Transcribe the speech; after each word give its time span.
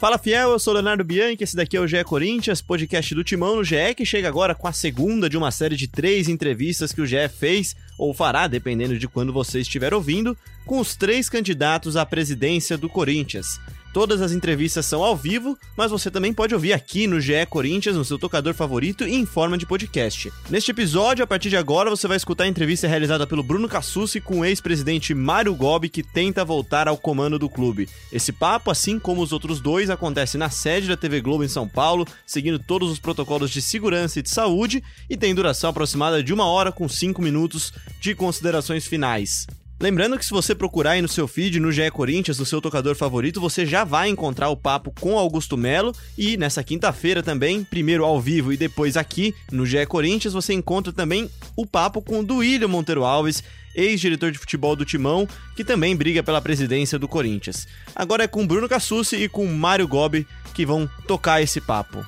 Fala 0.00 0.16
fiel, 0.16 0.52
eu 0.52 0.58
sou 0.58 0.72
Leonardo 0.72 1.04
Bianchi, 1.04 1.44
esse 1.44 1.54
daqui 1.54 1.76
é 1.76 1.80
o 1.80 1.86
GE 1.86 2.02
Corinthians, 2.04 2.62
podcast 2.62 3.14
do 3.14 3.22
Timão 3.22 3.56
no 3.56 3.62
GE, 3.62 3.94
que 3.94 4.06
chega 4.06 4.28
agora 4.28 4.54
com 4.54 4.66
a 4.66 4.72
segunda 4.72 5.28
de 5.28 5.36
uma 5.36 5.50
série 5.50 5.76
de 5.76 5.86
três 5.86 6.26
entrevistas 6.26 6.90
que 6.90 7.02
o 7.02 7.06
GE 7.06 7.28
fez, 7.28 7.76
ou 7.98 8.14
fará, 8.14 8.46
dependendo 8.46 8.98
de 8.98 9.06
quando 9.06 9.30
você 9.30 9.60
estiver 9.60 9.92
ouvindo, 9.92 10.34
com 10.64 10.80
os 10.80 10.96
três 10.96 11.28
candidatos 11.28 11.98
à 11.98 12.06
presidência 12.06 12.78
do 12.78 12.88
Corinthians. 12.88 13.60
Todas 13.92 14.22
as 14.22 14.30
entrevistas 14.30 14.86
são 14.86 15.02
ao 15.02 15.16
vivo, 15.16 15.58
mas 15.76 15.90
você 15.90 16.10
também 16.10 16.32
pode 16.32 16.54
ouvir 16.54 16.72
aqui 16.72 17.08
no 17.08 17.20
GE 17.20 17.44
Corinthians, 17.48 17.96
no 17.96 18.04
seu 18.04 18.18
tocador 18.18 18.54
favorito 18.54 19.06
e 19.06 19.16
em 19.16 19.26
forma 19.26 19.58
de 19.58 19.66
podcast. 19.66 20.32
Neste 20.48 20.70
episódio, 20.70 21.24
a 21.24 21.26
partir 21.26 21.50
de 21.50 21.56
agora, 21.56 21.90
você 21.90 22.06
vai 22.06 22.16
escutar 22.16 22.44
a 22.44 22.48
entrevista 22.48 22.86
realizada 22.86 23.26
pelo 23.26 23.42
Bruno 23.42 23.68
Cassucci 23.68 24.20
com 24.20 24.40
o 24.40 24.44
ex-presidente 24.44 25.12
Mário 25.12 25.54
Gobi, 25.56 25.88
que 25.88 26.04
tenta 26.04 26.44
voltar 26.44 26.86
ao 26.86 26.96
comando 26.96 27.36
do 27.36 27.50
clube. 27.50 27.88
Esse 28.12 28.32
papo, 28.32 28.70
assim 28.70 28.96
como 28.96 29.22
os 29.22 29.32
outros 29.32 29.60
dois, 29.60 29.90
acontece 29.90 30.38
na 30.38 30.50
sede 30.50 30.86
da 30.86 30.96
TV 30.96 31.20
Globo 31.20 31.42
em 31.42 31.48
São 31.48 31.68
Paulo, 31.68 32.06
seguindo 32.24 32.60
todos 32.60 32.90
os 32.92 33.00
protocolos 33.00 33.50
de 33.50 33.60
segurança 33.60 34.20
e 34.20 34.22
de 34.22 34.30
saúde, 34.30 34.84
e 35.08 35.16
tem 35.16 35.34
duração 35.34 35.70
aproximada 35.70 36.22
de 36.22 36.32
uma 36.32 36.44
hora 36.44 36.70
com 36.70 36.88
cinco 36.88 37.20
minutos 37.20 37.72
de 38.00 38.14
considerações 38.14 38.86
finais. 38.86 39.46
Lembrando 39.80 40.18
que 40.18 40.24
se 40.26 40.30
você 40.30 40.54
procurar 40.54 40.90
aí 40.90 41.00
no 41.00 41.08
seu 41.08 41.26
feed, 41.26 41.58
no 41.58 41.72
GE 41.72 41.90
Corinthians, 41.90 42.38
no 42.38 42.44
seu 42.44 42.60
tocador 42.60 42.94
favorito, 42.94 43.40
você 43.40 43.64
já 43.64 43.82
vai 43.82 44.10
encontrar 44.10 44.50
o 44.50 44.56
papo 44.56 44.92
com 45.00 45.18
Augusto 45.18 45.56
Melo. 45.56 45.94
E 46.18 46.36
nessa 46.36 46.62
quinta-feira 46.62 47.22
também, 47.22 47.64
primeiro 47.64 48.04
ao 48.04 48.20
vivo 48.20 48.52
e 48.52 48.58
depois 48.58 48.98
aqui 48.98 49.34
no 49.50 49.64
GE 49.64 49.86
Corinthians, 49.86 50.34
você 50.34 50.52
encontra 50.52 50.92
também 50.92 51.30
o 51.56 51.64
papo 51.64 52.02
com 52.02 52.20
o 52.20 52.22
Duílio 52.22 52.68
Monteiro 52.68 53.04
Alves, 53.04 53.42
ex-diretor 53.74 54.30
de 54.30 54.38
futebol 54.38 54.76
do 54.76 54.84
Timão, 54.84 55.26
que 55.56 55.64
também 55.64 55.96
briga 55.96 56.22
pela 56.22 56.42
presidência 56.42 56.98
do 56.98 57.08
Corinthians. 57.08 57.66
Agora 57.96 58.24
é 58.24 58.28
com 58.28 58.46
Bruno 58.46 58.68
Cassucci 58.68 59.16
e 59.16 59.30
com 59.30 59.46
Mário 59.46 59.88
Gobi 59.88 60.26
que 60.52 60.66
vão 60.66 60.86
tocar 61.08 61.40
esse 61.40 61.58
papo. 61.58 62.04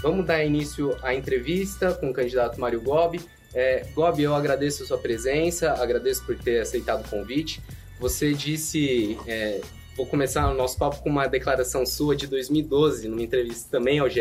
Vamos 0.00 0.24
dar 0.24 0.44
início 0.44 0.96
à 1.02 1.12
entrevista 1.12 1.94
com 1.94 2.10
o 2.10 2.12
candidato 2.12 2.60
Mário 2.60 2.80
Gobi. 2.80 3.20
É, 3.58 3.84
Gobi, 3.92 4.22
eu 4.22 4.36
agradeço 4.36 4.84
a 4.84 4.86
sua 4.86 4.98
presença, 4.98 5.72
agradeço 5.72 6.24
por 6.24 6.38
ter 6.38 6.60
aceitado 6.60 7.04
o 7.04 7.10
convite. 7.10 7.60
Você 7.98 8.32
disse, 8.32 9.18
é, 9.26 9.60
vou 9.96 10.06
começar 10.06 10.48
o 10.48 10.54
nosso 10.54 10.78
papo 10.78 11.02
com 11.02 11.10
uma 11.10 11.26
declaração 11.26 11.84
sua 11.84 12.14
de 12.14 12.28
2012, 12.28 13.08
numa 13.08 13.20
entrevista 13.20 13.68
também 13.68 13.98
ao 13.98 14.08
GE, 14.08 14.20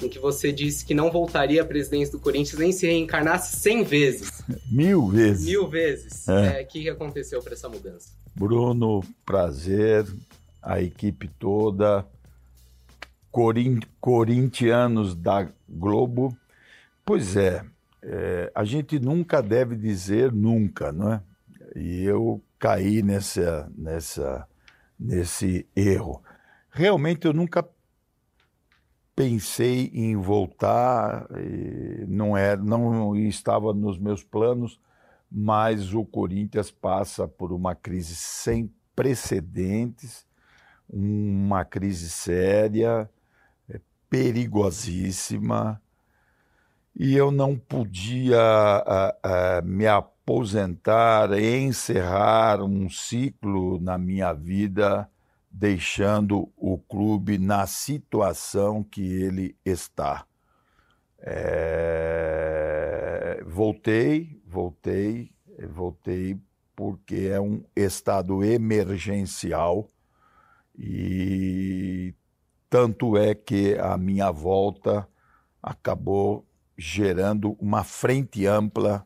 em 0.00 0.08
que 0.08 0.20
você 0.20 0.52
disse 0.52 0.86
que 0.86 0.94
não 0.94 1.10
voltaria 1.10 1.60
à 1.62 1.64
presidência 1.64 2.12
do 2.12 2.20
Corinthians 2.20 2.60
nem 2.60 2.70
se 2.70 2.86
reencarnasse 2.86 3.56
100 3.56 3.82
vezes. 3.82 4.44
Mil 4.70 5.08
vezes. 5.08 5.44
Mil 5.44 5.66
vezes. 5.66 6.28
O 6.28 6.30
é. 6.30 6.60
é, 6.60 6.64
que 6.64 6.88
aconteceu 6.88 7.42
para 7.42 7.54
essa 7.54 7.68
mudança? 7.68 8.12
Bruno, 8.32 9.02
prazer, 9.26 10.06
a 10.62 10.80
equipe 10.80 11.26
toda, 11.26 12.06
corintianos 14.00 15.16
da 15.16 15.48
Globo. 15.68 16.32
Pois 17.04 17.36
é, 17.36 17.64
é, 18.02 18.50
a 18.54 18.64
gente 18.64 18.98
nunca 18.98 19.42
deve 19.42 19.76
dizer 19.76 20.32
nunca, 20.32 20.92
não 20.92 21.12
é? 21.14 21.22
E 21.76 22.04
eu 22.04 22.42
caí 22.58 23.02
nessa, 23.02 23.70
nessa, 23.76 24.46
nesse 24.98 25.66
erro. 25.74 26.22
Realmente 26.70 27.26
eu 27.26 27.32
nunca 27.32 27.66
pensei 29.14 29.90
em 29.92 30.16
voltar, 30.16 31.26
não 32.06 32.36
era, 32.36 32.60
não 32.62 33.16
estava 33.16 33.74
nos 33.74 33.98
meus 33.98 34.22
planos, 34.22 34.80
mas 35.30 35.92
o 35.92 36.04
Corinthians 36.04 36.70
passa 36.70 37.26
por 37.26 37.52
uma 37.52 37.74
crise 37.74 38.14
sem 38.14 38.72
precedentes, 38.94 40.26
uma 40.88 41.64
crise 41.64 42.08
séria, 42.08 43.10
é, 43.68 43.80
perigosíssima 44.08 45.82
e 46.98 47.14
eu 47.14 47.30
não 47.30 47.56
podia 47.56 48.36
uh, 48.36 49.14
uh, 49.24 49.64
me 49.64 49.86
aposentar, 49.86 51.32
encerrar 51.38 52.60
um 52.60 52.90
ciclo 52.90 53.78
na 53.80 53.96
minha 53.96 54.32
vida, 54.32 55.08
deixando 55.48 56.52
o 56.56 56.76
clube 56.76 57.38
na 57.38 57.68
situação 57.68 58.82
que 58.82 59.00
ele 59.00 59.56
está. 59.64 60.26
É... 61.20 62.64
Voltei, 63.46 64.42
voltei, 64.44 65.30
voltei 65.70 66.36
porque 66.74 67.28
é 67.32 67.40
um 67.40 67.62
estado 67.76 68.42
emergencial 68.44 69.86
e 70.76 72.12
tanto 72.68 73.16
é 73.16 73.34
que 73.36 73.76
a 73.78 73.96
minha 73.96 74.30
volta 74.32 75.08
acabou 75.62 76.47
gerando 76.78 77.56
uma 77.60 77.82
frente 77.82 78.46
ampla 78.46 79.04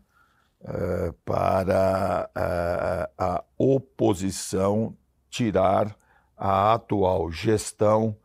uh, 0.60 1.12
para 1.24 2.30
uh, 2.36 3.14
a 3.16 3.44
oposição 3.56 4.96
tirar 5.30 5.96
a 6.36 6.74
atual 6.74 7.32
gestão 7.32 8.16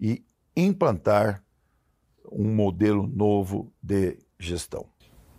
e 0.00 0.24
implantar 0.56 1.44
um 2.32 2.48
modelo 2.48 3.06
novo 3.06 3.72
de 3.82 4.18
gestão. 4.38 4.86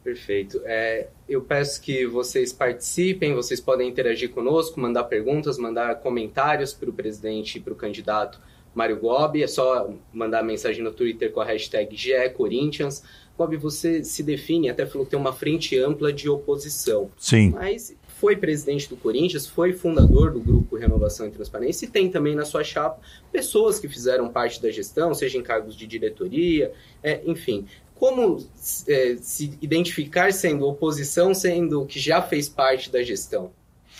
Perfeito. 0.03 0.61
É, 0.65 1.07
eu 1.27 1.41
peço 1.41 1.81
que 1.81 2.05
vocês 2.05 2.53
participem, 2.53 3.33
vocês 3.33 3.59
podem 3.59 3.89
interagir 3.89 4.29
conosco, 4.29 4.79
mandar 4.79 5.05
perguntas, 5.05 5.57
mandar 5.57 5.95
comentários 5.95 6.71
para 6.71 6.91
o 6.91 6.93
presidente 6.93 7.57
e 7.57 7.61
para 7.61 7.73
o 7.73 7.75
candidato 7.75 8.39
Mário 8.75 8.99
Gobi. 8.99 9.41
É 9.41 9.47
só 9.47 9.89
mandar 10.13 10.43
mensagem 10.43 10.83
no 10.83 10.91
Twitter 10.91 11.31
com 11.31 11.41
a 11.41 11.45
hashtag 11.45 11.95
GECorinthians. 11.95 13.03
Gobi, 13.37 13.57
você 13.57 14.03
se 14.03 14.23
define, 14.23 14.69
até 14.69 14.85
falou 14.85 15.05
que 15.05 15.11
tem 15.11 15.19
uma 15.19 15.33
frente 15.33 15.77
ampla 15.77 16.11
de 16.13 16.29
oposição. 16.29 17.11
Sim. 17.17 17.49
Mas 17.49 17.95
foi 18.07 18.35
presidente 18.35 18.87
do 18.87 18.95
Corinthians, 18.95 19.45
foi 19.45 19.73
fundador 19.73 20.31
do 20.31 20.39
grupo 20.39 20.77
Renovação 20.77 21.27
e 21.27 21.31
Transparência 21.31 21.85
e 21.85 21.89
tem 21.89 22.09
também 22.09 22.33
na 22.33 22.45
sua 22.45 22.63
chapa 22.63 23.01
pessoas 23.31 23.77
que 23.77 23.89
fizeram 23.89 24.29
parte 24.29 24.61
da 24.61 24.71
gestão, 24.71 25.13
seja 25.13 25.37
em 25.37 25.43
cargos 25.43 25.75
de 25.75 25.85
diretoria, 25.85 26.71
é, 27.03 27.21
enfim. 27.25 27.65
Como 27.93 28.45
é, 28.87 29.17
se 29.21 29.57
identificar 29.61 30.31
sendo 30.31 30.65
oposição, 30.65 31.33
sendo 31.33 31.85
que 31.85 31.99
já 31.99 32.21
fez 32.21 32.47
parte 32.47 32.89
da 32.89 33.03
gestão? 33.03 33.51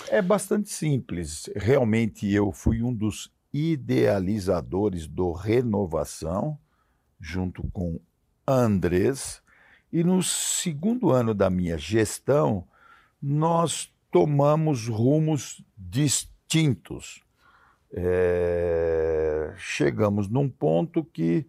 É 0.09 0.21
bastante 0.21 0.69
simples. 0.69 1.49
Realmente 1.55 2.31
eu 2.31 2.51
fui 2.51 2.81
um 2.81 2.93
dos 2.93 3.31
idealizadores 3.53 5.07
do 5.07 5.31
Renovação, 5.31 6.57
junto 7.19 7.63
com 7.71 7.99
Andrés, 8.47 9.41
e 9.91 10.03
no 10.03 10.21
segundo 10.21 11.11
ano 11.11 11.33
da 11.33 11.49
minha 11.49 11.77
gestão, 11.77 12.67
nós 13.21 13.93
tomamos 14.11 14.87
rumos 14.87 15.63
distintos. 15.77 17.23
É, 17.91 19.53
chegamos 19.57 20.27
num 20.27 20.49
ponto 20.49 21.03
que 21.03 21.47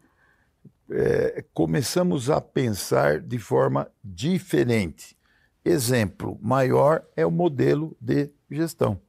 é, 0.90 1.44
começamos 1.52 2.30
a 2.30 2.40
pensar 2.40 3.20
de 3.20 3.38
forma 3.38 3.90
diferente. 4.02 5.16
Exemplo 5.64 6.38
maior 6.40 7.04
é 7.16 7.26
o 7.26 7.30
modelo 7.30 7.96
de 8.00 8.30
gestão. 8.50 9.00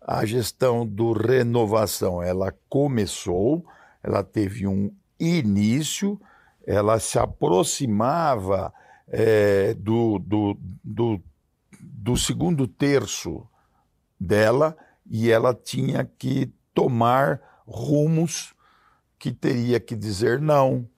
A 0.00 0.24
gestão 0.26 0.84
do 0.84 1.12
renovação, 1.12 2.20
ela 2.20 2.52
começou, 2.68 3.64
ela 4.02 4.24
teve 4.24 4.66
um 4.66 4.92
início, 5.18 6.20
ela 6.66 6.98
se 6.98 7.18
aproximava 7.18 8.72
é, 9.08 9.74
do, 9.74 10.18
do, 10.18 10.56
do, 10.82 11.20
do 11.80 12.16
segundo 12.16 12.66
terço 12.66 13.46
dela 14.18 14.76
e 15.06 15.30
ela 15.30 15.54
tinha 15.54 16.04
que 16.04 16.52
tomar 16.74 17.40
rumos 17.66 18.54
que 19.18 19.32
teria 19.32 19.78
que 19.78 19.94
dizer 19.94 20.40
não, 20.40 20.88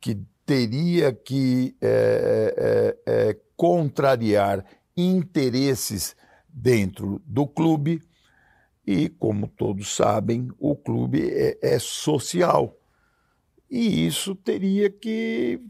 que 0.00 0.18
teria 0.46 1.12
que 1.12 1.76
é, 1.80 2.96
é, 3.06 3.28
é, 3.28 3.36
contrariar 3.56 4.64
interesses 4.96 6.16
dentro 6.48 7.20
do 7.24 7.46
clube. 7.46 8.02
E, 8.86 9.08
como 9.08 9.46
todos 9.46 9.94
sabem, 9.94 10.48
o 10.58 10.74
clube 10.74 11.30
é, 11.30 11.58
é 11.62 11.78
social 11.78 12.79
e 13.70 14.06
isso 14.06 14.34
teria 14.34 14.90
que, 14.90 15.60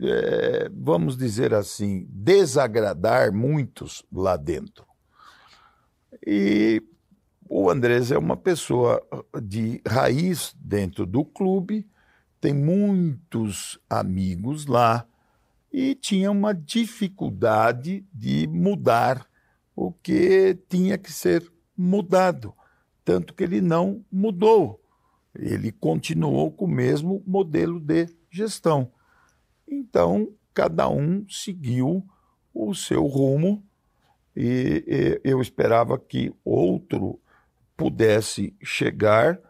é, 0.00 0.70
vamos 0.72 1.16
dizer 1.16 1.52
assim, 1.52 2.06
desagradar 2.08 3.32
muitos 3.32 4.02
lá 4.10 4.36
dentro. 4.36 4.86
E 6.26 6.82
o 7.48 7.68
Andrés 7.68 8.10
é 8.10 8.16
uma 8.16 8.36
pessoa 8.36 9.02
de 9.42 9.82
raiz 9.86 10.54
dentro 10.58 11.04
do 11.04 11.24
clube, 11.24 11.86
tem 12.40 12.54
muitos 12.54 13.78
amigos 13.88 14.66
lá 14.66 15.06
e 15.72 15.94
tinha 15.94 16.30
uma 16.30 16.54
dificuldade 16.54 18.04
de 18.12 18.46
mudar 18.48 19.26
o 19.76 19.92
que 19.92 20.58
tinha 20.68 20.98
que 20.98 21.12
ser 21.12 21.50
mudado. 21.76 22.54
tanto 23.04 23.34
que 23.34 23.42
ele 23.42 23.60
não 23.60 24.04
mudou. 24.10 24.81
Ele 25.34 25.72
continuou 25.72 26.50
com 26.50 26.66
o 26.66 26.68
mesmo 26.68 27.22
modelo 27.26 27.80
de 27.80 28.06
gestão. 28.30 28.92
Então, 29.66 30.28
cada 30.52 30.88
um 30.88 31.26
seguiu 31.28 32.06
o 32.52 32.74
seu 32.74 33.06
rumo 33.06 33.64
e, 34.36 34.84
e 34.86 35.20
eu 35.24 35.40
esperava 35.40 35.98
que 35.98 36.32
outro 36.44 37.18
pudesse 37.76 38.54
chegar 38.62 39.40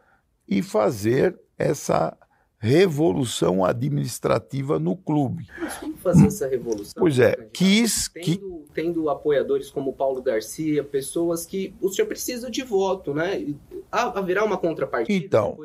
e 0.48 0.62
fazer 0.62 1.38
essa 1.58 2.16
revolução 2.58 3.64
administrativa 3.64 4.78
no 4.78 4.96
clube. 4.96 5.48
Mas 5.58 5.76
como 5.78 5.96
fazer 5.96 6.26
essa 6.26 6.46
revolução? 6.46 6.94
Pois 6.96 7.18
é, 7.18 7.34
quis 7.52 8.06
que 8.06 8.40
tendo 8.72 9.08
apoiadores 9.08 9.70
como 9.70 9.92
Paulo 9.92 10.22
Garcia, 10.22 10.82
pessoas 10.82 11.46
que 11.46 11.74
o 11.80 11.88
senhor 11.88 12.08
precisa 12.08 12.50
de 12.50 12.62
voto, 12.62 13.14
né? 13.14 13.54
Haverá 13.90 14.44
uma 14.44 14.56
contrapartida 14.58 15.24
então? 15.24 15.56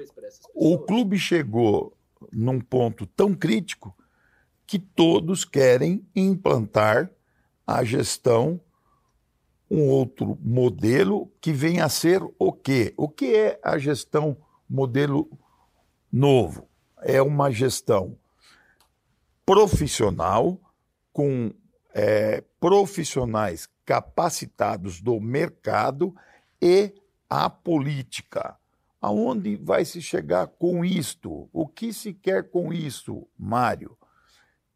O 0.54 0.78
clube 0.80 1.18
chegou 1.18 1.94
num 2.32 2.60
ponto 2.60 3.06
tão 3.06 3.34
crítico 3.34 3.96
que 4.66 4.78
todos 4.78 5.46
querem 5.46 6.06
implantar 6.16 7.10
a 7.66 7.84
gestão 7.84 8.60
um 9.70 9.90
outro 9.90 10.38
modelo 10.42 11.32
que 11.42 11.52
venha 11.52 11.86
a 11.86 11.90
ser 11.90 12.22
o 12.40 12.54
quê? 12.54 12.94
O 12.96 13.10
que 13.10 13.36
é 13.36 13.60
a 13.62 13.78
gestão 13.78 14.38
modelo 14.70 15.30
novo? 16.12 16.70
É 17.02 17.22
uma 17.22 17.52
gestão 17.52 18.18
profissional 19.46 20.60
com 21.12 21.52
é, 21.94 22.44
profissionais 22.60 23.70
capacitados 23.86 25.02
do 25.02 25.20
mercado 25.20 26.16
e 26.62 26.94
a 27.30 27.50
política. 27.50 28.58
Aonde 29.00 29.56
vai 29.56 29.86
se 29.86 30.02
chegar 30.02 30.48
com 30.48 30.84
isto? 30.84 31.48
O 31.54 31.68
que 31.68 31.94
se 31.94 32.14
quer 32.14 32.50
com 32.50 32.74
isso, 32.74 33.28
Mário? 33.38 33.98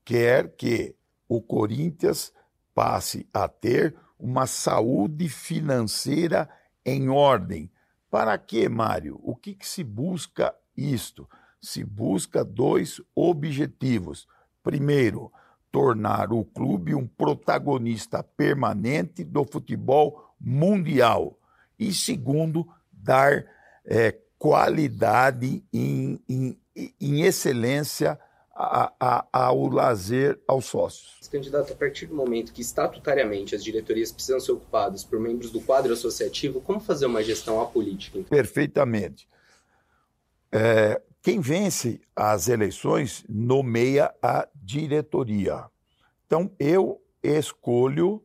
Quer 0.05 0.55
que 0.55 0.95
o 1.27 1.41
Corinthians 1.41 2.31
passe 2.73 3.27
a 3.33 3.47
ter 3.47 3.95
uma 4.19 4.45
saúde 4.45 5.27
financeira 5.27 6.47
em 6.85 7.09
ordem. 7.09 7.71
Para 8.09 8.37
que, 8.37 8.69
Mário? 8.69 9.19
O 9.23 9.35
que, 9.35 9.55
que 9.55 9.67
se 9.67 9.83
busca 9.83 10.53
isto? 10.77 11.27
Se 11.59 11.83
busca 11.83 12.43
dois 12.43 13.01
objetivos. 13.15 14.27
Primeiro, 14.61 15.31
tornar 15.71 16.33
o 16.33 16.43
clube 16.43 16.93
um 16.93 17.07
protagonista 17.07 18.21
permanente 18.21 19.23
do 19.23 19.45
futebol 19.45 20.35
mundial. 20.39 21.37
E 21.79 21.93
segundo, 21.93 22.67
dar 22.91 23.45
é, 23.85 24.17
qualidade 24.37 25.63
em, 25.73 26.19
em, 26.27 26.57
em 26.99 27.21
excelência 27.21 28.19
a, 28.53 28.93
a, 28.99 29.27
ao 29.31 29.67
lazer 29.67 30.39
aos 30.47 30.65
sócios. 30.65 31.19
Candidato, 31.31 31.71
a 31.71 31.75
partir 31.75 32.07
do 32.07 32.15
momento 32.15 32.51
que 32.51 32.61
estatutariamente 32.61 33.55
as 33.55 33.63
diretorias 33.63 34.11
precisam 34.11 34.39
ser 34.39 34.51
ocupadas 34.51 35.03
por 35.03 35.17
membros 35.17 35.49
do 35.49 35.61
quadro 35.61 35.93
associativo, 35.93 36.59
como 36.59 36.79
fazer 36.79 37.05
uma 37.05 37.23
gestão 37.23 37.61
apolítica? 37.61 38.19
Então? 38.19 38.29
Perfeitamente. 38.29 39.29
É, 40.51 41.01
quem 41.21 41.39
vence 41.39 42.01
as 42.15 42.47
eleições 42.47 43.23
nomeia 43.29 44.13
a 44.21 44.47
diretoria. 44.55 45.65
Então, 46.25 46.51
eu 46.59 47.01
escolho 47.21 48.23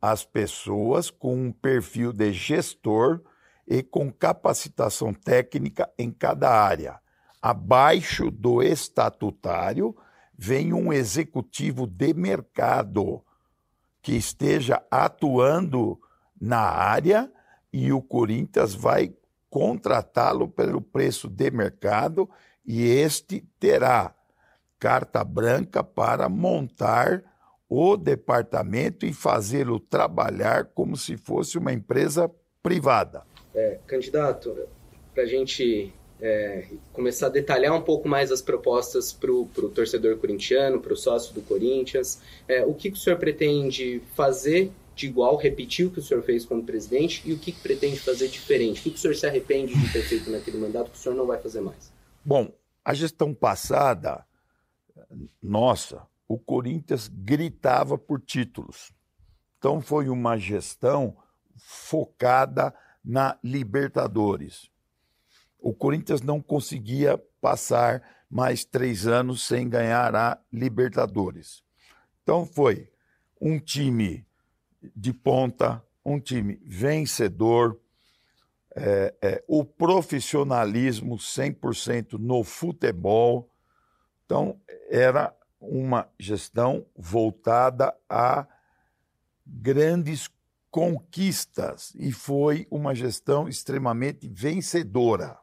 as 0.00 0.24
pessoas 0.24 1.10
com 1.10 1.34
um 1.34 1.52
perfil 1.52 2.12
de 2.12 2.32
gestor 2.32 3.20
e 3.66 3.82
com 3.82 4.12
capacitação 4.12 5.12
técnica 5.12 5.90
em 5.98 6.10
cada 6.10 6.50
área 6.50 7.02
abaixo 7.42 8.30
do 8.30 8.62
estatutário, 8.62 9.96
vem 10.38 10.72
um 10.72 10.92
executivo 10.92 11.88
de 11.88 12.14
mercado 12.14 13.20
que 14.00 14.12
esteja 14.14 14.80
atuando 14.88 16.00
na 16.40 16.60
área 16.60 17.30
e 17.72 17.92
o 17.92 18.00
Corinthians 18.00 18.74
vai 18.74 19.12
contratá-lo 19.52 20.48
pelo 20.48 20.80
preço 20.80 21.28
de 21.28 21.50
mercado 21.50 22.26
e 22.64 22.88
este 22.88 23.44
terá 23.60 24.14
carta 24.78 25.22
branca 25.22 25.84
para 25.84 26.26
montar 26.26 27.22
o 27.68 27.98
departamento 27.98 29.04
e 29.04 29.12
fazê-lo 29.12 29.78
trabalhar 29.78 30.70
como 30.74 30.96
se 30.96 31.18
fosse 31.18 31.58
uma 31.58 31.70
empresa 31.70 32.30
privada. 32.62 33.24
É, 33.54 33.78
candidato, 33.86 34.56
para 35.12 35.24
a 35.24 35.26
gente 35.26 35.92
é, 36.18 36.64
começar 36.94 37.26
a 37.26 37.28
detalhar 37.30 37.74
um 37.74 37.82
pouco 37.82 38.08
mais 38.08 38.32
as 38.32 38.40
propostas 38.40 39.12
para 39.12 39.30
o 39.30 39.46
torcedor 39.74 40.16
corintiano, 40.16 40.80
para 40.80 40.94
o 40.94 40.96
sócio 40.96 41.34
do 41.34 41.42
Corinthians. 41.42 42.22
É, 42.48 42.64
o 42.64 42.72
que, 42.72 42.90
que 42.90 42.96
o 42.96 43.00
senhor 43.00 43.18
pretende 43.18 44.00
fazer 44.14 44.72
de 44.94 45.06
igual, 45.06 45.36
repetir 45.36 45.86
o 45.86 45.90
que 45.90 45.98
o 45.98 46.02
senhor 46.02 46.22
fez 46.22 46.44
como 46.44 46.64
presidente 46.64 47.22
e 47.24 47.32
o 47.32 47.38
que, 47.38 47.52
pretende 47.52 47.98
fazer 47.98 48.28
diferente? 48.28 48.80
O 48.80 48.82
que 48.84 48.90
o 48.90 48.98
senhor 48.98 49.14
se 49.14 49.26
arrepende 49.26 49.74
de 49.74 49.92
ter 49.92 50.02
feito 50.02 50.30
naquele 50.30 50.58
mandato 50.58 50.90
que 50.90 50.96
o 50.96 51.00
senhor 51.00 51.14
não 51.14 51.26
vai 51.26 51.40
fazer 51.40 51.60
mais? 51.60 51.92
Bom, 52.24 52.52
a 52.84 52.94
gestão 52.94 53.34
passada, 53.34 54.24
nossa, 55.42 56.06
o 56.28 56.38
Corinthians 56.38 57.08
gritava 57.08 57.96
por 57.96 58.20
títulos. 58.20 58.92
Então 59.58 59.80
foi 59.80 60.08
uma 60.08 60.36
gestão 60.36 61.16
focada 61.56 62.74
na 63.04 63.38
Libertadores 63.42 64.72
o 65.62 65.72
Corinthians 65.72 66.20
não 66.20 66.42
conseguia 66.42 67.16
passar 67.40 68.02
mais 68.28 68.64
três 68.64 69.06
anos 69.06 69.46
sem 69.46 69.68
ganhar 69.68 70.14
a 70.16 70.38
Libertadores. 70.52 71.62
Então 72.22 72.44
foi 72.44 72.90
um 73.40 73.58
time 73.60 74.26
de 74.94 75.12
ponta, 75.12 75.82
um 76.04 76.18
time 76.18 76.60
vencedor, 76.64 77.78
é, 78.74 79.14
é, 79.20 79.44
o 79.46 79.64
profissionalismo 79.64 81.16
100% 81.16 82.18
no 82.18 82.42
futebol. 82.42 83.50
Então, 84.24 84.60
era 84.88 85.34
uma 85.60 86.08
gestão 86.18 86.86
voltada 86.96 87.94
a 88.08 88.46
grandes 89.46 90.30
conquistas 90.70 91.92
e 91.94 92.10
foi 92.10 92.66
uma 92.70 92.94
gestão 92.94 93.48
extremamente 93.48 94.26
vencedora 94.26 95.42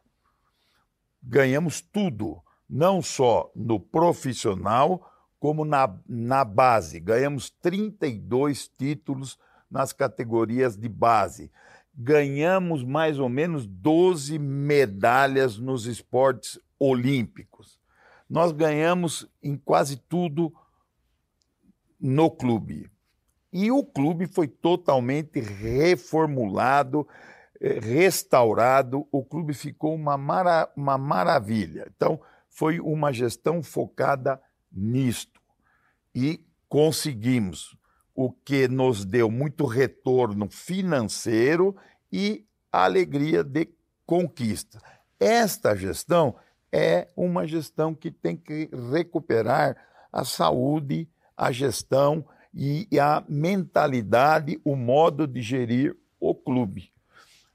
ganhamos 1.22 1.80
tudo, 1.80 2.42
não 2.68 3.02
só 3.02 3.50
no 3.54 3.78
profissional, 3.78 5.09
como 5.40 5.64
na, 5.64 5.92
na 6.06 6.44
base. 6.44 7.00
Ganhamos 7.00 7.48
32 7.48 8.68
títulos 8.68 9.38
nas 9.70 9.92
categorias 9.92 10.76
de 10.76 10.88
base. 10.88 11.50
Ganhamos 11.94 12.84
mais 12.84 13.18
ou 13.18 13.28
menos 13.28 13.66
12 13.66 14.38
medalhas 14.38 15.58
nos 15.58 15.86
esportes 15.86 16.60
olímpicos. 16.78 17.80
Nós 18.28 18.52
ganhamos 18.52 19.26
em 19.42 19.56
quase 19.56 19.96
tudo 19.96 20.52
no 21.98 22.30
clube. 22.30 22.90
E 23.52 23.72
o 23.72 23.82
clube 23.82 24.26
foi 24.26 24.46
totalmente 24.46 25.40
reformulado, 25.40 27.08
restaurado, 27.60 29.06
o 29.10 29.24
clube 29.24 29.52
ficou 29.54 29.94
uma, 29.94 30.16
mara, 30.16 30.70
uma 30.76 30.96
maravilha. 30.96 31.90
Então, 31.96 32.20
foi 32.48 32.78
uma 32.78 33.12
gestão 33.12 33.62
focada 33.62 34.40
nisto. 34.72 35.40
E 36.14 36.40
conseguimos 36.68 37.76
o 38.14 38.30
que 38.30 38.68
nos 38.68 39.04
deu 39.04 39.30
muito 39.30 39.64
retorno 39.64 40.48
financeiro 40.50 41.76
e 42.12 42.44
alegria 42.72 43.42
de 43.42 43.68
conquista. 44.04 44.80
Esta 45.18 45.74
gestão 45.76 46.36
é 46.72 47.08
uma 47.16 47.46
gestão 47.46 47.94
que 47.94 48.10
tem 48.10 48.36
que 48.36 48.68
recuperar 48.92 49.76
a 50.12 50.24
saúde, 50.24 51.08
a 51.36 51.50
gestão 51.50 52.24
e 52.52 52.86
a 52.98 53.24
mentalidade, 53.28 54.60
o 54.64 54.74
modo 54.74 55.26
de 55.26 55.40
gerir 55.40 55.96
o 56.18 56.34
clube. 56.34 56.92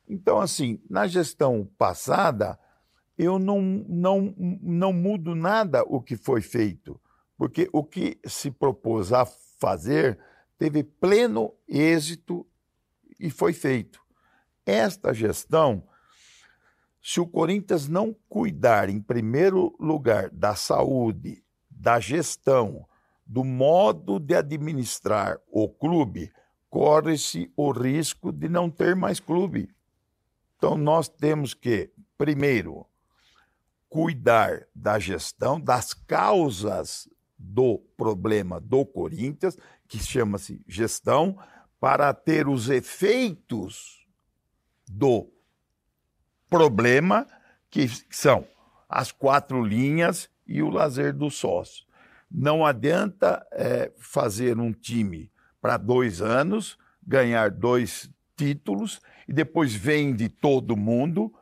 Então, 0.07 0.39
assim, 0.39 0.79
na 0.89 1.07
gestão 1.07 1.67
passada, 1.77 2.57
eu 3.17 3.39
não, 3.39 3.61
não, 3.61 4.33
não 4.37 4.93
mudo 4.93 5.35
nada 5.35 5.83
o 5.83 6.01
que 6.01 6.15
foi 6.15 6.41
feito, 6.41 6.99
porque 7.37 7.69
o 7.71 7.83
que 7.83 8.19
se 8.25 8.49
propôs 8.49 9.11
a 9.11 9.25
fazer 9.25 10.17
teve 10.57 10.83
pleno 10.83 11.53
êxito 11.67 12.45
e 13.19 13.29
foi 13.29 13.53
feito. 13.53 14.01
Esta 14.65 15.13
gestão, 15.13 15.83
se 17.01 17.19
o 17.19 17.27
Corinthians 17.27 17.87
não 17.87 18.15
cuidar, 18.27 18.89
em 18.89 18.99
primeiro 18.99 19.75
lugar, 19.79 20.29
da 20.29 20.55
saúde, 20.55 21.43
da 21.69 21.99
gestão, 21.99 22.87
do 23.25 23.43
modo 23.43 24.19
de 24.19 24.35
administrar 24.35 25.39
o 25.47 25.67
clube, 25.67 26.31
corre-se 26.69 27.51
o 27.55 27.71
risco 27.71 28.31
de 28.31 28.49
não 28.49 28.69
ter 28.69 28.95
mais 28.95 29.19
clube. 29.19 29.69
Então, 30.57 30.77
nós 30.77 31.07
temos 31.07 31.53
que, 31.53 31.91
primeiro, 32.17 32.85
cuidar 33.89 34.67
da 34.73 34.97
gestão, 34.97 35.59
das 35.59 35.93
causas 35.93 37.07
do 37.37 37.79
problema 37.97 38.59
do 38.59 38.85
Corinthians, 38.85 39.57
que 39.87 39.97
chama-se 39.97 40.61
gestão, 40.67 41.37
para 41.79 42.13
ter 42.13 42.47
os 42.47 42.69
efeitos 42.69 44.07
do 44.87 45.29
problema, 46.49 47.27
que 47.69 47.87
são 48.09 48.47
as 48.87 49.11
quatro 49.11 49.63
linhas 49.63 50.29
e 50.47 50.61
o 50.61 50.69
lazer 50.69 51.13
do 51.13 51.29
sócio. 51.29 51.85
Não 52.29 52.65
adianta 52.65 53.45
é, 53.51 53.91
fazer 53.97 54.59
um 54.59 54.71
time 54.71 55.31
para 55.61 55.77
dois 55.77 56.21
anos, 56.21 56.77
ganhar 57.05 57.51
dois 57.51 58.09
títulos 58.35 59.01
e 59.27 59.33
depois 59.33 59.73
vende 59.73 60.29
todo 60.29 60.75
mundo 60.75 61.33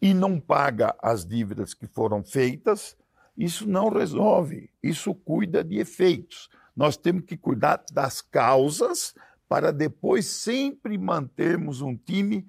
e 0.00 0.14
não 0.14 0.40
paga 0.40 0.94
as 1.02 1.24
dívidas 1.24 1.74
que 1.74 1.86
foram 1.86 2.22
feitas. 2.22 2.96
Isso 3.36 3.68
não 3.68 3.88
resolve, 3.88 4.70
isso 4.82 5.14
cuida 5.14 5.64
de 5.64 5.78
efeitos. 5.78 6.48
Nós 6.76 6.96
temos 6.96 7.24
que 7.24 7.36
cuidar 7.36 7.84
das 7.92 8.20
causas 8.20 9.14
para 9.48 9.72
depois 9.72 10.26
sempre 10.26 10.96
mantermos 10.96 11.80
um 11.80 11.96
time 11.96 12.46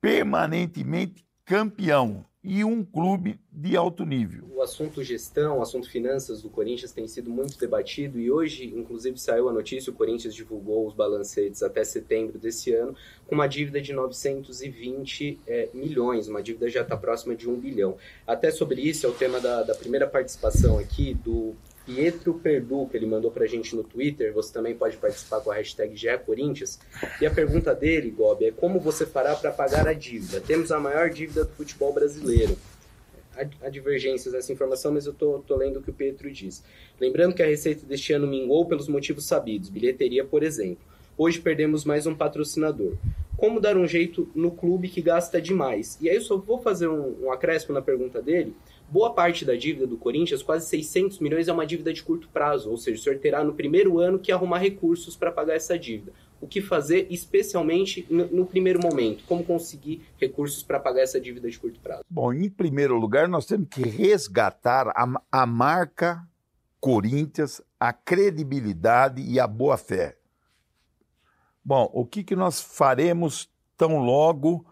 permanentemente 0.00 1.26
campeão 1.44 2.26
e 2.44 2.62
um 2.62 2.84
clube 2.84 3.40
de 3.50 3.74
alto 3.74 4.04
nível. 4.04 4.44
O 4.54 4.60
assunto 4.60 5.02
gestão, 5.02 5.58
o 5.58 5.62
assunto 5.62 5.88
finanças 5.88 6.42
do 6.42 6.50
Corinthians 6.50 6.92
tem 6.92 7.08
sido 7.08 7.30
muito 7.30 7.58
debatido 7.58 8.20
e 8.20 8.30
hoje, 8.30 8.66
inclusive, 8.76 9.18
saiu 9.18 9.48
a 9.48 9.52
notícia: 9.52 9.90
o 9.90 9.96
Corinthians 9.96 10.34
divulgou 10.34 10.86
os 10.86 10.92
balancetes 10.92 11.62
até 11.62 11.82
setembro 11.82 12.38
desse 12.38 12.74
ano 12.74 12.94
com 13.26 13.34
uma 13.34 13.46
dívida 13.46 13.80
de 13.80 13.94
920 13.94 15.40
é, 15.46 15.70
milhões, 15.72 16.28
uma 16.28 16.42
dívida 16.42 16.68
já 16.68 16.82
está 16.82 16.96
próxima 16.98 17.34
de 17.34 17.48
um 17.48 17.58
bilhão. 17.58 17.96
Até 18.26 18.50
sobre 18.50 18.82
isso 18.82 19.06
é 19.06 19.08
o 19.08 19.14
tema 19.14 19.40
da, 19.40 19.62
da 19.62 19.74
primeira 19.74 20.06
participação 20.06 20.78
aqui 20.78 21.14
do 21.14 21.54
Pietro 21.86 22.34
Perdu, 22.34 22.86
que 22.86 22.96
ele 22.96 23.06
mandou 23.06 23.30
pra 23.30 23.46
gente 23.46 23.76
no 23.76 23.84
Twitter. 23.84 24.32
Você 24.32 24.52
também 24.52 24.74
pode 24.74 24.96
participar 24.96 25.40
com 25.40 25.50
a 25.50 25.54
hashtag 25.54 25.94
Corinthians. 26.24 26.78
E 27.20 27.26
a 27.26 27.30
pergunta 27.30 27.74
dele, 27.74 28.10
Gob, 28.10 28.44
é 28.44 28.50
como 28.50 28.80
você 28.80 29.04
fará 29.04 29.34
para 29.36 29.50
pagar 29.52 29.86
a 29.86 29.92
dívida? 29.92 30.40
Temos 30.40 30.72
a 30.72 30.80
maior 30.80 31.10
dívida 31.10 31.44
do 31.44 31.50
futebol 31.52 31.92
brasileiro. 31.92 32.56
Há, 33.36 33.68
divergências 33.68 34.32
nessa 34.32 34.52
informação, 34.52 34.92
mas 34.92 35.06
eu 35.06 35.12
tô, 35.12 35.40
tô 35.40 35.56
lendo 35.56 35.80
o 35.80 35.82
que 35.82 35.90
o 35.90 35.94
Pietro 35.94 36.30
diz. 36.30 36.62
Lembrando 37.00 37.34
que 37.34 37.42
a 37.42 37.46
receita 37.46 37.84
deste 37.84 38.12
ano 38.12 38.26
mingou 38.28 38.64
pelos 38.64 38.86
motivos 38.86 39.26
sabidos, 39.26 39.68
bilheteria, 39.68 40.24
por 40.24 40.44
exemplo. 40.44 40.84
Hoje 41.18 41.40
perdemos 41.40 41.84
mais 41.84 42.06
um 42.06 42.14
patrocinador. 42.14 42.94
Como 43.36 43.60
dar 43.60 43.76
um 43.76 43.86
jeito 43.86 44.28
no 44.34 44.52
clube 44.52 44.88
que 44.88 45.02
gasta 45.02 45.42
demais? 45.42 45.98
E 46.00 46.08
aí 46.08 46.16
eu 46.16 46.22
só 46.22 46.36
vou 46.36 46.62
fazer 46.62 46.88
um, 46.88 47.24
um 47.24 47.32
acréscimo 47.32 47.74
na 47.74 47.82
pergunta 47.82 48.22
dele 48.22 48.54
Boa 48.88 49.12
parte 49.12 49.44
da 49.44 49.54
dívida 49.54 49.86
do 49.86 49.96
Corinthians, 49.96 50.42
quase 50.42 50.68
600 50.68 51.18
milhões, 51.18 51.48
é 51.48 51.52
uma 51.52 51.66
dívida 51.66 51.92
de 51.92 52.02
curto 52.02 52.28
prazo, 52.28 52.70
ou 52.70 52.76
seja, 52.76 53.00
o 53.00 53.02
senhor 53.02 53.18
terá 53.18 53.42
no 53.42 53.54
primeiro 53.54 53.98
ano 53.98 54.18
que 54.18 54.30
arrumar 54.30 54.58
recursos 54.58 55.16
para 55.16 55.32
pagar 55.32 55.54
essa 55.54 55.78
dívida. 55.78 56.12
O 56.40 56.46
que 56.46 56.60
fazer, 56.60 57.06
especialmente 57.10 58.06
no, 58.10 58.44
primeiro 58.44 58.78
momento? 58.80 59.24
Como 59.24 59.42
conseguir 59.42 60.02
recursos 60.18 60.62
para 60.62 60.78
pagar 60.78 61.02
essa 61.02 61.18
dívida 61.18 61.50
de 61.50 61.58
curto 61.58 61.80
prazo? 61.80 62.04
Bom, 62.08 62.32
em 62.32 62.50
primeiro 62.50 62.96
lugar, 62.96 63.26
nós 63.26 63.46
temos 63.46 63.68
que 63.68 63.82
resgatar 63.82 64.88
a, 64.88 65.06
a 65.32 65.46
marca 65.46 66.22
Corinthians, 66.84 67.62
a 67.80 67.94
credibilidade 67.94 69.22
e 69.22 69.40
a 69.40 69.46
boa-fé. 69.46 70.18
Bom, 71.64 71.90
o 71.94 72.04
que, 72.04 72.22
que 72.22 72.36
nós 72.36 72.60
faremos 72.60 73.48
tão 73.74 73.96
logo 73.96 74.66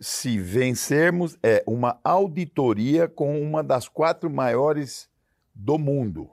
se 0.00 0.38
vencermos, 0.38 1.36
é 1.42 1.62
uma 1.66 2.00
auditoria 2.04 3.08
com 3.08 3.40
uma 3.40 3.62
das 3.62 3.88
quatro 3.88 4.30
maiores 4.30 5.08
do 5.54 5.78
mundo. 5.78 6.30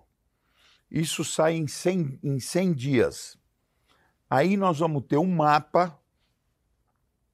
Isso 0.90 1.24
sai 1.24 1.56
em 1.56 1.68
100, 1.68 2.20
em 2.24 2.40
100 2.40 2.74
dias. 2.74 3.38
Aí 4.30 4.56
nós 4.56 4.80
vamos 4.80 5.04
ter 5.08 5.18
um 5.18 5.28
mapa 5.28 6.00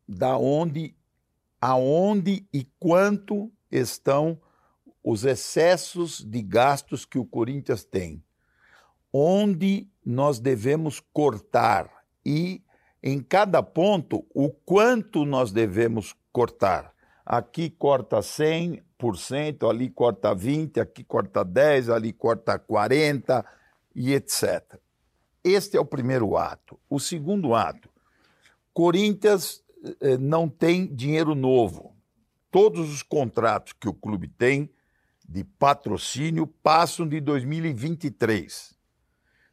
da 0.07 0.37
onde, 0.37 0.95
aonde 1.59 2.47
e 2.53 2.65
quanto 2.79 3.51
estão 3.69 4.39
os 5.03 5.25
excessos 5.25 6.23
de 6.23 6.41
gastos 6.41 7.05
que 7.05 7.17
o 7.17 7.25
Corinthians 7.25 7.83
tem. 7.83 8.23
Onde 9.11 9.89
nós 10.05 10.39
devemos 10.39 10.99
cortar 10.99 11.89
e 12.25 12.63
em 13.03 13.21
cada 13.21 13.63
ponto 13.63 14.25
o 14.33 14.49
quanto 14.49 15.25
nós 15.25 15.51
devemos 15.51 16.15
cortar. 16.31 16.93
Aqui 17.25 17.69
corta 17.69 18.19
100%, 18.19 19.69
ali 19.69 19.89
corta 19.89 20.35
20%, 20.35 20.81
aqui 20.81 21.03
corta 21.03 21.45
10%, 21.45 21.93
ali 21.93 22.11
corta 22.11 22.57
40% 22.57 23.45
e 23.95 24.13
etc. 24.13 24.79
Este 25.43 25.77
é 25.77 25.79
o 25.79 25.85
primeiro 25.85 26.37
ato. 26.37 26.79
O 26.89 26.99
segundo 26.99 27.53
ato, 27.53 27.89
Corinthians 28.73 29.63
eh, 29.99 30.17
não 30.17 30.47
tem 30.47 30.87
dinheiro 30.93 31.35
novo. 31.35 31.95
Todos 32.49 32.91
os 32.91 33.01
contratos 33.01 33.73
que 33.73 33.87
o 33.87 33.93
clube 33.93 34.27
tem 34.27 34.69
de 35.27 35.43
patrocínio 35.43 36.45
passam 36.45 37.07
de 37.07 37.19
2023. 37.21 38.75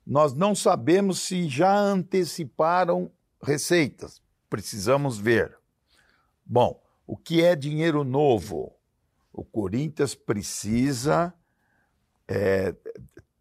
Nós 0.07 0.35
não 0.35 0.55
sabemos 0.55 1.21
se 1.21 1.49
já 1.49 1.77
anteciparam 1.79 3.11
receitas. 3.43 4.23
Precisamos 4.49 5.19
ver. 5.19 5.58
Bom, 6.51 6.83
o 7.07 7.15
que 7.15 7.45
é 7.45 7.55
dinheiro 7.55 8.03
novo? 8.03 8.75
O 9.31 9.45
Corinthians 9.45 10.15
precisa 10.15 11.35
é, 12.27 12.75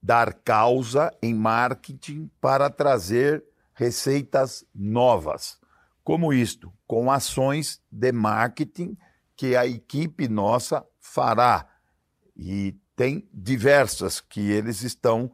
dar 0.03 0.33
causa 0.33 1.15
em 1.21 1.33
marketing 1.33 2.29
para 2.41 2.69
trazer 2.69 3.45
receitas 3.73 4.65
novas. 4.75 5.57
Como 6.03 6.33
isto? 6.33 6.73
Com 6.85 7.09
ações 7.09 7.81
de 7.89 8.11
marketing 8.11 8.97
que 9.37 9.55
a 9.55 9.65
equipe 9.65 10.27
nossa 10.27 10.85
fará. 10.99 11.65
E 12.35 12.75
tem 12.93 13.25
diversas 13.33 14.19
que 14.19 14.51
eles 14.51 14.81
estão 14.81 15.31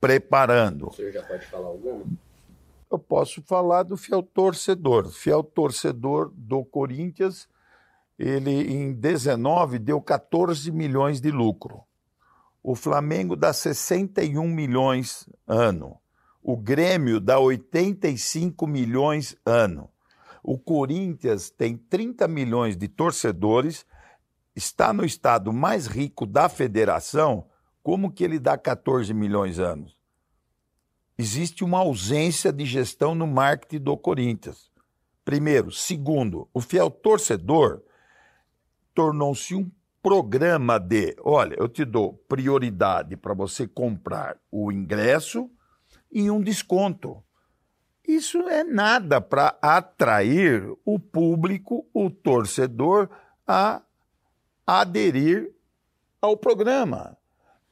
preparando. 0.00 0.88
O 0.88 0.92
senhor 0.92 1.10
já 1.10 1.22
pode 1.24 1.44
falar 1.46 1.66
alguma? 1.66 2.04
Eu 2.90 2.98
posso 2.98 3.42
falar 3.42 3.82
do 3.82 3.96
fiel 3.96 4.22
torcedor. 4.22 5.10
Fiel 5.10 5.42
torcedor 5.42 6.32
do 6.34 6.64
Corinthians, 6.64 7.48
ele 8.18 8.50
em 8.50 8.92
19 8.92 9.78
deu 9.78 10.00
14 10.00 10.70
milhões 10.70 11.20
de 11.20 11.30
lucro. 11.30 11.82
O 12.62 12.74
Flamengo 12.74 13.36
dá 13.36 13.52
61 13.52 14.48
milhões 14.48 15.28
ano. 15.46 15.98
O 16.42 16.56
Grêmio 16.56 17.20
dá 17.20 17.38
85 17.38 18.66
milhões 18.66 19.36
ano. 19.44 19.90
O 20.42 20.58
Corinthians 20.58 21.50
tem 21.50 21.76
30 21.76 22.28
milhões 22.28 22.76
de 22.76 22.86
torcedores, 22.86 23.84
está 24.54 24.92
no 24.92 25.04
estado 25.04 25.52
mais 25.52 25.86
rico 25.88 26.24
da 26.24 26.48
federação. 26.48 27.46
Como 27.82 28.12
que 28.12 28.22
ele 28.22 28.38
dá 28.38 28.56
14 28.56 29.12
milhões 29.12 29.58
anos? 29.58 29.95
Existe 31.18 31.64
uma 31.64 31.78
ausência 31.78 32.52
de 32.52 32.64
gestão 32.64 33.14
no 33.14 33.26
marketing 33.26 33.82
do 33.82 33.96
Corinthians. 33.96 34.70
Primeiro. 35.24 35.72
Segundo, 35.72 36.48
o 36.54 36.60
fiel 36.60 36.90
torcedor 36.90 37.82
tornou-se 38.94 39.54
um 39.54 39.70
programa 40.02 40.78
de: 40.78 41.16
olha, 41.20 41.56
eu 41.58 41.68
te 41.68 41.84
dou 41.84 42.14
prioridade 42.28 43.16
para 43.16 43.34
você 43.34 43.66
comprar 43.66 44.38
o 44.50 44.70
ingresso 44.70 45.50
e 46.12 46.30
um 46.30 46.40
desconto. 46.40 47.22
Isso 48.06 48.48
é 48.48 48.62
nada 48.62 49.20
para 49.20 49.58
atrair 49.60 50.62
o 50.84 50.96
público, 50.96 51.84
o 51.92 52.08
torcedor, 52.08 53.10
a 53.44 53.82
aderir 54.64 55.52
ao 56.20 56.36
programa. 56.36 57.15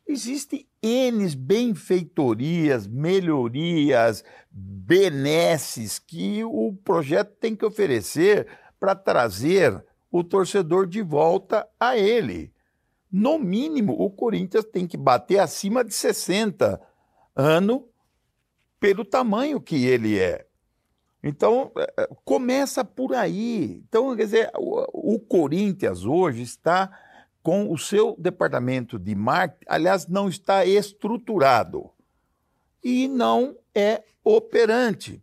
Existem 0.06 0.66
N 0.82 1.34
benfeitorias, 1.34 2.86
melhorias, 2.86 4.22
benesses 4.50 5.98
que 5.98 6.44
o 6.44 6.74
projeto 6.84 7.34
tem 7.40 7.56
que 7.56 7.64
oferecer 7.64 8.46
para 8.78 8.94
trazer 8.94 9.82
o 10.10 10.22
torcedor 10.22 10.86
de 10.86 11.02
volta 11.02 11.66
a 11.80 11.96
ele. 11.96 12.52
No 13.10 13.38
mínimo, 13.38 13.92
o 13.92 14.10
Corinthians 14.10 14.64
tem 14.64 14.86
que 14.86 14.96
bater 14.96 15.38
acima 15.38 15.82
de 15.82 15.94
60 15.94 16.80
anos 17.34 17.82
pelo 18.78 19.04
tamanho 19.04 19.60
que 19.60 19.86
ele 19.86 20.18
é. 20.18 20.46
Então, 21.22 21.72
é, 21.78 22.02
é, 22.02 22.08
começa 22.22 22.84
por 22.84 23.14
aí. 23.14 23.82
Então, 23.88 24.14
quer 24.14 24.24
dizer, 24.24 24.50
o, 24.58 25.14
o 25.14 25.18
Corinthians 25.18 26.04
hoje 26.04 26.42
está 26.42 26.90
com 27.44 27.70
o 27.70 27.76
seu 27.76 28.16
departamento 28.18 28.98
de 28.98 29.14
marketing, 29.14 29.66
aliás, 29.68 30.08
não 30.08 30.28
está 30.30 30.64
estruturado 30.64 31.90
e 32.82 33.06
não 33.06 33.54
é 33.74 34.02
operante. 34.24 35.22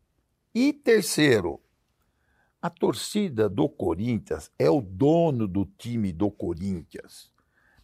E 0.53 0.71
terceiro, 0.71 1.59
A 2.61 2.69
torcida 2.69 3.49
do 3.49 3.67
Corinthians 3.67 4.51
é 4.59 4.69
o 4.69 4.81
dono 4.81 5.47
do 5.47 5.65
time 5.65 6.11
do 6.13 6.29
Corinthians. 6.29 7.31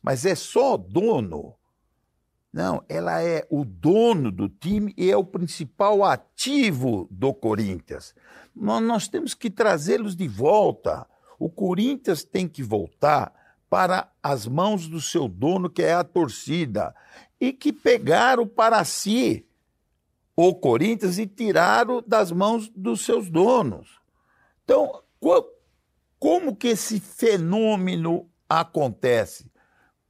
Mas 0.04 0.24
é 0.24 0.36
só 0.36 0.78
dono? 0.78 1.56
Não, 2.54 2.84
ela 2.88 3.22
é 3.24 3.46
o 3.50 3.66
dono 3.66 4.32
do 4.32 4.48
time 4.48 4.94
e 4.96 5.10
é 5.10 5.18
o 5.18 5.24
principal 5.24 6.04
ativo 6.04 7.08
do 7.10 7.34
Corinthians. 7.34 8.14
Nós, 8.56 8.84
nós 8.84 9.08
temos 9.08 9.34
que 9.34 9.50
trazê-los 9.50 10.16
de 10.16 10.28
volta. 10.28 11.08
O 11.40 11.50
Corinthians 11.50 12.24
tem 12.24 12.48
que 12.48 12.62
voltar 12.62 13.34
para 13.70 14.12
as 14.22 14.48
mãos 14.48 14.88
do 14.88 15.02
seu 15.02 15.28
dono, 15.28 15.70
que 15.70 15.82
é 15.82 15.94
a 15.94 16.04
torcida, 16.04 16.96
e 17.40 17.52
que 17.52 17.72
pegaram 17.74 18.48
para 18.48 18.84
si 18.84 19.46
o 20.36 20.54
Corinthians 20.54 21.18
e 21.18 21.26
tiraram 21.26 22.04
das 22.06 22.32
mãos 22.32 22.70
dos 22.76 23.02
seus 23.02 23.30
donos. 23.30 24.00
Então, 24.64 25.02
como 26.20 26.56
que 26.56 26.70
esse 26.70 27.00
fenômeno 27.00 28.30
acontece? 28.48 29.52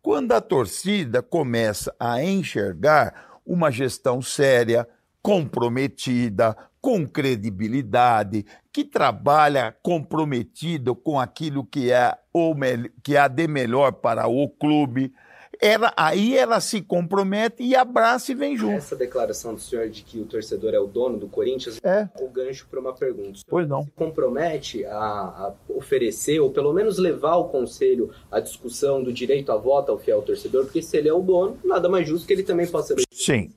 Quando 0.02 0.32
a 0.34 0.42
torcida 0.42 1.22
começa 1.22 1.96
a 2.00 2.24
enxergar 2.24 3.40
uma 3.46 3.72
gestão 3.72 4.22
séria, 4.22 4.88
comprometida, 5.22 6.56
com 6.88 7.06
credibilidade, 7.06 8.46
que 8.72 8.86
trabalha 8.86 9.76
comprometido 9.84 10.96
com 10.96 11.20
aquilo 11.20 11.66
que 11.66 11.92
é, 11.92 12.18
o 12.34 12.56
que 13.04 13.18
há 13.18 13.28
de 13.28 13.46
melhor 13.46 13.92
para 13.92 14.26
o 14.30 14.48
clube, 14.48 15.12
ela, 15.60 15.92
aí 15.98 16.38
ela 16.38 16.62
se 16.62 16.82
compromete 16.82 17.62
e 17.62 17.76
abraça 17.76 18.32
e 18.32 18.36
vem 18.36 18.56
junto. 18.56 18.78
Essa 18.78 18.96
declaração 18.96 19.54
do 19.54 19.60
senhor 19.60 19.90
de 19.90 20.02
que 20.02 20.18
o 20.22 20.26
torcedor 20.26 20.74
é 20.74 20.80
o 20.80 20.88
dono 20.88 21.18
do 21.18 21.28
Corinthians 21.28 21.78
é 21.84 22.08
o 22.22 22.30
gancho 22.30 22.66
para 22.72 22.80
uma 22.80 22.94
pergunta. 22.94 23.42
Pois 23.46 23.68
não. 23.68 23.84
Se 23.84 23.92
compromete 23.92 24.86
a, 24.86 24.98
a, 24.98 25.54
oferecer, 25.68 26.40
ou 26.40 26.52
pelo 26.52 26.72
menos 26.72 26.98
levar 26.98 27.36
o 27.36 27.50
conselho 27.50 28.12
à 28.32 28.40
discussão 28.40 29.04
do 29.04 29.12
direito 29.12 29.52
à 29.52 29.58
voto 29.58 29.92
ao 29.92 29.98
fiel 29.98 30.22
torcedor, 30.22 30.64
porque 30.64 30.82
se 30.82 30.96
ele 30.96 31.10
é 31.10 31.14
o 31.14 31.20
dono, 31.22 31.60
nada 31.66 31.90
mais 31.90 32.08
justo 32.08 32.26
que 32.26 32.32
ele 32.32 32.44
também 32.44 32.66
possa 32.66 32.96
ser 32.96 33.04
Sim. 33.12 33.50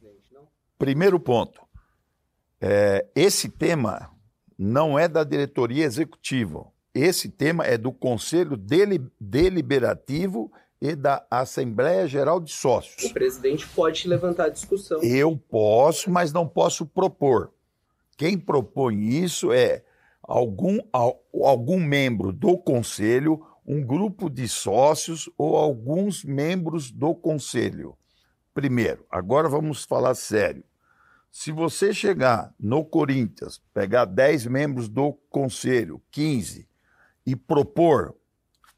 Primeiro 0.77 1.21
ponto. 1.21 1.70
É, 2.61 3.07
esse 3.15 3.49
tema 3.49 4.11
não 4.59 4.99
é 4.99 5.09
da 5.09 5.25
diretoria 5.25 5.85
executiva. 5.85 6.67
Esse 6.95 7.29
tema 7.29 7.65
é 7.65 7.79
do 7.79 7.93
Conselho 7.93 8.57
Deliberativo 9.19 10.53
e 10.81 10.95
da 10.95 11.25
Assembleia 11.31 12.07
Geral 12.07 12.41
de 12.41 12.53
Sócios. 12.53 13.05
O 13.05 13.13
presidente 13.13 13.67
pode 13.69 14.09
levantar 14.09 14.47
a 14.47 14.49
discussão. 14.49 15.03
Eu 15.03 15.37
posso, 15.37 16.11
mas 16.11 16.33
não 16.33 16.47
posso 16.47 16.85
propor. 16.85 17.53
Quem 18.17 18.37
propõe 18.37 19.09
isso 19.09 19.53
é 19.53 19.83
algum, 20.23 20.79
algum 20.93 21.81
membro 21.81 22.33
do 22.33 22.59
conselho, 22.59 23.43
um 23.67 23.83
grupo 23.83 24.29
de 24.29 24.49
sócios 24.49 25.31
ou 25.39 25.57
alguns 25.57 26.25
membros 26.25 26.91
do 26.91 27.15
conselho. 27.15 27.97
Primeiro, 28.53 29.07
agora 29.11 29.49
vamos 29.49 29.85
falar 29.85 30.15
sério. 30.15 30.65
Se 31.31 31.53
você 31.53 31.95
chegar 31.95 32.53
no 32.59 32.85
Corinthians, 32.85 33.63
pegar 33.73 34.05
10 34.05 34.47
membros 34.47 34.89
do 34.89 35.13
conselho, 35.31 36.03
15, 36.11 36.69
e 37.25 37.37
propor, 37.37 38.17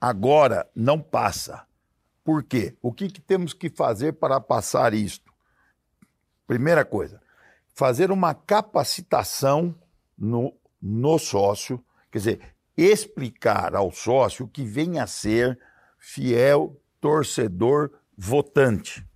agora 0.01 0.69
não 0.75 1.01
passa. 1.01 1.67
Por 2.25 2.43
quê? 2.43 2.77
O 2.83 2.93
que, 2.93 3.09
que 3.09 3.21
temos 3.21 3.53
que 3.53 3.71
fazer 3.71 4.13
para 4.15 4.41
passar 4.41 4.93
isto? 4.95 5.33
Primeira 6.47 6.85
coisa, 6.85 7.21
fazer 7.75 8.11
uma 8.11 8.35
capacitação 8.35 9.75
no, 10.17 10.55
no 10.81 11.19
sócio, 11.19 11.83
quer 12.11 12.19
dizer, 12.19 12.55
explicar 12.77 13.75
ao 13.75 13.91
sócio 13.91 14.47
que 14.47 14.65
vem 14.65 14.99
a 14.99 15.07
ser 15.07 15.59
fiel 15.99 16.81
torcedor 17.01 17.91
votante. 18.17 19.07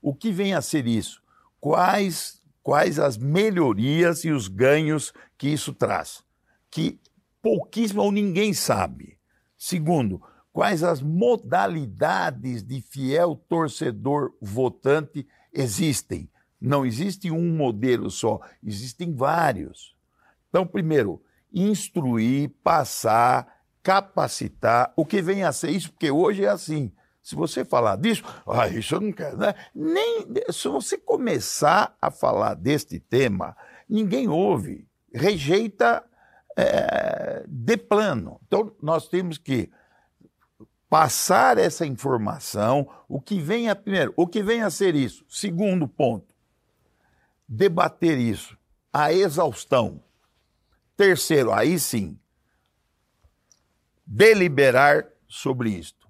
O 0.00 0.14
que 0.14 0.30
vem 0.30 0.54
a 0.54 0.62
ser 0.62 0.86
isso? 0.86 1.22
Quais, 1.60 2.42
quais 2.64 2.98
as 2.98 3.16
melhorias 3.16 4.24
e 4.24 4.30
os 4.30 4.48
ganhos 4.48 5.12
que 5.38 5.48
isso 5.48 5.72
traz? 5.72 6.24
Que 6.70 6.98
pouquíssimo 7.40 8.02
ou 8.02 8.10
ninguém 8.10 8.54
sabe. 8.54 9.18
Segundo, 9.56 10.20
quais 10.50 10.82
as 10.82 11.02
modalidades 11.02 12.64
de 12.64 12.80
fiel 12.80 13.36
torcedor 13.48 14.32
votante 14.40 15.28
existem. 15.52 16.28
Não 16.60 16.86
existe 16.86 17.30
um 17.30 17.54
modelo 17.54 18.10
só, 18.10 18.40
existem 18.62 19.14
vários. 19.14 19.94
Então, 20.48 20.66
primeiro, 20.66 21.22
instruir, 21.52 22.50
passar, 22.62 23.46
capacitar, 23.82 24.92
o 24.96 25.04
que 25.04 25.20
vem 25.20 25.44
a 25.44 25.52
ser 25.52 25.70
isso, 25.70 25.90
porque 25.92 26.10
hoje 26.10 26.44
é 26.44 26.48
assim. 26.48 26.90
Se 27.24 27.34
você 27.34 27.64
falar 27.64 27.96
disso, 27.96 28.22
ah, 28.46 28.68
isso 28.68 28.96
eu 28.96 29.00
não 29.00 29.10
quero, 29.10 29.38
né? 29.38 29.54
Nem 29.74 30.26
se 30.52 30.68
você 30.68 30.98
começar 30.98 31.96
a 31.98 32.10
falar 32.10 32.52
deste 32.52 33.00
tema, 33.00 33.56
ninguém 33.88 34.28
ouve, 34.28 34.86
rejeita 35.10 36.04
é, 36.54 37.42
de 37.48 37.78
plano. 37.78 38.38
Então, 38.46 38.76
nós 38.82 39.08
temos 39.08 39.38
que 39.38 39.72
passar 40.86 41.56
essa 41.56 41.86
informação, 41.86 42.86
o 43.08 43.18
que 43.18 43.40
vem 43.40 43.70
a 43.70 43.74
primeiro, 43.74 44.12
o 44.16 44.26
que 44.26 44.42
vem 44.42 44.60
a 44.60 44.68
ser 44.68 44.94
isso. 44.94 45.24
Segundo 45.26 45.88
ponto, 45.88 46.34
debater 47.48 48.18
isso 48.18 48.54
a 48.92 49.14
exaustão. 49.14 50.04
Terceiro, 50.94 51.50
aí 51.54 51.80
sim, 51.80 52.18
deliberar 54.06 55.06
sobre 55.26 55.70
isto. 55.70 56.03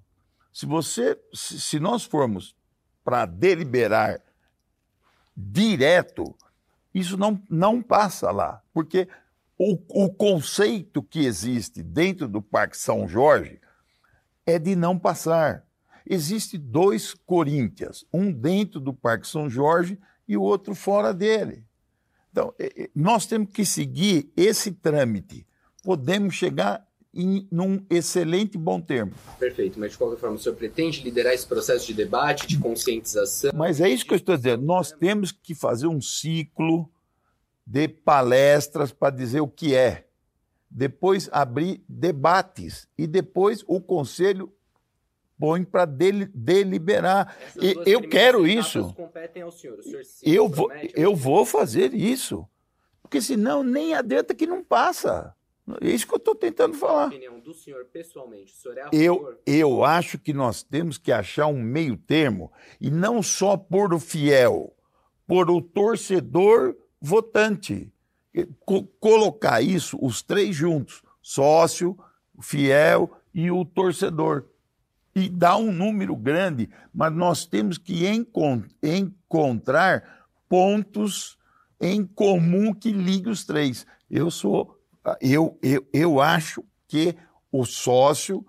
Se 0.55 0.65
você, 0.65 1.19
se 1.33 1.81
nós 1.81 2.05
formos 2.05 2.55
para 3.03 3.25
deliberar 3.25 4.21
direto, 5.35 6.33
isso 6.93 7.17
não, 7.17 7.43
não 7.49 7.81
passa 7.81 8.31
lá, 8.31 8.63
porque 8.73 9.05
o, 9.57 9.77
o 9.89 10.09
conceito 10.13 11.03
que 11.03 11.25
existe 11.25 11.83
dentro 11.83 12.25
do 12.29 12.41
Parque 12.41 12.77
São 12.77 13.05
Jorge 13.05 13.59
é 14.45 14.57
de 14.57 14.77
não 14.77 14.97
passar. 14.97 15.67
Existem 16.05 16.57
dois 16.57 17.13
Corinthians, 17.13 18.05
um 18.13 18.31
dentro 18.31 18.79
do 18.79 18.93
Parque 18.93 19.27
São 19.27 19.49
Jorge 19.49 19.99
e 20.25 20.37
o 20.37 20.41
outro 20.41 20.73
fora 20.73 21.13
dele. 21.13 21.65
Então, 22.31 22.55
nós 22.95 23.25
temos 23.25 23.49
que 23.51 23.65
seguir 23.65 24.31
esse 24.37 24.71
trâmite. 24.71 25.45
Podemos 25.83 26.33
chegar 26.33 26.84
em 27.15 27.47
num 27.49 27.83
excelente 27.89 28.57
bom 28.57 28.81
termo. 28.81 29.13
Perfeito, 29.39 29.79
mas 29.79 29.93
de 29.93 29.97
qualquer 29.97 30.17
forma, 30.17 30.35
o 30.35 30.39
senhor 30.39 30.55
pretende 30.55 31.01
liderar 31.01 31.33
esse 31.33 31.47
processo 31.47 31.87
de 31.87 31.93
debate, 31.93 32.45
de 32.45 32.59
conscientização? 32.59 33.51
Mas 33.55 33.79
é 33.79 33.89
isso 33.89 34.05
que 34.05 34.13
eu 34.13 34.17
estou 34.17 34.35
dizendo. 34.35 34.63
Nós 34.63 34.91
temos 34.91 35.31
que 35.31 35.55
fazer 35.55 35.87
um 35.87 36.01
ciclo 36.01 36.89
de 37.65 37.87
palestras 37.87 38.91
para 38.91 39.15
dizer 39.15 39.39
o 39.39 39.47
que 39.47 39.73
é 39.73 40.05
depois 40.69 41.29
abrir 41.31 41.81
debates 41.87 42.85
e 42.97 43.07
depois 43.07 43.63
o 43.65 43.79
conselho 43.79 44.51
põe 45.39 45.63
para 45.63 45.85
deliberar. 45.85 47.37
eu 47.85 48.01
quero 48.01 48.45
isso. 48.45 48.93
eu 50.21 50.49
vou, 50.49 50.69
eu 50.93 51.15
vou 51.15 51.45
fazer 51.45 51.93
isso. 51.93 52.45
Porque 53.01 53.21
senão 53.21 53.63
nem 53.63 53.93
adianta 53.93 54.33
que 54.33 54.45
não 54.45 54.63
passa. 54.63 55.33
É 55.81 55.89
isso 55.89 56.05
que 56.05 56.13
eu 56.13 56.17
estou 56.17 56.35
tentando 56.35 56.75
falar. 56.75 57.07
opinião 57.07 57.39
do 57.39 57.53
senhor 57.53 57.85
pessoalmente, 57.85 58.53
o 58.53 58.55
senhor 58.55 58.77
é 58.77 58.81
a 58.83 58.89
eu, 58.93 59.39
eu 59.45 59.83
acho 59.83 60.19
que 60.19 60.31
nós 60.31 60.61
temos 60.61 60.97
que 60.97 61.11
achar 61.11 61.47
um 61.47 61.61
meio 61.61 61.97
termo 61.97 62.51
e 62.79 62.91
não 62.91 63.23
só 63.23 63.57
por 63.57 63.93
o 63.93 63.99
fiel, 63.99 64.75
por 65.25 65.49
o 65.49 65.61
torcedor 65.61 66.75
votante 67.01 67.91
colocar 68.99 69.61
isso, 69.61 69.97
os 70.01 70.21
três 70.21 70.55
juntos, 70.55 71.01
sócio, 71.21 71.97
fiel 72.41 73.11
e 73.33 73.49
o 73.49 73.63
torcedor. 73.63 74.45
E 75.15 75.29
dá 75.29 75.55
um 75.55 75.71
número 75.71 76.15
grande, 76.15 76.69
mas 76.93 77.13
nós 77.13 77.45
temos 77.45 77.77
que 77.77 78.05
encont 78.05 78.67
encontrar 78.83 80.27
pontos 80.49 81.37
em 81.79 82.05
comum 82.05 82.73
que 82.73 82.91
liguem 82.91 83.31
os 83.31 83.45
três. 83.45 83.85
Eu 84.09 84.29
sou, 84.29 84.74
eu, 85.21 85.57
eu, 85.61 85.85
eu 85.93 86.19
acho 86.19 86.63
que 86.87 87.15
o 87.51 87.65
sócio 87.65 88.45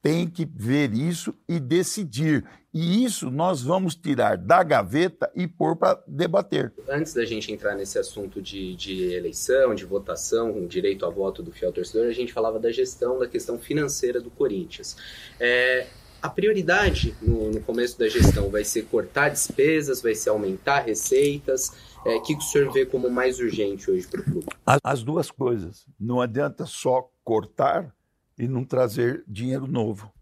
tem 0.00 0.26
que 0.26 0.44
ver 0.44 0.92
isso 0.94 1.34
e 1.48 1.58
decidir. 1.58 2.44
E 2.72 3.04
isso 3.04 3.30
nós 3.30 3.62
vamos 3.62 3.94
tirar 3.94 4.36
da 4.36 4.62
gaveta 4.62 5.30
e 5.34 5.48
pôr 5.48 5.74
para 5.74 6.02
debater. 6.06 6.72
Antes 6.88 7.14
da 7.14 7.24
gente 7.24 7.52
entrar 7.52 7.74
nesse 7.74 7.98
assunto 7.98 8.40
de, 8.40 8.76
de 8.76 9.12
eleição, 9.12 9.74
de 9.74 9.84
votação, 9.84 10.52
com 10.52 10.66
direito 10.66 11.04
a 11.04 11.10
voto 11.10 11.42
do 11.42 11.50
fiel 11.50 11.72
torcedor, 11.72 12.06
a 12.08 12.12
gente 12.12 12.32
falava 12.32 12.58
da 12.58 12.70
gestão, 12.70 13.18
da 13.18 13.26
questão 13.26 13.58
financeira 13.58 14.20
do 14.20 14.30
Corinthians. 14.30 14.96
É, 15.40 15.86
a 16.20 16.28
prioridade 16.28 17.14
no, 17.22 17.50
no, 17.50 17.60
começo 17.60 17.98
da 17.98 18.08
gestão 18.08 18.50
vai 18.50 18.64
ser 18.64 18.82
cortar 18.84 19.28
despesas, 19.28 20.02
vai 20.02 20.14
ser 20.14 20.30
aumentar 20.30 20.80
receitas. 20.80 21.72
É, 22.08 22.16
o 22.16 22.22
que 22.22 22.34
o 22.34 22.40
senhor 22.40 22.72
vê 22.72 22.86
como 22.86 23.10
mais 23.10 23.38
urgente 23.38 23.90
hoje 23.90 24.06
para 24.06 24.20
o 24.20 24.24
clube? 24.24 24.46
As, 24.64 24.78
as 24.82 25.02
duas 25.02 25.30
coisas. 25.30 25.86
Não 25.98 26.20
adianta 26.20 26.64
só 26.66 27.10
cortar 27.22 27.94
e 28.38 28.48
não 28.48 28.64
trazer 28.64 29.24
dinheiro 29.26 29.66
novo. 29.66 30.12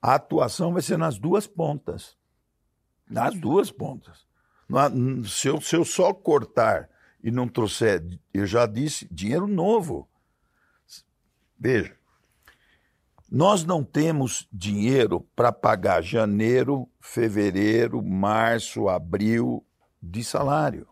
A 0.00 0.14
atuação 0.14 0.72
vai 0.72 0.82
ser 0.82 0.98
nas 0.98 1.18
duas 1.18 1.46
pontas. 1.46 2.16
Nas 3.08 3.34
duas 3.38 3.70
pontas. 3.70 4.26
Se 5.28 5.48
eu, 5.48 5.60
se 5.60 5.76
eu 5.76 5.84
só 5.84 6.12
cortar 6.12 6.88
e 7.22 7.30
não 7.30 7.46
trouxer, 7.46 8.02
eu 8.32 8.46
já 8.46 8.66
disse, 8.66 9.06
dinheiro 9.10 9.46
novo. 9.46 10.08
Veja, 11.58 11.94
nós 13.30 13.64
não 13.64 13.84
temos 13.84 14.48
dinheiro 14.52 15.20
para 15.36 15.52
pagar 15.52 16.02
janeiro, 16.02 16.88
fevereiro, 17.00 18.02
março, 18.02 18.88
abril 18.88 19.64
de 20.02 20.24
salário. 20.24 20.88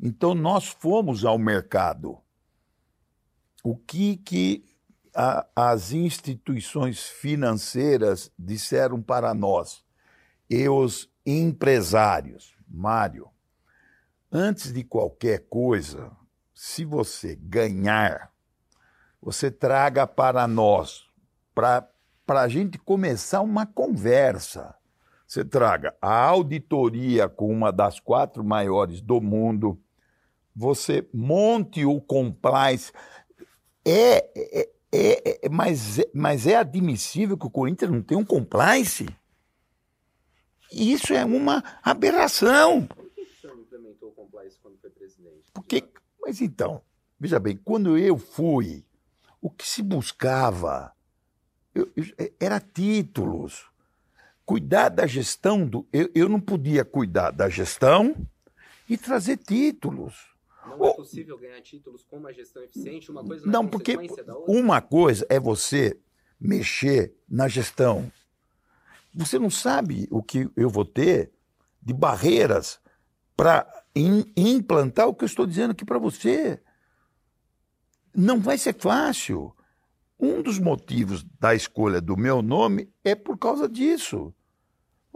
Então 0.00 0.34
nós 0.34 0.66
fomos 0.66 1.24
ao 1.24 1.38
mercado. 1.38 2.18
O 3.62 3.76
que 3.76 4.16
que 4.16 4.64
a, 5.14 5.46
as 5.54 5.92
instituições 5.92 7.06
financeiras 7.08 8.32
disseram 8.38 9.02
para 9.02 9.34
nós 9.34 9.84
e 10.48 10.68
os 10.68 11.10
empresários, 11.26 12.56
Mário, 12.66 13.28
antes 14.30 14.72
de 14.72 14.84
qualquer 14.84 15.46
coisa, 15.48 16.10
se 16.54 16.84
você 16.84 17.34
ganhar, 17.36 18.32
você 19.20 19.50
traga 19.50 20.06
para 20.06 20.46
nós, 20.46 21.06
para 21.54 21.88
a 22.28 22.48
gente 22.48 22.78
começar 22.78 23.40
uma 23.40 23.66
conversa. 23.66 24.77
Você 25.28 25.44
traga 25.44 25.94
a 26.00 26.24
auditoria 26.24 27.28
com 27.28 27.52
uma 27.52 27.70
das 27.70 28.00
quatro 28.00 28.42
maiores 28.42 29.02
do 29.02 29.20
mundo, 29.20 29.78
você 30.56 31.06
monte 31.12 31.84
o 31.84 32.00
compliance. 32.00 32.90
É, 33.84 34.16
é, 34.34 34.70
é, 34.90 35.40
é, 35.44 35.48
mas, 35.50 36.00
mas 36.14 36.46
é 36.46 36.56
admissível 36.56 37.36
que 37.36 37.46
o 37.46 37.50
Corinthians 37.50 37.90
não 37.90 38.00
tenha 38.00 38.18
um 38.18 38.24
compliance? 38.24 39.06
Isso 40.72 41.12
é 41.12 41.26
uma 41.26 41.62
aberração. 41.82 42.86
Por 42.86 43.10
que 43.10 43.20
o 43.20 43.40
senhor 43.40 43.58
implementou 43.58 44.08
o 44.08 44.12
compliance 44.12 44.58
quando 44.62 44.78
foi 44.78 44.88
presidente? 44.88 45.50
Porque, 45.52 45.84
mas 46.22 46.40
então, 46.40 46.80
veja 47.20 47.38
bem, 47.38 47.54
quando 47.62 47.98
eu 47.98 48.16
fui, 48.16 48.82
o 49.42 49.50
que 49.50 49.68
se 49.68 49.82
buscava 49.82 50.90
eu, 51.74 51.92
eu, 51.94 52.32
era 52.40 52.58
títulos. 52.58 53.70
Cuidar 54.48 54.88
da 54.88 55.06
gestão 55.06 55.66
do. 55.66 55.86
Eu, 55.92 56.10
eu 56.14 56.26
não 56.26 56.40
podia 56.40 56.82
cuidar 56.82 57.32
da 57.32 57.50
gestão 57.50 58.16
e 58.88 58.96
trazer 58.96 59.36
títulos. 59.36 60.14
Não 60.66 60.86
é 60.86 60.94
possível 60.94 61.36
ganhar 61.36 61.60
títulos 61.60 62.02
com 62.02 62.16
uma 62.16 62.32
gestão 62.32 62.62
eficiente? 62.62 63.10
Uma 63.10 63.22
coisa 63.22 63.46
não, 63.46 63.68
porque 63.68 63.98
uma 64.46 64.80
coisa 64.80 65.26
é 65.28 65.38
você 65.38 66.00
mexer 66.40 67.14
na 67.28 67.46
gestão. 67.46 68.10
Você 69.14 69.38
não 69.38 69.50
sabe 69.50 70.08
o 70.10 70.22
que 70.22 70.48
eu 70.56 70.70
vou 70.70 70.86
ter 70.86 71.30
de 71.82 71.92
barreiras 71.92 72.80
para 73.36 73.70
implantar 74.34 75.08
o 75.08 75.14
que 75.14 75.24
eu 75.24 75.28
estou 75.28 75.46
dizendo 75.46 75.72
aqui 75.72 75.84
para 75.84 75.98
você. 75.98 76.58
Não 78.16 78.40
vai 78.40 78.56
ser 78.56 78.74
fácil. 78.78 79.54
Um 80.18 80.40
dos 80.40 80.58
motivos 80.58 81.22
da 81.38 81.54
escolha 81.54 82.00
do 82.00 82.16
meu 82.16 82.40
nome 82.40 82.90
é 83.04 83.14
por 83.14 83.36
causa 83.36 83.68
disso. 83.68 84.34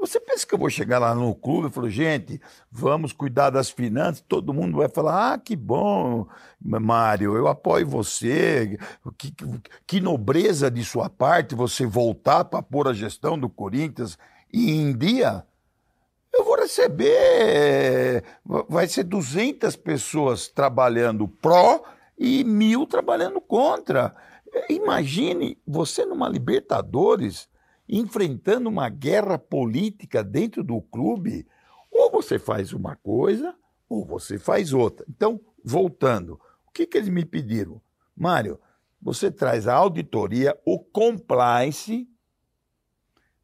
Você 0.03 0.19
pensa 0.19 0.45
que 0.45 0.53
eu 0.53 0.59
vou 0.59 0.69
chegar 0.69 0.99
lá 0.99 1.15
no 1.15 1.33
clube 1.33 1.69
e 1.69 1.71
falar, 1.71 1.89
gente, 1.89 2.41
vamos 2.69 3.13
cuidar 3.13 3.51
das 3.51 3.71
finanças, 3.71 4.21
todo 4.27 4.53
mundo 4.53 4.79
vai 4.79 4.89
falar, 4.89 5.35
ah, 5.35 5.39
que 5.39 5.55
bom, 5.55 6.27
Mário, 6.61 7.37
eu 7.37 7.47
apoio 7.47 7.87
você, 7.87 8.81
que, 9.17 9.33
que 9.87 10.01
nobreza 10.01 10.69
de 10.69 10.85
sua 10.85 11.09
parte 11.09 11.55
você 11.55 11.87
voltar 11.87 12.47
para 12.47 12.61
pôr 12.61 12.89
a 12.89 12.93
gestão 12.93 13.39
do 13.39 13.49
Corinthians 13.49 14.19
em 14.53 14.93
dia. 14.93 15.47
Eu 16.35 16.45
vou 16.45 16.57
receber, 16.57 18.25
vai 18.69 18.89
ser 18.89 19.05
200 19.05 19.77
pessoas 19.77 20.49
trabalhando 20.49 21.29
pró 21.29 21.81
e 22.19 22.43
mil 22.43 22.89
trabalhando 22.89 23.41
contra. 23.41 24.13
Imagine 24.69 25.57
você 25.65 26.05
numa 26.05 26.29
Libertadores 26.29 27.52
enfrentando 27.95 28.71
uma 28.71 28.89
guerra 28.89 29.39
política 29.39 30.25
dentro 30.25 30.65
do 30.65 30.81
clube, 30.81 31.47
ou 31.91 32.11
você 32.11 32.39
faz 32.39 32.73
uma 32.73 32.97
coisa 32.97 33.55
ou 33.87 34.03
você 34.07 34.39
faz 34.39 34.73
outra. 34.73 35.05
Então, 35.11 35.39
voltando, 35.63 36.41
o 36.67 36.71
que, 36.73 36.87
que 36.87 36.97
eles 36.97 37.11
me 37.11 37.23
pediram? 37.23 37.83
Mário, 38.17 38.59
você 39.01 39.31
traz 39.31 39.69
a 39.69 39.75
auditoria, 39.75 40.59
o 40.65 40.79
compliance, 40.79 42.09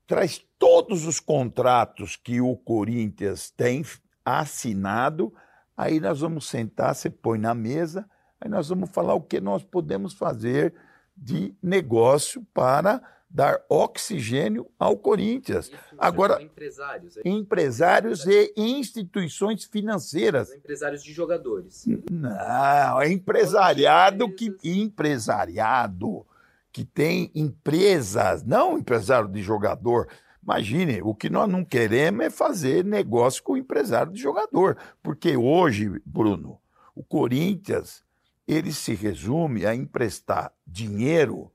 traz 0.06 0.42
todos 0.58 1.04
os 1.04 1.20
contratos 1.20 2.16
que 2.16 2.40
o 2.40 2.56
Corinthians 2.56 3.50
tem 3.50 3.84
assinado, 4.24 5.30
aí 5.76 6.00
nós 6.00 6.20
vamos 6.20 6.48
sentar, 6.48 6.94
você 6.94 7.10
põe 7.10 7.38
na 7.38 7.54
mesa, 7.54 8.08
aí 8.40 8.48
nós 8.48 8.70
vamos 8.70 8.88
falar 8.88 9.12
o 9.12 9.20
que 9.20 9.42
nós 9.42 9.62
podemos 9.62 10.14
fazer 10.14 10.74
de 11.14 11.54
negócio 11.62 12.46
para 12.54 13.02
dar 13.30 13.60
oxigênio 13.68 14.66
ao 14.78 14.96
Corinthians. 14.96 15.70
Agora, 15.98 16.42
empresários, 16.42 17.16
é? 17.16 17.20
empresários 17.24 18.26
e 18.26 18.52
instituições 18.56 19.64
financeiras. 19.64 20.52
Empresários 20.52 21.02
de 21.02 21.12
jogadores. 21.12 21.84
Não, 22.10 23.00
é 23.00 23.10
empresariado 23.10 24.32
que 24.34 24.56
empresariado 24.64 26.26
que 26.72 26.84
tem 26.84 27.30
empresas, 27.34 28.44
não 28.44 28.78
empresário 28.78 29.28
de 29.28 29.42
jogador. 29.42 30.08
Imagine, 30.42 31.02
o 31.02 31.14
que 31.14 31.28
nós 31.28 31.48
não 31.48 31.64
queremos 31.64 32.24
é 32.24 32.30
fazer 32.30 32.84
negócio 32.84 33.42
com 33.42 33.56
empresário 33.56 34.12
de 34.12 34.20
jogador, 34.20 34.78
porque 35.02 35.36
hoje, 35.36 36.00
Bruno, 36.06 36.58
o 36.94 37.02
Corinthians 37.02 38.02
ele 38.46 38.72
se 38.72 38.94
resume 38.94 39.66
a 39.66 39.74
emprestar 39.74 40.52
dinheiro 40.66 41.52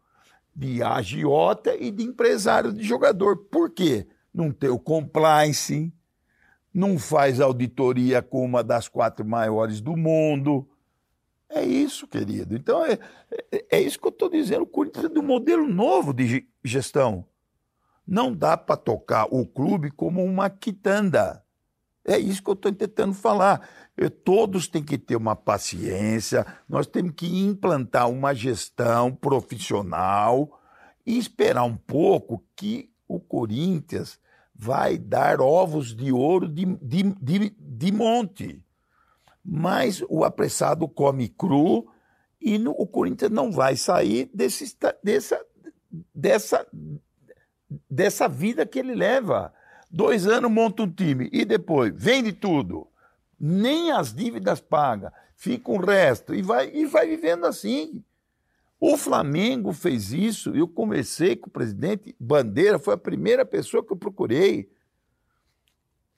de 0.56 0.84
agiota 0.84 1.76
e 1.76 1.92
de 1.92 2.04
empresário 2.04 2.72
de 2.72 2.84
jogador. 2.84 3.38
Por 3.38 3.70
quê? 3.72 4.08
Não 4.34 4.52
tem 4.52 4.70
o 4.70 4.80
compliance, 4.80 5.94
não 6.74 6.98
faz 6.98 7.40
auditoria 7.40 8.22
com 8.22 8.44
uma 8.44 8.64
das 8.64 8.88
quatro 8.88 9.26
maiores 9.26 9.82
do 9.82 9.96
mundo. 9.96 10.68
É 11.50 11.64
isso, 11.64 12.08
querido. 12.08 12.56
Então, 12.56 12.84
é, 12.84 12.98
é, 13.52 13.66
é 13.78 13.82
isso 13.82 14.00
que 14.00 14.08
eu 14.08 14.10
estou 14.10 14.30
dizendo. 14.30 14.64
O 14.64 14.68
Corinthians 14.68 15.06
é 15.06 15.10
do 15.10 15.22
modelo 15.22 15.68
novo 15.68 16.12
de 16.14 16.48
gestão. 16.64 17.26
Não 18.06 18.36
dá 18.36 18.58
para 18.58 18.76
tocar 18.76 19.28
o 19.30 19.46
clube 19.46 19.92
como 19.92 20.24
uma 20.24 20.50
quitanda. 20.50 21.44
É 22.06 22.18
isso 22.18 22.44
que 22.44 22.50
eu 22.50 22.54
estou 22.54 22.72
tentando 22.72 23.14
falar. 23.14 23.68
Todos 24.24 24.68
têm 24.68 24.84
que 24.84 24.98
ter 24.98 25.16
uma 25.16 25.36
paciência, 25.36 26.46
nós 26.68 26.88
temos 26.88 27.14
que 27.16 27.28
implantar 27.28 28.10
uma 28.10 28.34
gestão 28.34 29.14
profissional 29.14 30.60
e 31.06 31.18
esperar 31.18 31.64
um 31.64 31.78
pouco 31.78 32.44
que 32.56 32.92
o 33.08 33.20
Corinthians 33.20 34.20
vai 34.56 34.98
dar 34.98 35.42
ovos 35.42 35.96
de 35.96 36.12
ouro 36.12 36.48
de, 36.48 36.66
de, 36.82 37.04
de, 37.22 37.50
de 37.50 37.92
monte. 37.92 38.64
Mas 39.44 40.04
o 40.10 40.24
apressado 40.24 40.88
come 40.88 41.28
cru 41.28 41.88
e 42.42 42.58
no, 42.58 42.72
o 42.72 42.88
Corinthians 42.88 43.32
não 43.32 43.52
vai 43.52 43.76
sair 43.76 44.30
desse, 44.34 44.76
dessa, 45.04 45.46
dessa, 46.14 46.68
dessa 47.90 48.28
vida 48.28 48.66
que 48.66 48.80
ele 48.80 48.96
leva. 48.96 49.54
Dois 49.94 50.26
anos 50.26 50.50
monta 50.50 50.82
um 50.82 50.90
time 50.90 51.30
e 51.32 51.46
depois 51.46 51.94
vende 51.96 52.34
tudo 52.34 52.88
nem 53.40 53.92
as 53.92 54.12
dívidas 54.12 54.60
paga, 54.60 55.14
fica 55.36 55.70
o 55.70 55.78
resto 55.78 56.34
e 56.34 56.42
vai, 56.42 56.72
e 56.74 56.86
vai 56.86 57.06
vivendo 57.06 57.46
assim. 57.46 58.04
O 58.80 58.98
Flamengo 58.98 59.72
fez 59.72 60.12
isso, 60.12 60.56
eu 60.56 60.68
conversei 60.68 61.36
com 61.36 61.48
o 61.48 61.52
presidente 61.52 62.16
Bandeira, 62.20 62.80
foi 62.80 62.96
a 62.96 62.98
primeira 62.98 63.46
pessoa 63.46 63.86
que 63.86 63.94
eu 63.94 63.98
procurei. 63.98 64.72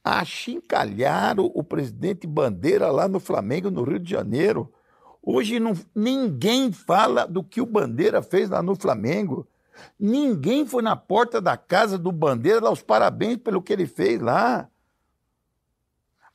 Achincalharam 0.04 1.52
o 1.54 1.64
presidente 1.64 2.26
Bandeira 2.26 2.92
lá 2.92 3.08
no 3.08 3.20
Flamengo, 3.20 3.70
no 3.70 3.84
Rio 3.84 4.00
de 4.00 4.10
Janeiro. 4.10 4.72
Hoje 5.22 5.60
não, 5.60 5.74
ninguém 5.94 6.72
fala 6.72 7.26
do 7.26 7.44
que 7.44 7.60
o 7.60 7.66
Bandeira 7.66 8.22
fez 8.22 8.50
lá 8.50 8.62
no 8.62 8.76
Flamengo. 8.76 9.48
Ninguém 10.00 10.66
foi 10.66 10.82
na 10.82 10.96
porta 10.96 11.42
da 11.42 11.58
casa 11.58 11.98
do 11.98 12.12
Bandeira 12.12 12.62
dar 12.62 12.72
os 12.72 12.82
parabéns 12.82 13.38
pelo 13.38 13.62
que 13.62 13.74
ele 13.74 13.86
fez 13.86 14.22
lá. 14.22 14.70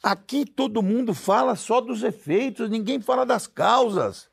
Aqui 0.03 0.47
todo 0.47 0.83
mundo 0.83 1.13
fala 1.13 1.55
só 1.55 1.81
dos 1.81 2.03
efeitos, 2.03 2.71
ninguém 2.71 3.01
fala 3.01 3.27
das 3.27 3.47
causas. 3.47 4.31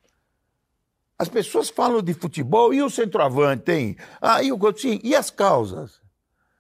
As 1.20 1.28
pessoas 1.28 1.70
falam 1.70 2.02
de 2.02 2.14
futebol 2.14 2.74
e 2.74 2.82
o 2.82 2.90
centroavante, 2.90 3.72
hein? 3.72 3.98
Ah, 4.22 4.42
e 4.44 4.52
o 4.52 4.58
Coutinho, 4.58 5.00
e 5.04 5.16
as 5.16 5.30
causas? 5.30 6.00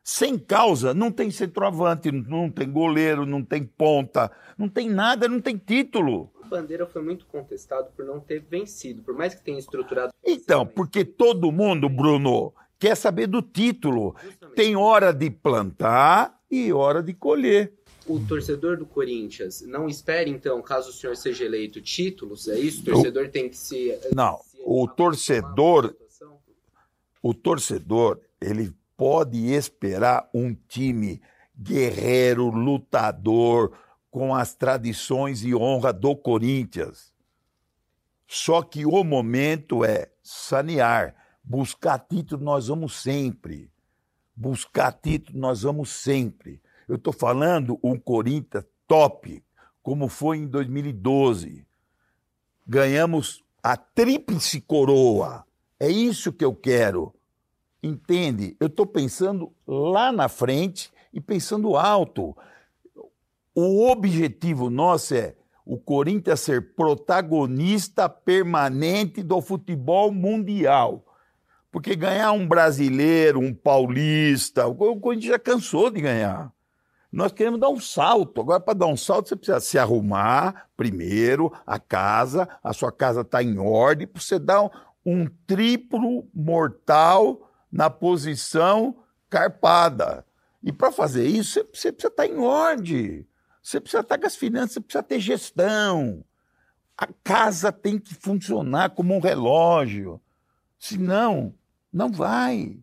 Sem 0.03 0.37
causa, 0.37 0.93
não 0.93 1.11
tem 1.11 1.29
centroavante, 1.29 2.11
não 2.11 2.49
tem 2.49 2.71
goleiro, 2.71 3.25
não 3.25 3.43
tem 3.43 3.63
ponta, 3.63 4.31
não 4.57 4.67
tem 4.67 4.89
nada, 4.89 5.27
não 5.27 5.39
tem 5.39 5.57
título. 5.57 6.33
Bandeira 6.47 6.85
foi 6.85 7.01
muito 7.01 7.25
contestado 7.25 7.91
por 7.95 8.05
não 8.05 8.19
ter 8.19 8.39
vencido, 8.39 9.01
por 9.03 9.13
mais 9.13 9.35
que 9.35 9.43
tenha 9.43 9.59
estruturado. 9.59 10.13
Então, 10.23 10.65
porque 10.65 11.05
todo 11.05 11.51
mundo, 11.51 11.87
Bruno, 11.89 12.53
quer 12.79 12.95
saber 12.95 13.27
do 13.27 13.41
título. 13.41 14.15
Justamente. 14.23 14.55
Tem 14.55 14.75
hora 14.75 15.11
de 15.11 15.29
plantar 15.29 16.39
e 16.49 16.71
hora 16.71 17.03
de 17.03 17.13
colher. 17.13 17.73
O 18.05 18.19
torcedor 18.25 18.77
do 18.77 18.85
Corinthians 18.85 19.61
não 19.61 19.87
espera, 19.87 20.29
então, 20.29 20.61
caso 20.61 20.89
o 20.91 20.93
senhor 20.93 21.17
seja 21.17 21.43
eleito, 21.43 21.81
títulos? 21.81 22.47
É 22.47 22.57
isso? 22.57 22.81
O 22.81 22.85
torcedor 22.85 23.29
tem 23.29 23.49
que 23.49 23.57
se. 23.57 23.99
Não, 24.15 24.39
se 24.43 24.57
o 24.65 24.87
torcedor-? 24.87 25.93
O 27.21 27.33
torcedor, 27.33 28.21
ele 28.39 28.73
pode 28.95 29.53
esperar 29.53 30.29
um 30.33 30.55
time 30.67 31.21
guerreiro, 31.57 32.49
lutador, 32.49 33.73
com 34.17 34.33
as 34.33 34.55
tradições 34.55 35.43
e 35.43 35.53
honra 35.53 35.93
do 35.93 36.15
Corinthians. 36.15 37.13
Só 38.27 38.63
que 38.63 38.83
o 38.83 39.03
momento 39.03 39.85
é 39.85 40.09
sanear. 40.23 41.13
Buscar 41.43 41.99
título 41.99 42.43
nós 42.43 42.67
vamos 42.67 42.99
sempre. 42.99 43.71
Buscar 44.35 44.91
título 44.91 45.37
nós 45.37 45.61
vamos 45.61 45.91
sempre. 45.91 46.59
Eu 46.89 46.95
estou 46.95 47.13
falando 47.13 47.79
um 47.83 47.95
Corinthians 47.95 48.65
top, 48.87 49.43
como 49.83 50.07
foi 50.07 50.37
em 50.37 50.47
2012. 50.47 51.63
Ganhamos 52.65 53.43
a 53.61 53.77
tríplice 53.77 54.59
coroa. 54.59 55.45
É 55.79 55.91
isso 55.91 56.33
que 56.33 56.43
eu 56.43 56.55
quero. 56.55 57.13
Entende? 57.83 58.57
Eu 58.59 58.65
estou 58.65 58.87
pensando 58.87 59.53
lá 59.67 60.11
na 60.11 60.27
frente 60.27 60.91
e 61.13 61.21
pensando 61.21 61.77
alto. 61.77 62.35
O 63.59 63.89
objetivo 63.89 64.69
nosso 64.69 65.15
é 65.15 65.33
o 65.65 65.79
Corinthians 65.79 66.41
ser 66.41 66.75
protagonista 66.75 68.07
permanente 68.07 69.23
do 69.23 69.41
futebol 69.41 70.11
mundial. 70.11 71.03
Porque 71.71 71.95
ganhar 71.95 72.33
um 72.33 72.47
brasileiro, 72.47 73.39
um 73.39 73.51
paulista, 73.51 74.67
o 74.67 74.99
Corinthians 74.99 75.31
já 75.31 75.39
cansou 75.39 75.89
de 75.89 76.01
ganhar. 76.01 76.53
Nós 77.11 77.31
queremos 77.31 77.59
dar 77.59 77.69
um 77.69 77.79
salto. 77.79 78.41
Agora, 78.41 78.59
para 78.59 78.75
dar 78.75 78.85
um 78.85 78.95
salto, 78.95 79.29
você 79.29 79.35
precisa 79.35 79.59
se 79.59 79.79
arrumar 79.79 80.69
primeiro, 80.77 81.51
a 81.65 81.79
casa, 81.79 82.47
a 82.63 82.71
sua 82.73 82.91
casa 82.91 83.21
está 83.21 83.41
em 83.41 83.57
ordem, 83.57 84.05
para 84.05 84.21
você 84.21 84.37
dar 84.37 84.61
um, 84.61 84.69
um 85.03 85.27
triplo 85.47 86.29
mortal 86.31 87.49
na 87.71 87.89
posição 87.89 88.97
carpada. 89.27 90.23
E 90.61 90.71
para 90.71 90.91
fazer 90.91 91.25
isso, 91.25 91.53
você, 91.53 91.63
você 91.63 91.91
precisa 91.91 92.09
estar 92.09 92.27
em 92.27 92.37
ordem. 92.37 93.25
Você 93.67 93.81
precisa 93.81 93.99
estar 93.99 94.17
com 94.17 94.25
as 94.25 94.37
finanças, 94.37 94.71
você 94.71 94.79
precisa 94.79 95.03
ter 95.03 95.19
gestão. 95.19 96.23
A 96.97 97.05
casa 97.21 97.69
tem 97.69 97.99
que 97.99 98.15
funcionar 98.15 98.91
como 98.91 99.13
um 99.13 99.19
relógio. 99.19 100.21
Senão, 100.79 101.53
não 101.91 102.09
vai. 102.09 102.79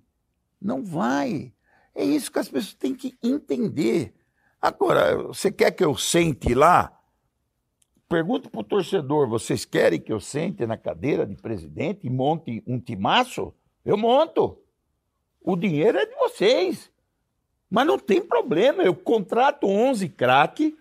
Não 0.60 0.84
vai. 0.84 1.54
É 1.94 2.04
isso 2.04 2.30
que 2.30 2.38
as 2.38 2.50
pessoas 2.50 2.74
têm 2.74 2.94
que 2.94 3.16
entender. 3.22 4.12
Agora, 4.60 5.16
você 5.16 5.50
quer 5.50 5.70
que 5.70 5.82
eu 5.82 5.96
sente 5.96 6.52
lá? 6.52 6.94
Pergunta 8.06 8.50
para 8.50 8.60
o 8.60 8.64
torcedor: 8.64 9.26
vocês 9.26 9.64
querem 9.64 9.98
que 9.98 10.12
eu 10.12 10.20
sente 10.20 10.66
na 10.66 10.76
cadeira 10.76 11.26
de 11.26 11.34
presidente 11.34 12.06
e 12.06 12.10
monte 12.10 12.62
um 12.66 12.78
timaço? 12.78 13.54
Eu 13.86 13.96
monto. 13.96 14.62
O 15.40 15.56
dinheiro 15.56 15.96
é 15.96 16.04
de 16.04 16.14
vocês. 16.14 16.92
Mas 17.74 17.88
não 17.88 17.98
tem 17.98 18.22
problema, 18.22 18.84
eu 18.84 18.94
contrato 18.94 19.66
11 19.66 20.08
craque, 20.10 20.78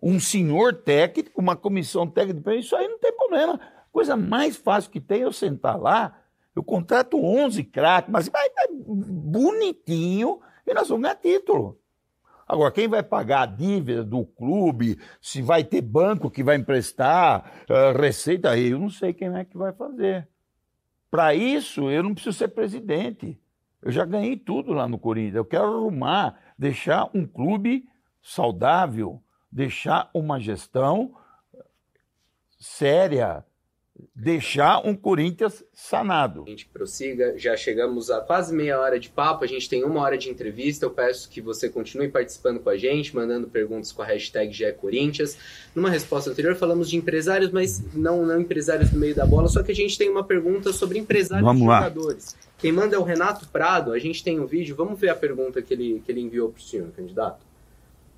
um 0.00 0.20
senhor 0.20 0.72
técnico, 0.72 1.40
uma 1.40 1.56
comissão 1.56 2.06
técnica, 2.06 2.54
isso 2.54 2.76
aí 2.76 2.86
não 2.86 2.96
tem 3.00 3.12
problema. 3.12 3.58
Coisa 3.90 4.16
mais 4.16 4.56
fácil 4.56 4.88
que 4.92 5.00
tem 5.00 5.22
é 5.22 5.24
eu 5.24 5.32
sentar 5.32 5.76
lá, 5.80 6.16
eu 6.54 6.62
contrato 6.62 7.20
11 7.20 7.64
craques, 7.64 8.08
mas 8.08 8.28
vai 8.28 8.46
estar 8.46 8.68
bonitinho 8.70 10.38
e 10.64 10.72
nós 10.72 10.88
vamos 10.90 11.02
ganhar 11.02 11.16
título. 11.16 11.76
Agora, 12.46 12.70
quem 12.70 12.86
vai 12.86 13.02
pagar 13.02 13.42
a 13.42 13.46
dívida 13.46 14.04
do 14.04 14.24
clube, 14.24 15.00
se 15.20 15.42
vai 15.42 15.64
ter 15.64 15.80
banco 15.80 16.30
que 16.30 16.44
vai 16.44 16.54
emprestar, 16.54 17.64
uh, 17.68 17.98
receita, 17.98 18.56
eu 18.56 18.78
não 18.78 18.90
sei 18.90 19.12
quem 19.12 19.36
é 19.36 19.44
que 19.44 19.58
vai 19.58 19.72
fazer. 19.72 20.28
Para 21.10 21.34
isso, 21.34 21.90
eu 21.90 22.04
não 22.04 22.14
preciso 22.14 22.38
ser 22.38 22.46
presidente. 22.46 23.36
Eu 23.82 23.90
já 23.90 24.04
ganhei 24.04 24.36
tudo 24.36 24.72
lá 24.72 24.86
no 24.86 24.98
Corinthians. 24.98 25.34
Eu 25.34 25.44
quero 25.44 25.64
arrumar, 25.64 26.38
deixar 26.56 27.10
um 27.12 27.26
clube 27.26 27.84
saudável, 28.22 29.20
deixar 29.50 30.08
uma 30.14 30.38
gestão 30.38 31.14
séria, 32.58 33.44
deixar 34.14 34.86
um 34.86 34.94
Corinthians 34.94 35.64
sanado. 35.72 36.44
A 36.46 36.50
gente 36.50 36.66
prossiga, 36.66 37.36
já 37.36 37.56
chegamos 37.56 38.10
a 38.10 38.20
quase 38.20 38.54
meia 38.54 38.78
hora 38.78 38.98
de 38.98 39.08
papo, 39.08 39.44
a 39.44 39.48
gente 39.48 39.68
tem 39.68 39.84
uma 39.84 40.00
hora 40.00 40.16
de 40.16 40.30
entrevista, 40.30 40.86
eu 40.86 40.90
peço 40.90 41.28
que 41.28 41.40
você 41.40 41.68
continue 41.68 42.08
participando 42.08 42.60
com 42.60 42.70
a 42.70 42.76
gente, 42.76 43.14
mandando 43.14 43.48
perguntas 43.48 43.90
com 43.90 44.02
a 44.02 44.06
hashtag 44.06 44.52
GECorinthians. 44.52 45.36
Numa 45.74 45.90
resposta 45.90 46.30
anterior 46.30 46.54
falamos 46.54 46.88
de 46.88 46.96
empresários, 46.96 47.50
mas 47.50 47.82
não, 47.92 48.24
não 48.24 48.40
empresários 48.40 48.90
do 48.90 48.98
meio 48.98 49.14
da 49.14 49.26
bola, 49.26 49.48
só 49.48 49.62
que 49.62 49.72
a 49.72 49.74
gente 49.74 49.98
tem 49.98 50.08
uma 50.08 50.24
pergunta 50.24 50.72
sobre 50.72 50.98
empresários 50.98 51.44
Vamos 51.44 51.62
e 51.62 51.66
lá. 51.66 51.92
Quem 52.62 52.70
manda 52.70 52.94
é 52.94 52.98
o 52.98 53.02
Renato 53.02 53.48
Prado, 53.48 53.92
a 53.92 53.98
gente 53.98 54.22
tem 54.22 54.38
um 54.38 54.46
vídeo, 54.46 54.76
vamos 54.76 54.96
ver 55.00 55.08
a 55.08 55.16
pergunta 55.16 55.60
que 55.60 55.74
ele, 55.74 56.00
que 56.06 56.12
ele 56.12 56.20
enviou 56.20 56.48
para 56.48 56.60
o 56.60 56.62
senhor, 56.62 56.88
candidato. 56.92 57.44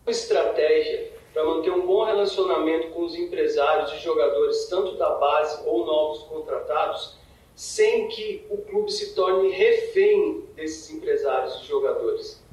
estratégia 0.06 1.12
para 1.32 1.42
manter 1.46 1.70
um 1.70 1.86
bom 1.86 2.04
relacionamento 2.04 2.88
com 2.88 3.06
os 3.06 3.14
empresários 3.14 3.90
e 3.94 4.04
jogadores, 4.04 4.66
tanto 4.66 4.98
da 4.98 5.14
base 5.14 5.66
ou 5.66 5.86
novos 5.86 6.24
contratados, 6.24 7.16
sem 7.56 8.06
que 8.08 8.44
o 8.50 8.58
clube 8.58 8.92
se 8.92 9.14
torne 9.14 9.50
refém 9.50 10.44
desses 10.54 10.90
empresários 10.90 11.62
e 11.62 11.64
jogadores? 11.66 12.44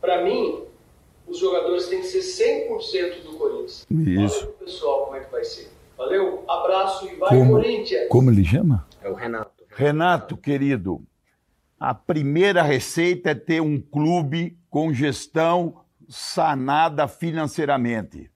Para 0.00 0.22
mim, 0.22 0.62
os 1.26 1.36
jogadores 1.38 1.88
têm 1.88 2.00
que 2.00 2.06
ser 2.06 2.68
100% 2.68 3.22
do 3.24 3.32
Corinthians. 3.36 3.84
Isso. 3.90 4.36
Olha 4.38 4.46
pro 4.54 4.64
pessoal 4.66 5.04
como 5.06 5.16
é 5.16 5.20
que 5.24 5.32
vai 5.32 5.42
ser. 5.42 5.68
Valeu, 5.98 6.44
abraço 6.48 7.08
e 7.10 7.16
vai 7.16 7.28
Como- 7.30 7.54
Corinthians! 7.54 8.08
Como 8.08 8.30
ele 8.30 8.44
chama? 8.44 8.86
É 9.02 9.10
o 9.10 9.14
Renato. 9.14 9.64
Renato, 9.68 10.36
querido, 10.36 11.02
a 11.80 11.94
primeira 11.94 12.62
receita 12.62 13.30
é 13.30 13.34
ter 13.34 13.62
um 13.62 13.80
clube 13.80 14.60
com 14.68 14.92
gestão 14.92 15.82
sanada 16.06 17.08
financeiramente. 17.08 18.30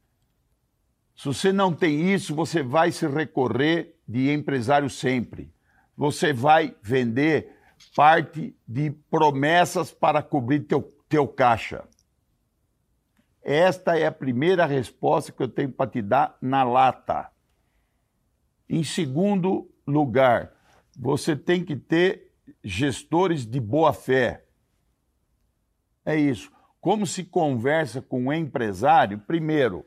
Se 1.14 1.26
você 1.26 1.52
não 1.52 1.70
tem 1.70 2.10
isso, 2.14 2.34
você 2.34 2.62
vai 2.62 2.90
se 2.90 3.06
recorrer 3.06 4.00
de 4.08 4.32
empresário 4.32 4.88
sempre. 4.88 5.52
Você 5.94 6.32
vai 6.32 6.74
vender 6.82 7.54
parte 7.94 8.56
de 8.66 8.90
promessas 9.10 9.92
para 9.92 10.22
cobrir 10.22 10.60
teu, 10.60 10.82
teu 11.06 11.28
caixa. 11.28 11.84
Esta 13.42 13.98
é 13.98 14.06
a 14.06 14.12
primeira 14.12 14.64
resposta 14.64 15.30
que 15.30 15.42
eu 15.42 15.48
tenho 15.48 15.70
para 15.70 15.90
te 15.90 16.00
dar 16.00 16.34
na 16.40 16.64
lata. 16.64 17.30
Em 18.66 18.82
segundo 18.82 19.70
lugar, 19.86 20.54
você 20.98 21.36
tem 21.36 21.62
que 21.62 21.76
ter 21.76 22.23
gestores 22.64 23.46
de 23.46 23.60
boa 23.60 23.92
fé. 23.92 24.46
É 26.04 26.16
isso. 26.16 26.50
Como 26.80 27.06
se 27.06 27.24
conversa 27.24 28.00
com 28.00 28.24
um 28.24 28.32
empresário? 28.32 29.18
Primeiro, 29.18 29.84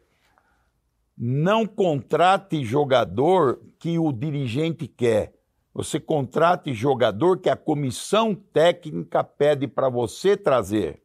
não 1.18 1.66
contrate 1.66 2.64
jogador 2.64 3.60
que 3.80 3.98
o 3.98 4.12
dirigente 4.12 4.88
quer. 4.88 5.34
Você 5.74 6.00
contrate 6.00 6.74
jogador 6.74 7.40
que 7.40 7.50
a 7.50 7.56
comissão 7.56 8.34
técnica 8.34 9.24
pede 9.24 9.68
para 9.68 9.90
você 9.90 10.38
trazer. 10.38 11.02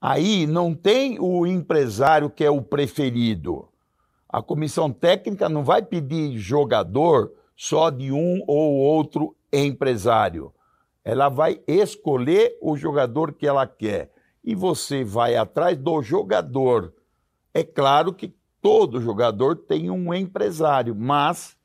Aí 0.00 0.46
não 0.46 0.74
tem 0.74 1.18
o 1.20 1.46
empresário 1.46 2.30
que 2.30 2.44
é 2.44 2.50
o 2.50 2.62
preferido. 2.62 3.68
A 4.28 4.40
comissão 4.40 4.92
técnica 4.92 5.48
não 5.48 5.64
vai 5.64 5.82
pedir 5.82 6.38
jogador 6.38 7.32
só 7.56 7.90
de 7.90 8.12
um 8.12 8.42
ou 8.46 8.74
outro 8.74 9.36
empresário. 9.52 10.52
Ela 11.04 11.28
vai 11.28 11.60
escolher 11.66 12.56
o 12.60 12.76
jogador 12.76 13.32
que 13.32 13.46
ela 13.46 13.66
quer. 13.66 14.12
E 14.42 14.54
você 14.54 15.04
vai 15.04 15.36
atrás 15.36 15.76
do 15.76 16.02
jogador. 16.02 16.94
É 17.52 17.62
claro 17.62 18.12
que 18.12 18.34
todo 18.60 19.00
jogador 19.00 19.56
tem 19.56 19.90
um 19.90 20.12
empresário, 20.14 20.94
mas 20.94 21.56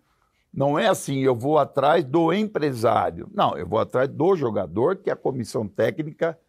não 0.53 0.79
é 0.79 0.87
assim, 0.87 1.19
eu 1.19 1.35
vou 1.35 1.57
atrás 1.57 2.03
do 2.03 2.31
empresário. 2.31 3.29
Não, 3.33 3.57
eu 3.57 3.67
vou 3.67 3.79
atrás 3.79 4.09
do 4.09 4.35
jogador 4.35 4.95
que 4.95 5.09
a 5.09 5.15
comissão 5.15 5.67
técnica 5.67 6.39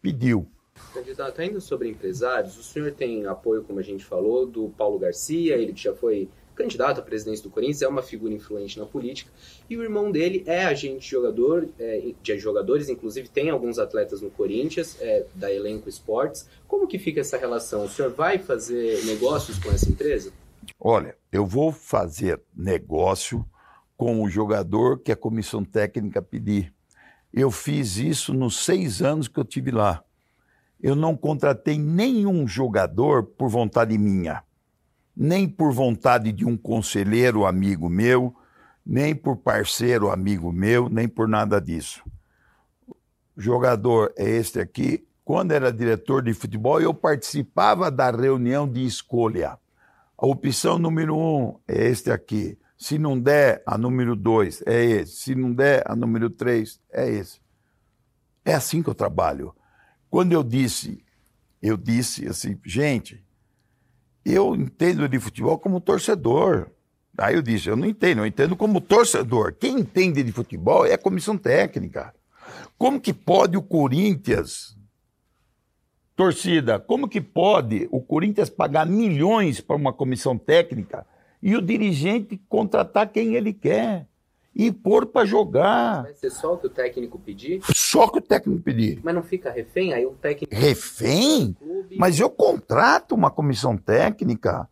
pediu. 0.00 0.48
Candidato, 0.92 1.40
ainda 1.40 1.58
sobre 1.58 1.88
empresários, 1.88 2.56
o 2.56 2.62
senhor 2.62 2.92
tem 2.92 3.26
apoio, 3.26 3.64
como 3.64 3.78
a 3.80 3.82
gente 3.82 4.04
falou, 4.04 4.46
do 4.46 4.68
Paulo 4.76 4.98
Garcia, 4.98 5.56
ele 5.56 5.72
que 5.72 5.82
já 5.82 5.94
foi 5.94 6.28
candidato 6.56 7.00
à 7.00 7.02
presidência 7.02 7.44
do 7.44 7.50
Corinthians, 7.50 7.82
é 7.82 7.88
uma 7.88 8.02
figura 8.02 8.32
influente 8.32 8.78
na 8.78 8.86
política, 8.86 9.30
e 9.68 9.76
o 9.76 9.82
irmão 9.82 10.10
dele 10.10 10.42
é 10.46 10.64
agente 10.64 11.08
jogador, 11.08 11.68
é, 11.78 12.12
de 12.22 12.38
jogadores, 12.38 12.88
inclusive 12.88 13.28
tem 13.28 13.50
alguns 13.50 13.78
atletas 13.78 14.22
no 14.22 14.30
Corinthians, 14.30 14.96
é, 15.00 15.26
da 15.34 15.52
Elenco 15.52 15.88
Esportes. 15.88 16.48
Como 16.66 16.88
que 16.88 16.98
fica 16.98 17.20
essa 17.20 17.36
relação? 17.36 17.84
O 17.84 17.88
senhor 17.88 18.10
vai 18.10 18.38
fazer 18.38 19.04
negócios 19.04 19.58
com 19.58 19.70
essa 19.70 19.88
empresa? 19.88 20.32
Olha, 20.80 21.16
eu 21.30 21.46
vou 21.46 21.70
fazer 21.70 22.40
negócio 22.56 23.44
com 23.96 24.22
o 24.22 24.28
jogador 24.28 25.00
que 25.00 25.12
a 25.12 25.16
comissão 25.16 25.64
técnica 25.64 26.20
pedir. 26.20 26.72
Eu 27.32 27.50
fiz 27.50 27.96
isso 27.96 28.32
nos 28.32 28.64
seis 28.64 29.02
anos 29.02 29.28
que 29.28 29.38
eu 29.38 29.44
tive 29.44 29.70
lá. 29.70 30.02
Eu 30.80 30.94
não 30.94 31.16
contratei 31.16 31.78
nenhum 31.78 32.46
jogador 32.46 33.24
por 33.24 33.48
vontade 33.48 33.96
minha, 33.96 34.42
nem 35.16 35.48
por 35.48 35.72
vontade 35.72 36.30
de 36.30 36.44
um 36.44 36.56
conselheiro 36.56 37.46
amigo 37.46 37.88
meu, 37.88 38.34
nem 38.84 39.14
por 39.14 39.36
parceiro 39.36 40.10
amigo 40.10 40.52
meu, 40.52 40.88
nem 40.88 41.08
por 41.08 41.26
nada 41.26 41.60
disso. 41.60 42.02
O 43.36 43.40
jogador 43.40 44.12
é 44.16 44.28
este 44.28 44.60
aqui. 44.60 45.06
Quando 45.24 45.52
era 45.52 45.72
diretor 45.72 46.22
de 46.22 46.32
futebol, 46.34 46.80
eu 46.80 46.94
participava 46.94 47.90
da 47.90 48.10
reunião 48.10 48.68
de 48.68 48.84
escolha. 48.84 49.58
A 50.16 50.26
opção 50.26 50.78
número 50.78 51.16
um 51.16 51.58
é 51.66 51.86
este 51.88 52.10
aqui. 52.10 52.58
Se 52.78 52.98
não 52.98 53.18
der, 53.18 53.62
a 53.66 53.76
número 53.76 54.14
dois 54.14 54.62
é 54.66 54.84
esse. 54.84 55.16
Se 55.16 55.34
não 55.34 55.52
der, 55.52 55.82
a 55.86 55.96
número 55.96 56.30
três 56.30 56.80
é 56.92 57.08
esse. 57.08 57.40
É 58.44 58.54
assim 58.54 58.82
que 58.82 58.88
eu 58.88 58.94
trabalho. 58.94 59.54
Quando 60.08 60.32
eu 60.32 60.44
disse, 60.44 61.04
eu 61.60 61.76
disse 61.76 62.28
assim, 62.28 62.58
gente, 62.64 63.25
eu 64.32 64.54
entendo 64.54 65.08
de 65.08 65.20
futebol 65.20 65.58
como 65.58 65.80
torcedor. 65.80 66.68
Aí 67.16 67.34
eu 67.34 67.42
disse, 67.42 67.68
eu 67.68 67.76
não 67.76 67.86
entendo, 67.86 68.18
eu 68.18 68.26
entendo 68.26 68.56
como 68.56 68.80
torcedor. 68.80 69.54
Quem 69.54 69.78
entende 69.78 70.22
de 70.22 70.32
futebol 70.32 70.84
é 70.84 70.94
a 70.94 70.98
comissão 70.98 71.38
técnica. 71.38 72.14
Como 72.76 73.00
que 73.00 73.12
pode 73.12 73.56
o 73.56 73.62
Corinthians, 73.62 74.76
torcida, 76.14 76.78
como 76.78 77.08
que 77.08 77.20
pode 77.20 77.88
o 77.90 78.00
Corinthians 78.00 78.50
pagar 78.50 78.84
milhões 78.86 79.60
para 79.60 79.76
uma 79.76 79.92
comissão 79.92 80.36
técnica 80.36 81.06
e 81.42 81.56
o 81.56 81.62
dirigente 81.62 82.40
contratar 82.48 83.08
quem 83.08 83.34
ele 83.34 83.52
quer 83.52 84.06
e 84.58 84.72
pôr 84.72 85.04
para 85.04 85.26
jogar. 85.26 86.04
Vai 86.04 86.14
ser 86.14 86.30
só 86.30 86.54
o 86.54 86.58
que 86.58 86.66
o 86.66 86.70
técnico 86.70 87.18
pedir? 87.18 87.60
Só 87.74 88.04
o 88.04 88.10
que 88.10 88.18
o 88.18 88.22
técnico 88.22 88.62
pedir. 88.62 89.00
Mas 89.04 89.14
não 89.14 89.22
fica 89.22 89.50
refém? 89.50 89.92
Aí 89.92 90.06
o 90.06 90.12
técnico. 90.12 90.54
Refém? 90.54 91.54
Mas 91.98 92.18
eu 92.18 92.30
contrato 92.30 93.14
uma 93.14 93.30
comissão 93.30 93.76
técnica. 93.76 94.66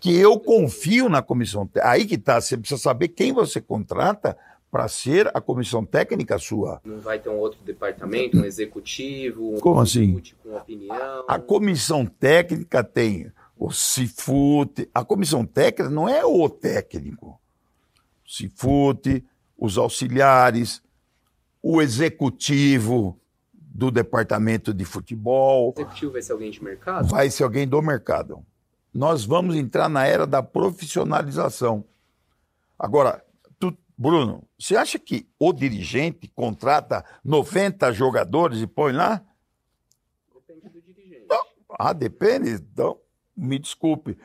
Que 0.00 0.16
eu 0.16 0.38
confio 0.40 1.08
na 1.08 1.22
comissão 1.22 1.66
técnica. 1.66 1.88
Aí 1.88 2.04
que 2.04 2.18
tá, 2.18 2.40
você 2.40 2.56
precisa 2.56 2.80
saber 2.80 3.08
quem 3.08 3.32
você 3.32 3.60
contrata 3.60 4.36
para 4.72 4.88
ser 4.88 5.28
a 5.34 5.40
comissão 5.40 5.84
técnica 5.84 6.38
sua. 6.38 6.80
Não 6.84 6.98
vai 6.98 7.18
ter 7.20 7.28
um 7.28 7.38
outro 7.38 7.60
departamento, 7.64 8.38
um 8.38 8.44
executivo, 8.44 9.54
um 9.54 9.60
Como 9.60 9.80
assim? 9.80 10.20
com 10.42 10.56
opinião. 10.56 11.24
A 11.28 11.38
comissão 11.38 12.04
técnica 12.06 12.82
tem 12.82 13.30
o 13.56 13.70
Cifute. 13.70 14.88
A 14.92 15.04
comissão 15.04 15.44
técnica 15.44 15.88
não 15.90 16.08
é 16.08 16.24
o 16.24 16.48
técnico. 16.48 17.39
Cifute, 18.30 19.26
os 19.58 19.76
auxiliares, 19.76 20.80
o 21.60 21.82
executivo 21.82 23.20
do 23.52 23.90
departamento 23.90 24.72
de 24.72 24.84
futebol. 24.84 25.74
O 25.76 25.80
executivo 25.80 26.12
vai 26.12 26.22
ser 26.22 26.32
alguém 26.32 26.50
de 26.52 26.62
mercado? 26.62 27.08
Vai 27.08 27.28
ser 27.28 27.42
alguém 27.42 27.66
do 27.66 27.82
mercado. 27.82 28.46
Nós 28.94 29.24
vamos 29.24 29.56
entrar 29.56 29.88
na 29.88 30.06
era 30.06 30.28
da 30.28 30.44
profissionalização. 30.44 31.84
Agora, 32.78 33.24
tu, 33.58 33.76
Bruno, 33.98 34.44
você 34.56 34.76
acha 34.76 34.96
que 34.96 35.28
o 35.36 35.52
dirigente 35.52 36.28
contrata 36.28 37.04
90 37.24 37.92
jogadores 37.92 38.60
e 38.60 38.66
põe 38.66 38.92
lá? 38.92 39.24
Depende 40.32 40.68
do 40.68 40.80
dirigente. 40.80 41.26
Ah, 41.76 41.92
depende? 41.92 42.50
Então, 42.50 42.96
me 43.36 43.58
desculpe, 43.58 44.16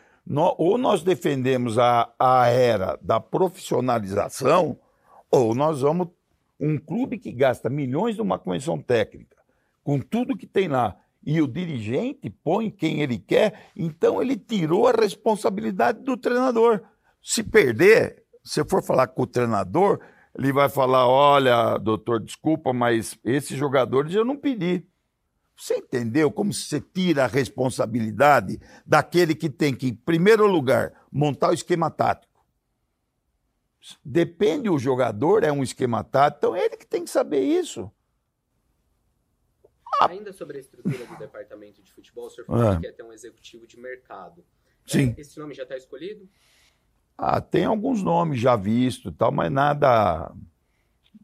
ou 0.58 0.78
nós 0.78 1.04
defendemos 1.04 1.78
a, 1.78 2.12
a 2.20 2.48
era 2.48 2.98
da 3.02 3.20
profissionalização, 3.20 4.80
ou 5.30 5.54
nós 5.54 5.82
vamos. 5.82 6.10
Um 6.58 6.78
clube 6.78 7.18
que 7.18 7.34
gasta 7.34 7.70
milhões 7.70 8.18
numa 8.18 8.40
convenção 8.40 8.82
técnica, 8.82 9.36
com 9.84 10.00
tudo 10.00 10.38
que 10.38 10.48
tem 10.48 10.70
lá, 10.70 10.96
e 11.26 11.42
o 11.42 11.48
dirigente 11.48 12.30
põe 12.30 12.70
quem 12.70 13.02
ele 13.02 13.18
quer, 13.18 13.72
então 13.76 14.22
ele 14.22 14.38
tirou 14.38 14.88
a 14.88 14.94
responsabilidade 14.94 16.02
do 16.02 16.16
treinador. 16.16 16.82
Se 17.22 17.44
perder, 17.44 18.24
se 18.42 18.64
for 18.64 18.82
falar 18.82 19.08
com 19.08 19.24
o 19.24 19.28
treinador, 19.28 20.00
ele 20.38 20.54
vai 20.54 20.70
falar: 20.70 21.08
olha, 21.08 21.78
doutor, 21.78 22.22
desculpa, 22.22 22.72
mas 22.72 23.18
esses 23.26 23.58
jogadores 23.58 24.14
eu 24.14 24.24
não 24.24 24.38
pedi. 24.38 24.86
Você 25.56 25.78
entendeu 25.78 26.32
como 26.32 26.54
você 26.54 26.82
tira 26.82 27.24
a 27.24 27.28
responsabilidade 27.28 28.60
daquele 28.86 29.34
que 29.34 29.50
tem 29.50 29.74
que, 29.74 29.88
em 29.88 29.96
primeiro 29.96 30.46
lugar, 30.46 30.94
montar 31.12 31.50
o 31.50 31.54
esquema 31.54 31.90
tático? 31.90 32.34
Depende 34.04 34.70
o 34.70 34.78
jogador, 34.78 35.44
é 35.44 35.52
um 35.52 35.64
esquema 35.64 36.04
tático, 36.04 36.40
então 36.40 36.58
ele 36.58 36.76
que 36.76 36.86
tem 36.86 37.04
que 37.04 37.10
saber 37.10 37.42
isso. 37.42 37.90
Ah. 40.02 40.08
Ainda 40.10 40.34
sobre 40.34 40.58
a 40.58 40.60
estrutura 40.60 41.06
do 41.06 41.18
departamento 41.18 41.82
de 41.82 41.92
futebol, 41.92 42.26
o 42.26 42.30
senhor 42.30 42.48
falou 42.48 42.68
ah. 42.68 42.76
que 42.76 42.82
quer 42.82 42.92
ter 42.92 43.04
um 43.04 43.14
executivo 43.14 43.66
de 43.66 43.80
mercado. 43.80 44.44
Sim. 44.86 45.16
Esse 45.18 45.40
nome 45.40 45.54
já 45.54 45.64
está 45.64 45.78
escolhido? 45.78 46.28
Ah, 47.18 47.40
tem 47.40 47.64
alguns 47.64 48.04
nomes 48.04 48.40
já 48.40 48.58
vistos, 48.58 49.14
tal, 49.18 49.32
mas 49.32 49.50
nada 49.50 50.34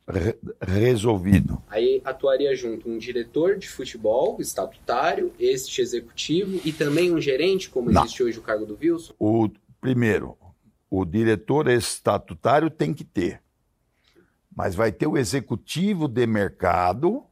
re 0.08 0.36
resolvido. 0.62 1.62
Aí 1.70 2.02
atuaria 2.04 2.56
junto 2.56 2.90
um 2.90 2.98
diretor 2.98 3.58
de 3.58 3.70
futebol 3.70 4.38
estatutário, 4.40 5.34
este 5.40 5.82
executivo 5.82 6.60
e 6.66 6.72
também 6.72 7.14
um 7.14 7.22
gerente, 7.22 7.70
como 7.70 7.92
Não. 7.92 8.02
existe 8.04 8.24
hoje 8.24 8.40
o 8.40 8.42
cargo 8.42 8.66
do 8.66 8.78
Wilson? 8.80 9.14
O 9.20 9.50
primeiro, 9.80 10.38
o 10.90 11.06
diretor 11.06 11.70
estatutário 11.70 12.70
tem 12.70 12.94
que 12.94 13.04
ter, 13.04 13.42
mas 14.56 14.76
vai 14.76 14.92
ter 14.92 15.08
o 15.08 15.18
executivo 15.18 16.08
de 16.08 16.26
mercado 16.28 17.24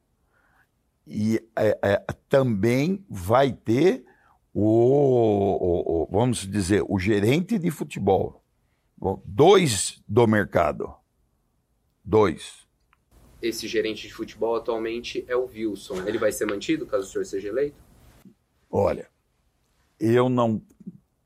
e 1.06 1.44
é, 1.56 1.78
é, 1.82 2.06
também 2.30 3.04
vai 3.10 3.52
ter 3.52 4.06
o, 4.54 4.64
o, 4.64 6.04
o, 6.04 6.08
vamos 6.12 6.48
dizer, 6.48 6.84
o 6.88 7.00
gerente 7.00 7.58
de 7.58 7.72
futebol. 7.72 8.44
Dois 9.26 10.02
do 10.08 10.28
mercado. 10.28 10.94
Dois. 12.10 12.68
Esse 13.40 13.68
gerente 13.68 14.08
de 14.08 14.14
futebol 14.16 14.56
atualmente 14.56 15.24
é 15.28 15.36
o 15.36 15.46
Wilson. 15.46 16.08
Ele 16.08 16.18
vai 16.18 16.32
ser 16.32 16.48
mantido 16.48 16.88
caso 16.88 17.08
o 17.08 17.08
senhor 17.08 17.24
seja 17.24 17.50
eleito? 17.50 17.80
Olha, 18.68 19.08
eu 20.00 20.28
não, 20.28 20.60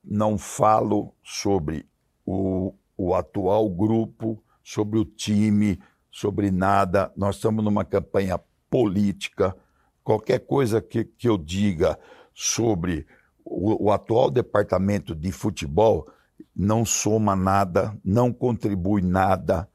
não 0.04 0.38
falo 0.38 1.15
sobre 1.24 1.88
o, 2.26 2.74
o 2.98 3.15
atual 3.15 3.69
grupo, 3.69 4.43
sobre 4.62 5.00
o 5.00 5.06
time, 5.06 5.80
sobre 6.12 6.52
nada. 6.52 7.13
Nós 7.15 7.38
estamos 7.38 7.63
numa 7.63 7.86
campanha 7.86 8.38
política. 8.69 9.56
Qualquer 10.04 10.39
coisa 10.39 10.82
que, 10.82 11.06
que 11.06 11.30
eu 11.30 11.38
diga 11.38 11.98
sobre 12.34 13.08
o, 13.46 13.86
o 13.86 13.89
atual 13.89 14.30
departamento 14.30 15.15
de 15.15 15.32
futebol 15.32 16.12
não 16.54 16.84
soma 16.84 17.38
nada, 17.38 17.98
não 18.04 18.34
contribui 18.34 19.01
nada 19.01 19.66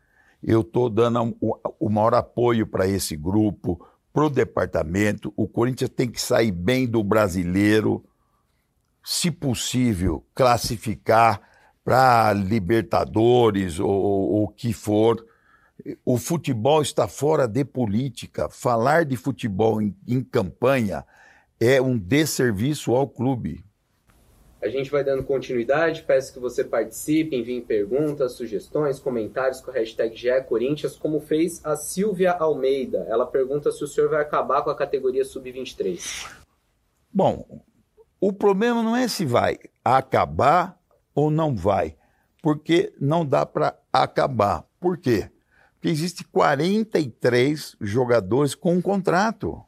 eu 0.43 0.61
estou 0.61 0.89
dando 0.89 1.37
o 1.41 1.89
maior 1.89 2.15
apoio 2.15 2.67
para 2.67 2.87
esse 2.87 3.17
grupo, 3.17 3.85
para 4.13 4.25
o 4.25 4.31
departamento. 4.31 5.33
O 5.37 5.49
Corinthians 5.49 5.91
tem 5.91 6.09
que 6.09 6.21
sair 6.21 6.53
bem 6.53 6.87
do 6.87 7.03
brasileiro, 7.03 8.05
se 9.05 9.31
possível, 9.31 10.25
classificar 10.35 11.41
para 11.85 12.33
Libertadores 12.33 13.81
ou 13.81 14.45
o 14.45 14.49
que 14.49 14.73
for. 14.73 15.25
O 16.05 16.19
futebol 16.19 16.83
está 16.83 17.09
fora 17.09 17.47
de 17.49 17.65
política. 17.65 18.49
Falar 18.49 19.05
de 19.05 19.17
futebol 19.17 19.81
em, 19.81 19.97
em 20.07 20.23
campanha 20.23 21.05
é 21.59 21.81
um 21.81 21.99
desserviço 21.99 22.95
ao 22.95 23.09
clube. 23.09 23.65
A 24.61 24.69
gente 24.69 24.91
vai 24.91 25.05
dando 25.05 25.23
continuidade, 25.23 26.03
peço 26.03 26.33
que 26.33 26.41
você 26.41 26.65
participe, 26.65 27.37
envie 27.37 27.61
perguntas, 27.61 28.33
sugestões, 28.33 28.99
comentários 28.99 29.61
com 29.61 29.71
a 29.71 29.75
hashtag 29.75 30.17
GE 30.17 30.43
Corinthians, 30.49 30.97
como 30.97 31.21
fez 31.21 31.65
a 31.65 31.77
Silvia 31.77 32.33
Almeida. 32.33 33.07
Ela 33.09 33.25
pergunta 33.25 33.71
se 33.71 33.85
o 33.85 33.87
senhor 33.87 34.11
vai 34.11 34.21
acabar 34.21 34.63
com 34.63 34.71
a 34.71 34.77
categoria 34.77 35.25
Sub-23. 35.25 36.29
Bom, 37.13 37.63
o 38.21 38.33
problema 38.33 38.83
não 38.83 38.97
é 38.97 39.07
se 39.07 39.25
vai 39.25 39.59
acabar 39.85 40.77
ou 41.15 41.31
não 41.31 41.55
vai, 41.55 41.97
porque 42.43 42.93
não 43.01 43.25
dá 43.25 43.47
para 43.47 43.79
acabar. 43.93 44.65
Por 44.81 44.99
quê? 44.99 45.31
Porque 45.75 45.89
existe 45.89 46.25
43 46.25 47.77
jogadores 47.81 48.57
com 48.57 48.75
um 48.75 48.83
contrato. 48.83 49.63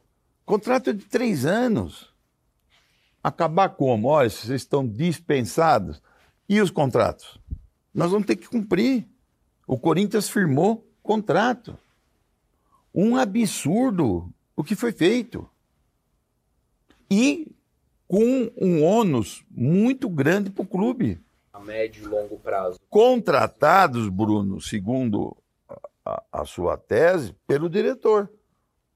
Contrato 0.45 0.93
de 0.93 1.05
três 1.05 1.45
anos. 1.45 2.10
Acabar 3.23 3.69
como? 3.69 4.07
Olha, 4.07 4.29
vocês 4.29 4.49
estão 4.49 4.87
dispensados. 4.87 6.01
E 6.49 6.59
os 6.59 6.71
contratos? 6.71 7.39
Nós 7.93 8.11
vamos 8.11 8.25
ter 8.25 8.35
que 8.35 8.47
cumprir. 8.47 9.07
O 9.67 9.77
Corinthians 9.77 10.29
firmou 10.29 10.87
contrato. 11.01 11.77
Um 12.93 13.15
absurdo 13.15 14.33
o 14.55 14.63
que 14.63 14.75
foi 14.75 14.91
feito. 14.91 15.49
E 17.09 17.55
com 18.07 18.51
um 18.59 18.83
ônus 18.83 19.43
muito 19.49 20.09
grande 20.09 20.49
para 20.49 20.63
o 20.63 20.67
clube. 20.67 21.19
A 21.53 21.59
médio 21.59 22.03
e 22.03 22.07
longo 22.07 22.37
prazo. 22.37 22.79
Contratados, 22.89 24.09
Bruno, 24.09 24.59
segundo 24.59 25.35
a, 26.05 26.23
a 26.31 26.45
sua 26.45 26.77
tese, 26.77 27.33
pelo 27.47 27.69
diretor. 27.69 28.29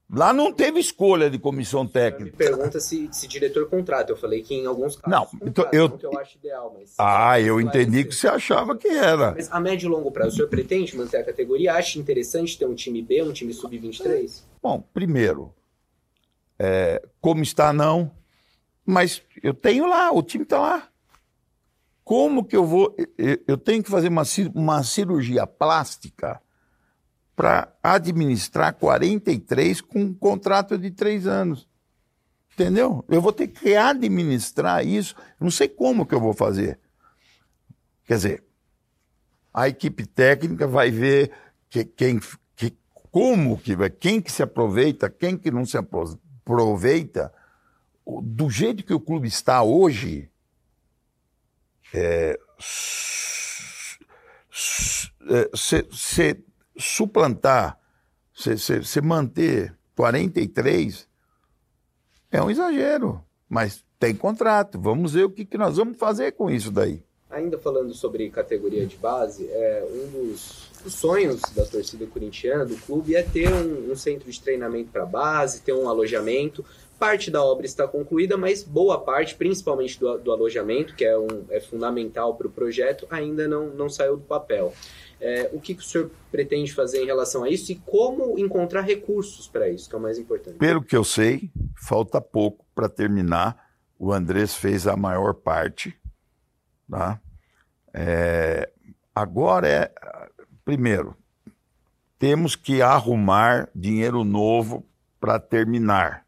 Lá 0.08 0.32
não 0.32 0.52
teve 0.52 0.78
escolha 0.78 1.28
de 1.28 1.36
comissão 1.36 1.84
técnica. 1.84 2.24
Me 2.24 2.30
pergunta 2.30 2.78
se, 2.78 3.08
se 3.10 3.26
diretor 3.26 3.68
contrata. 3.68 4.12
Eu 4.12 4.16
falei 4.16 4.40
que 4.40 4.54
em 4.54 4.64
alguns 4.64 4.94
casos. 4.94 5.10
Não, 5.10 5.26
contrata, 5.26 5.48
então 5.48 5.68
eu. 5.72 5.88
Não 5.88 5.98
que 5.98 6.06
eu 6.06 6.18
acho 6.18 6.36
ideal, 6.36 6.76
mas. 6.78 6.94
Ah, 6.96 7.40
eu 7.40 7.60
entendi 7.60 8.04
que 8.04 8.14
você 8.14 8.28
achava 8.28 8.76
que 8.76 8.86
era. 8.86 9.32
Mas 9.32 9.50
a 9.50 9.58
médio 9.58 9.88
e 9.88 9.90
longo 9.90 10.12
prazo, 10.12 10.30
o 10.30 10.36
senhor 10.36 10.48
pretende 10.48 10.96
manter 10.96 11.18
a 11.18 11.24
categoria? 11.24 11.74
Acha 11.74 11.98
interessante 11.98 12.56
ter 12.56 12.66
um 12.66 12.74
time 12.74 13.02
B, 13.02 13.20
um 13.22 13.32
time 13.32 13.52
sub-23? 13.52 14.42
Bom, 14.62 14.80
primeiro, 14.94 15.52
é, 16.56 17.02
como 17.20 17.42
está, 17.42 17.72
não. 17.72 18.12
Mas 18.84 19.20
eu 19.42 19.52
tenho 19.52 19.88
lá, 19.88 20.12
o 20.12 20.22
time 20.22 20.44
está 20.44 20.60
lá. 20.60 20.88
Como 22.04 22.44
que 22.44 22.56
eu 22.56 22.64
vou. 22.64 22.94
Eu 23.48 23.58
tenho 23.58 23.82
que 23.82 23.90
fazer 23.90 24.06
uma, 24.06 24.22
uma 24.54 24.84
cirurgia 24.84 25.48
plástica 25.48 26.40
para 27.36 27.70
administrar 27.82 28.72
43 28.72 29.82
com 29.82 30.00
um 30.00 30.14
contrato 30.14 30.78
de 30.78 30.90
três 30.90 31.26
anos. 31.26 31.68
Entendeu? 32.54 33.04
Eu 33.10 33.20
vou 33.20 33.34
ter 33.34 33.48
que 33.48 33.76
administrar 33.76 34.84
isso. 34.84 35.14
não 35.38 35.50
sei 35.50 35.68
como 35.68 36.06
que 36.06 36.14
eu 36.14 36.20
vou 36.20 36.32
fazer. 36.32 36.80
Quer 38.06 38.14
dizer, 38.14 38.44
a 39.52 39.68
equipe 39.68 40.06
técnica 40.06 40.66
vai 40.66 40.90
ver 40.90 41.30
que, 41.68 41.84
quem, 41.84 42.18
que, 42.54 42.74
como 43.10 43.58
que 43.58 43.76
vai, 43.76 43.90
quem 43.90 44.22
que 44.22 44.32
se 44.32 44.42
aproveita, 44.42 45.10
quem 45.10 45.36
que 45.36 45.50
não 45.50 45.66
se 45.66 45.76
aproveita. 45.76 47.30
Do 48.22 48.48
jeito 48.48 48.84
que 48.84 48.94
o 48.94 49.00
clube 49.00 49.28
está 49.28 49.62
hoje, 49.62 50.30
é, 51.92 52.38
você 55.90 56.42
suplantar, 56.78 57.78
você 58.34 59.00
manter 59.00 59.76
43 59.94 61.08
é 62.30 62.42
um 62.42 62.50
exagero, 62.50 63.22
mas 63.48 63.84
tem 63.98 64.14
contrato. 64.14 64.78
Vamos 64.78 65.12
ver 65.14 65.24
o 65.24 65.30
que, 65.30 65.44
que 65.44 65.56
nós 65.56 65.76
vamos 65.76 65.96
fazer 65.96 66.32
com 66.32 66.50
isso 66.50 66.70
daí. 66.70 67.02
Ainda 67.30 67.58
falando 67.58 67.92
sobre 67.92 68.30
categoria 68.30 68.86
de 68.86 68.96
base, 68.96 69.48
é, 69.50 69.86
um 69.90 70.28
dos, 70.28 70.70
sonhos 70.88 71.40
da 71.54 71.64
torcida 71.64 72.06
corintiana, 72.06 72.64
do 72.64 72.76
clube, 72.76 73.16
é 73.16 73.22
ter 73.22 73.52
um, 73.52 73.90
um 73.90 73.96
centro 73.96 74.30
de 74.30 74.40
treinamento 74.40 74.90
para 74.92 75.04
base, 75.04 75.62
ter 75.62 75.72
um 75.72 75.88
alojamento. 75.88 76.64
Parte 76.98 77.30
da 77.30 77.42
obra 77.42 77.66
está 77.66 77.86
concluída, 77.86 78.36
mas 78.36 78.62
boa 78.62 78.98
parte, 78.98 79.34
principalmente 79.34 79.98
do, 79.98 80.16
do 80.18 80.32
alojamento, 80.32 80.94
que 80.94 81.04
é, 81.04 81.18
um, 81.18 81.44
é 81.50 81.60
fundamental 81.60 82.34
para 82.36 82.46
o 82.46 82.50
projeto, 82.50 83.06
ainda 83.10 83.48
não, 83.48 83.66
não 83.68 83.88
saiu 83.88 84.16
do 84.16 84.22
papel. 84.22 84.72
É, 85.20 85.48
o 85.52 85.60
que, 85.60 85.74
que 85.74 85.80
o 85.80 85.84
senhor 85.84 86.10
pretende 86.30 86.74
fazer 86.74 87.02
em 87.02 87.06
relação 87.06 87.42
a 87.42 87.48
isso 87.48 87.72
e 87.72 87.76
como 87.76 88.38
encontrar 88.38 88.82
recursos 88.82 89.48
para 89.48 89.68
isso, 89.68 89.88
que 89.88 89.94
é 89.94 89.98
o 89.98 90.02
mais 90.02 90.18
importante? 90.18 90.58
Pelo 90.58 90.82
que 90.82 90.96
eu 90.96 91.04
sei, 91.04 91.50
falta 91.74 92.20
pouco 92.20 92.66
para 92.74 92.88
terminar. 92.88 93.66
O 93.98 94.12
Andrés 94.12 94.54
fez 94.54 94.86
a 94.86 94.94
maior 94.94 95.32
parte. 95.32 95.98
Tá? 96.90 97.20
É, 97.94 98.70
agora 99.14 99.66
é. 99.66 99.92
Primeiro, 100.64 101.16
temos 102.18 102.54
que 102.54 102.82
arrumar 102.82 103.70
dinheiro 103.74 104.22
novo 104.22 104.84
para 105.18 105.38
terminar. 105.38 106.26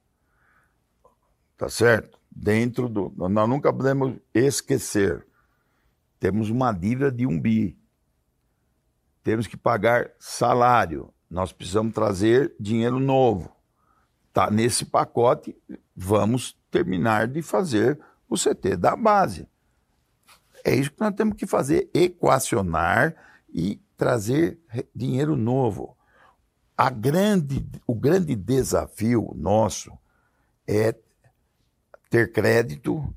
Tá 1.59 1.69
certo? 1.69 2.19
Dentro 2.31 2.89
do. 2.89 3.13
Nós 3.17 3.49
nunca 3.49 3.73
podemos 3.73 4.15
esquecer. 4.33 5.27
Temos 6.19 6.49
uma 6.49 6.73
dívida 6.73 7.13
de 7.13 7.27
um 7.27 7.39
bi 7.39 7.77
temos 9.29 9.47
que 9.47 9.59
pagar 9.59 10.11
salário, 10.19 11.13
nós 11.31 11.53
precisamos 11.53 11.93
trazer 11.93 12.55
dinheiro 12.59 12.99
novo. 12.99 13.55
Tá 14.33 14.51
nesse 14.51 14.87
pacote, 14.87 15.55
vamos 15.95 16.59
terminar 16.71 17.29
de 17.29 17.43
fazer 17.43 18.01
o 18.27 18.37
CT 18.37 18.79
da 18.79 18.97
base. 18.97 19.47
É 20.65 20.75
isso 20.75 20.91
que 20.91 21.01
nós 21.03 21.15
temos 21.15 21.37
que 21.37 21.47
fazer, 21.47 21.91
equacionar 21.93 23.15
e 23.53 23.79
trazer 23.99 24.59
dinheiro 24.95 25.37
novo. 25.37 25.95
A 26.75 26.89
grande, 26.89 27.69
o 27.87 27.95
grande 27.95 28.35
desafio 28.35 29.35
nosso 29.37 29.93
é 30.67 30.95
ter 32.09 32.33
crédito, 32.33 33.15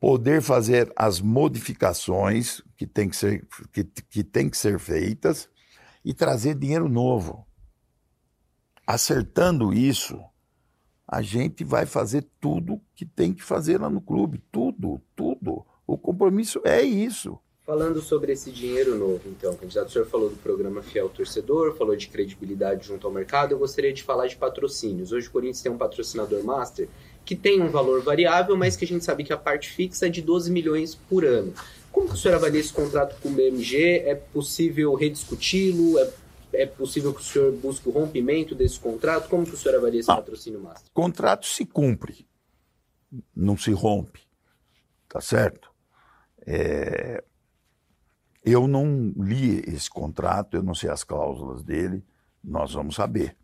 poder 0.00 0.40
fazer 0.40 0.90
as 0.96 1.20
modificações 1.20 2.62
que 2.74 2.86
tem 2.86 3.10
que 3.10 3.16
ser, 3.16 3.46
que, 3.70 3.84
que 3.84 4.24
tem 4.24 4.48
que 4.48 4.56
ser 4.56 4.78
feitas 4.78 5.48
e 6.02 6.14
trazer 6.14 6.54
dinheiro 6.54 6.88
novo. 6.88 7.46
Acertando 8.86 9.74
isso, 9.74 10.18
a 11.06 11.20
gente 11.20 11.62
vai 11.62 11.84
fazer 11.84 12.26
tudo 12.40 12.80
que 12.94 13.04
tem 13.04 13.34
que 13.34 13.42
fazer 13.42 13.78
lá 13.78 13.90
no 13.90 14.00
clube. 14.00 14.42
Tudo, 14.50 15.00
tudo. 15.14 15.66
O 15.86 15.98
compromisso 15.98 16.60
é 16.64 16.82
isso. 16.82 17.38
Falando 17.66 18.00
sobre 18.00 18.32
esse 18.32 18.50
dinheiro 18.50 18.96
novo, 18.96 19.20
então, 19.26 19.54
candidato, 19.54 19.88
o 19.88 19.92
senhor 19.92 20.06
falou 20.06 20.30
do 20.30 20.36
programa 20.36 20.82
Fiel 20.82 21.08
Torcedor, 21.08 21.76
falou 21.76 21.94
de 21.94 22.08
credibilidade 22.08 22.88
junto 22.88 23.06
ao 23.06 23.12
mercado, 23.12 23.52
eu 23.52 23.58
gostaria 23.58 23.92
de 23.92 24.02
falar 24.02 24.26
de 24.26 24.36
patrocínios. 24.36 25.12
Hoje 25.12 25.28
o 25.28 25.30
Corinthians 25.30 25.62
tem 25.62 25.70
um 25.70 25.78
patrocinador 25.78 26.42
master 26.42 26.88
que 27.30 27.36
tem 27.36 27.62
um 27.62 27.70
valor 27.70 28.02
variável, 28.02 28.56
mas 28.56 28.74
que 28.74 28.84
a 28.84 28.88
gente 28.88 29.04
sabe 29.04 29.22
que 29.22 29.32
a 29.32 29.36
parte 29.36 29.70
fixa 29.70 30.06
é 30.06 30.08
de 30.08 30.20
12 30.20 30.50
milhões 30.50 30.96
por 30.96 31.24
ano. 31.24 31.54
Como 31.92 32.08
que 32.08 32.14
o 32.14 32.16
senhor 32.16 32.34
avalia 32.34 32.58
esse 32.58 32.72
contrato 32.72 33.20
com 33.20 33.28
o 33.28 33.32
BMG? 33.32 34.00
É 34.04 34.16
possível 34.16 34.92
rediscuti-lo? 34.96 35.96
É, 36.00 36.12
é 36.54 36.66
possível 36.66 37.14
que 37.14 37.20
o 37.20 37.24
senhor 37.24 37.52
busque 37.52 37.88
o 37.88 37.92
rompimento 37.92 38.52
desse 38.52 38.80
contrato? 38.80 39.28
Como 39.28 39.46
que 39.46 39.54
o 39.54 39.56
senhor 39.56 39.76
avalia 39.76 40.00
esse 40.00 40.08
Não, 40.08 40.16
patrocínio 40.16 40.58
master? 40.58 40.90
Contrato 40.92 41.46
se 41.46 41.64
cumpre, 41.64 42.26
não 43.32 43.56
se 43.56 43.70
rompe, 43.70 44.22
tá 45.08 45.20
certo? 45.20 45.70
É... 46.44 47.22
Eu 48.44 48.66
não 48.66 49.14
li 49.16 49.60
esse 49.68 49.88
contrato, 49.88 50.56
eu 50.56 50.64
não 50.64 50.74
sei 50.74 50.90
as 50.90 51.04
cláusulas 51.04 51.62
dele, 51.62 52.02
nós 52.42 52.72
vamos 52.72 52.96
saber. 52.96 53.36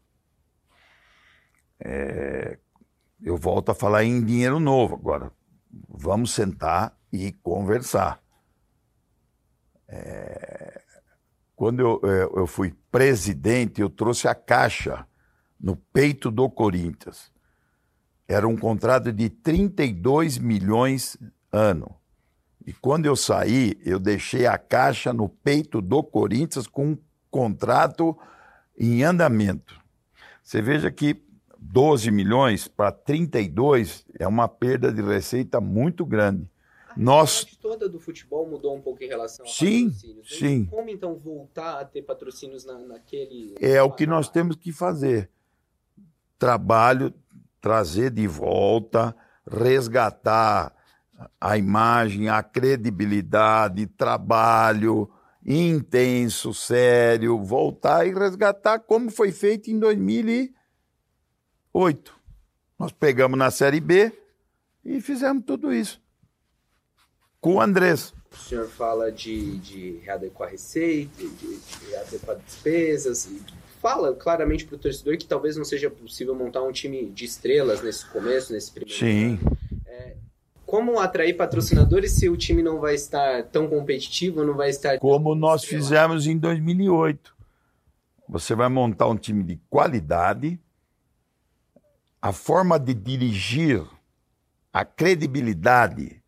É... 1.79 2.59
Eu 3.23 3.37
volto 3.37 3.71
a 3.71 3.75
falar 3.75 4.05
em 4.05 4.25
dinheiro 4.25 4.61
novo 4.61 4.95
agora. 4.95 5.33
Vamos 5.89 6.33
sentar 6.33 6.97
e 7.13 7.33
conversar. 7.33 8.23
É... 9.89 10.83
Quando 11.55 11.81
eu, 11.81 12.01
é, 12.05 12.25
eu 12.41 12.47
fui 12.47 12.75
presidente, 12.91 13.81
eu 13.81 13.89
trouxe 13.89 14.29
a 14.29 14.35
Caixa 14.35 15.07
no 15.59 15.75
peito 15.75 16.31
do 16.31 16.51
Corinthians. 16.51 17.33
Era 18.29 18.47
um 18.47 18.57
contrato 18.57 19.11
de 19.11 19.31
32 19.31 20.37
milhões 20.37 21.17
ano. 21.51 21.97
E 22.67 22.73
quando 22.75 23.07
eu 23.07 23.17
saí, 23.17 23.81
eu 23.85 23.99
deixei 23.99 24.47
a 24.47 24.59
Caixa 24.59 25.13
no 25.13 25.29
peito 25.29 25.81
do 25.81 26.03
Corinthians 26.03 26.67
com 26.67 26.89
um 26.89 26.99
contrato 27.31 28.17
em 28.79 29.03
andamento. 29.03 29.81
Você 30.43 30.61
veja 30.61 30.91
que 30.91 31.26
12 31.73 32.11
milhões 32.11 32.69
para 32.69 32.93
32 32.93 34.05
é 34.19 34.27
uma 34.27 34.49
perda 34.49 34.93
de 34.93 35.03
receita 35.03 35.61
muito 35.61 36.05
grande. 36.05 36.49
Nós... 36.97 37.47
A 37.53 37.63
toda 37.63 37.89
do 37.89 38.01
futebol 38.01 38.49
mudou 38.49 38.75
um 38.75 38.81
pouco 38.81 39.03
em 39.03 39.09
relação 39.09 39.45
a 39.45 39.49
sim, 39.49 39.91
patrocínios. 39.91 40.39
Sim. 40.39 40.65
Como 40.67 40.89
então 40.89 41.15
voltar 41.17 41.81
a 41.81 41.85
ter 41.85 42.03
patrocínios 42.03 42.65
na, 42.65 42.79
naquele. 42.79 43.55
É 43.61 43.83
o 43.83 43.91
que 43.91 44.07
nós 44.07 44.31
temos 44.31 44.57
que 44.57 44.73
fazer. 44.73 45.31
Trabalho, 46.39 47.13
trazer 47.61 48.11
de 48.11 48.27
volta, 48.27 49.15
resgatar 49.47 50.75
a 51.41 51.59
imagem, 51.59 52.29
a 52.29 52.43
credibilidade, 52.43 53.87
trabalho 53.87 55.11
intenso, 55.45 56.53
sério, 56.53 57.39
voltar 57.43 58.07
e 58.07 58.13
resgatar 58.13 58.81
como 58.81 59.11
foi 59.11 59.31
feito 59.31 59.71
em 59.71 59.79
2008. 61.77 62.15
Nós 62.79 62.93
pegamos 62.93 63.39
na 63.39 63.51
Série 63.51 63.81
B 63.81 64.13
e 64.85 65.01
fizemos 65.01 65.45
tudo 65.45 65.73
isso 65.73 66.01
com 67.41 67.55
o 67.55 67.61
Andrés. 67.61 68.13
O 68.33 68.37
senhor 68.37 68.67
fala 68.67 69.13
de, 69.13 69.59
de 69.59 70.01
readequar 70.05 70.51
receita, 70.51 71.23
de, 71.23 71.29
de 71.29 71.91
readequar 71.91 72.37
despesas, 72.45 73.27
e 73.27 73.41
fala 73.81 74.13
claramente 74.15 74.65
para 74.65 74.75
o 74.75 74.79
torcedor 74.79 75.17
que 75.17 75.27
talvez 75.27 75.57
não 75.57 75.65
seja 75.65 75.89
possível 75.89 76.35
montar 76.35 76.63
um 76.63 76.73
time 76.73 77.07
de 77.07 77.25
estrelas 77.25 77.83
nesse 77.83 78.05
começo, 78.07 78.53
nesse 78.53 78.73
primeiro 78.73 78.99
Sim. 78.99 79.39
É, 79.87 80.17
como 80.67 80.99
atrair 80.99 81.35
patrocinadores 81.35 82.13
se 82.13 82.29
o 82.29 82.37
time 82.37 82.63
não 82.63 82.81
vai 82.81 82.95
estar 82.95 83.45
tão 83.45 83.69
competitivo, 83.69 84.45
não 84.45 84.55
vai 84.55 84.71
estar. 84.71 84.99
Como 84.99 85.35
nós 85.35 85.65
fizemos 85.65 86.27
em 86.27 86.37
2008. 86.37 87.35
Você 88.29 88.57
vai 88.57 88.69
montar 88.69 89.07
um 89.07 89.17
time 89.17 89.45
de 89.45 89.61
qualidade, 89.71 90.59
a 92.27 92.33
forma 92.33 92.77
de 92.77 92.93
dirigir, 92.93 93.87
a 94.73 94.85
credibilidade, 94.85 96.21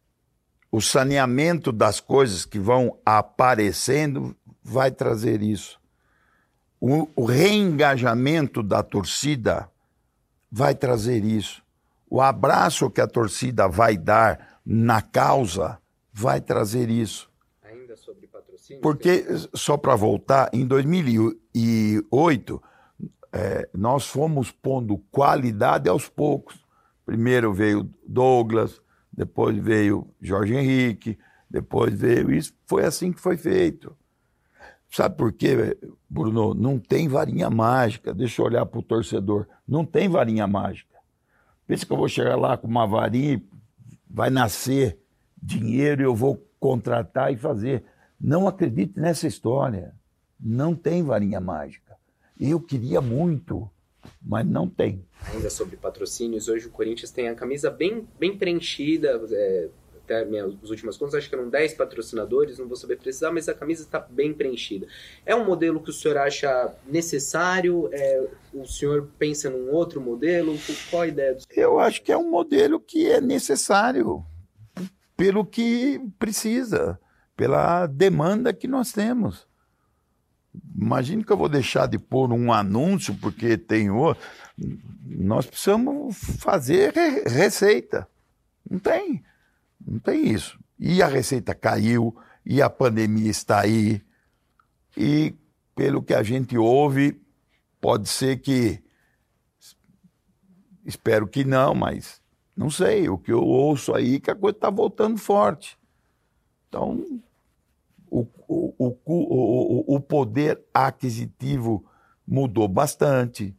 o 0.70 0.80
saneamento 0.80 1.72
das 1.72 1.98
coisas 1.98 2.44
que 2.44 2.60
vão 2.60 2.96
aparecendo 3.04 4.36
vai 4.62 4.92
trazer 4.92 5.42
isso. 5.42 5.76
O, 6.80 7.08
o 7.16 7.24
reengajamento 7.24 8.62
da 8.62 8.80
torcida 8.80 9.68
vai 10.48 10.72
trazer 10.72 11.24
isso. 11.24 11.64
O 12.08 12.20
abraço 12.20 12.88
que 12.88 13.00
a 13.00 13.08
torcida 13.08 13.66
vai 13.66 13.96
dar 13.96 14.60
na 14.64 15.02
causa 15.02 15.80
vai 16.12 16.40
trazer 16.40 16.90
isso. 16.90 17.28
Ainda 17.60 17.96
sobre 17.96 18.28
patrocínio? 18.28 18.80
Porque, 18.80 19.26
só 19.52 19.76
para 19.76 19.96
voltar, 19.96 20.48
em 20.52 20.64
2008, 20.64 22.62
é, 23.32 23.68
nós 23.74 24.06
fomos 24.06 24.50
pondo 24.50 24.98
qualidade 25.10 25.88
aos 25.88 26.08
poucos. 26.08 26.64
Primeiro 27.04 27.52
veio 27.52 27.88
Douglas, 28.06 28.80
depois 29.12 29.56
veio 29.56 30.08
Jorge 30.20 30.54
Henrique, 30.54 31.18
depois 31.48 31.98
veio 31.98 32.30
isso. 32.30 32.54
Foi 32.66 32.84
assim 32.84 33.12
que 33.12 33.20
foi 33.20 33.36
feito. 33.36 33.96
Sabe 34.90 35.16
por 35.16 35.32
quê, 35.32 35.76
Bruno? 36.08 36.54
Não 36.54 36.78
tem 36.78 37.08
varinha 37.08 37.50
mágica. 37.50 38.14
Deixa 38.14 38.40
eu 38.40 38.46
olhar 38.46 38.64
para 38.64 38.78
o 38.78 38.82
torcedor. 38.82 39.46
Não 39.66 39.84
tem 39.84 40.08
varinha 40.08 40.46
mágica. 40.46 40.96
Pensa 41.66 41.84
que 41.84 41.92
eu 41.92 41.96
vou 41.96 42.08
chegar 42.08 42.36
lá 42.36 42.56
com 42.56 42.66
uma 42.66 42.86
varinha 42.86 43.42
vai 44.08 44.30
nascer 44.30 44.98
dinheiro 45.40 46.02
e 46.02 46.04
eu 46.04 46.14
vou 46.14 46.42
contratar 46.58 47.32
e 47.32 47.36
fazer. 47.36 47.84
Não 48.20 48.48
acredite 48.48 48.98
nessa 48.98 49.26
história. 49.26 49.94
Não 50.40 50.74
tem 50.74 51.02
varinha 51.02 51.40
mágica. 51.40 51.87
Eu 52.40 52.60
queria 52.60 53.00
muito, 53.00 53.68
mas 54.22 54.46
não 54.46 54.68
tem. 54.68 55.04
Ainda 55.32 55.50
sobre 55.50 55.76
patrocínios, 55.76 56.48
hoje 56.48 56.66
o 56.66 56.70
Corinthians 56.70 57.10
tem 57.10 57.28
a 57.28 57.34
camisa 57.34 57.70
bem, 57.70 58.06
bem 58.18 58.36
preenchida. 58.36 59.20
É, 59.30 59.68
até 60.08 60.24
minhas 60.24 60.70
últimas 60.70 60.96
contas, 60.96 61.16
acho 61.16 61.28
que 61.28 61.34
eram 61.34 61.50
10 61.50 61.74
patrocinadores, 61.74 62.58
não 62.58 62.66
vou 62.66 62.76
saber 62.76 62.96
precisar, 62.96 63.30
mas 63.30 63.48
a 63.48 63.54
camisa 63.54 63.82
está 63.82 64.00
bem 64.00 64.32
preenchida. 64.32 64.86
É 65.26 65.34
um 65.34 65.44
modelo 65.44 65.82
que 65.82 65.90
o 65.90 65.92
senhor 65.92 66.16
acha 66.16 66.74
necessário? 66.86 67.90
É, 67.92 68.26
o 68.54 68.66
senhor 68.66 69.10
pensa 69.18 69.50
num 69.50 69.70
outro 69.70 70.00
modelo? 70.00 70.56
Qual 70.90 71.02
a 71.02 71.08
ideia 71.08 71.34
do 71.34 71.42
senhor? 71.42 71.62
Eu 71.62 71.78
acho 71.78 72.02
que 72.02 72.10
é 72.10 72.16
um 72.16 72.30
modelo 72.30 72.80
que 72.80 73.06
é 73.06 73.20
necessário 73.20 74.24
pelo 75.16 75.44
que 75.44 76.00
precisa, 76.18 76.98
pela 77.36 77.86
demanda 77.86 78.54
que 78.54 78.68
nós 78.68 78.92
temos. 78.92 79.47
Imagine 80.76 81.24
que 81.24 81.32
eu 81.32 81.36
vou 81.36 81.48
deixar 81.48 81.86
de 81.86 81.98
pôr 81.98 82.32
um 82.32 82.52
anúncio 82.52 83.14
porque 83.14 83.56
tem 83.56 83.90
outro. 83.90 84.22
Nós 85.04 85.46
precisamos 85.46 86.16
fazer 86.38 86.92
receita. 87.26 88.08
Não 88.68 88.78
tem. 88.78 89.22
Não 89.84 89.98
tem 89.98 90.28
isso. 90.28 90.58
E 90.78 91.02
a 91.02 91.06
receita 91.06 91.54
caiu, 91.54 92.16
e 92.44 92.62
a 92.62 92.70
pandemia 92.70 93.30
está 93.30 93.60
aí, 93.60 94.00
e 94.96 95.34
pelo 95.74 96.02
que 96.02 96.14
a 96.14 96.22
gente 96.22 96.56
ouve, 96.56 97.20
pode 97.80 98.08
ser 98.08 98.38
que. 98.38 98.82
Espero 100.84 101.26
que 101.26 101.44
não, 101.44 101.74
mas 101.74 102.20
não 102.56 102.70
sei. 102.70 103.08
O 103.08 103.18
que 103.18 103.30
eu 103.30 103.42
ouço 103.42 103.94
aí 103.94 104.16
é 104.16 104.20
que 104.20 104.30
a 104.30 104.34
coisa 104.34 104.56
está 104.56 104.70
voltando 104.70 105.18
forte. 105.18 105.78
Então, 106.68 107.20
o, 108.10 108.26
o, 108.48 108.96
o, 109.04 109.96
o, 109.96 110.00
poder 110.00 110.60
aquisitivo 110.72 111.84
mudou 112.26 112.68
bastante. 112.68 113.54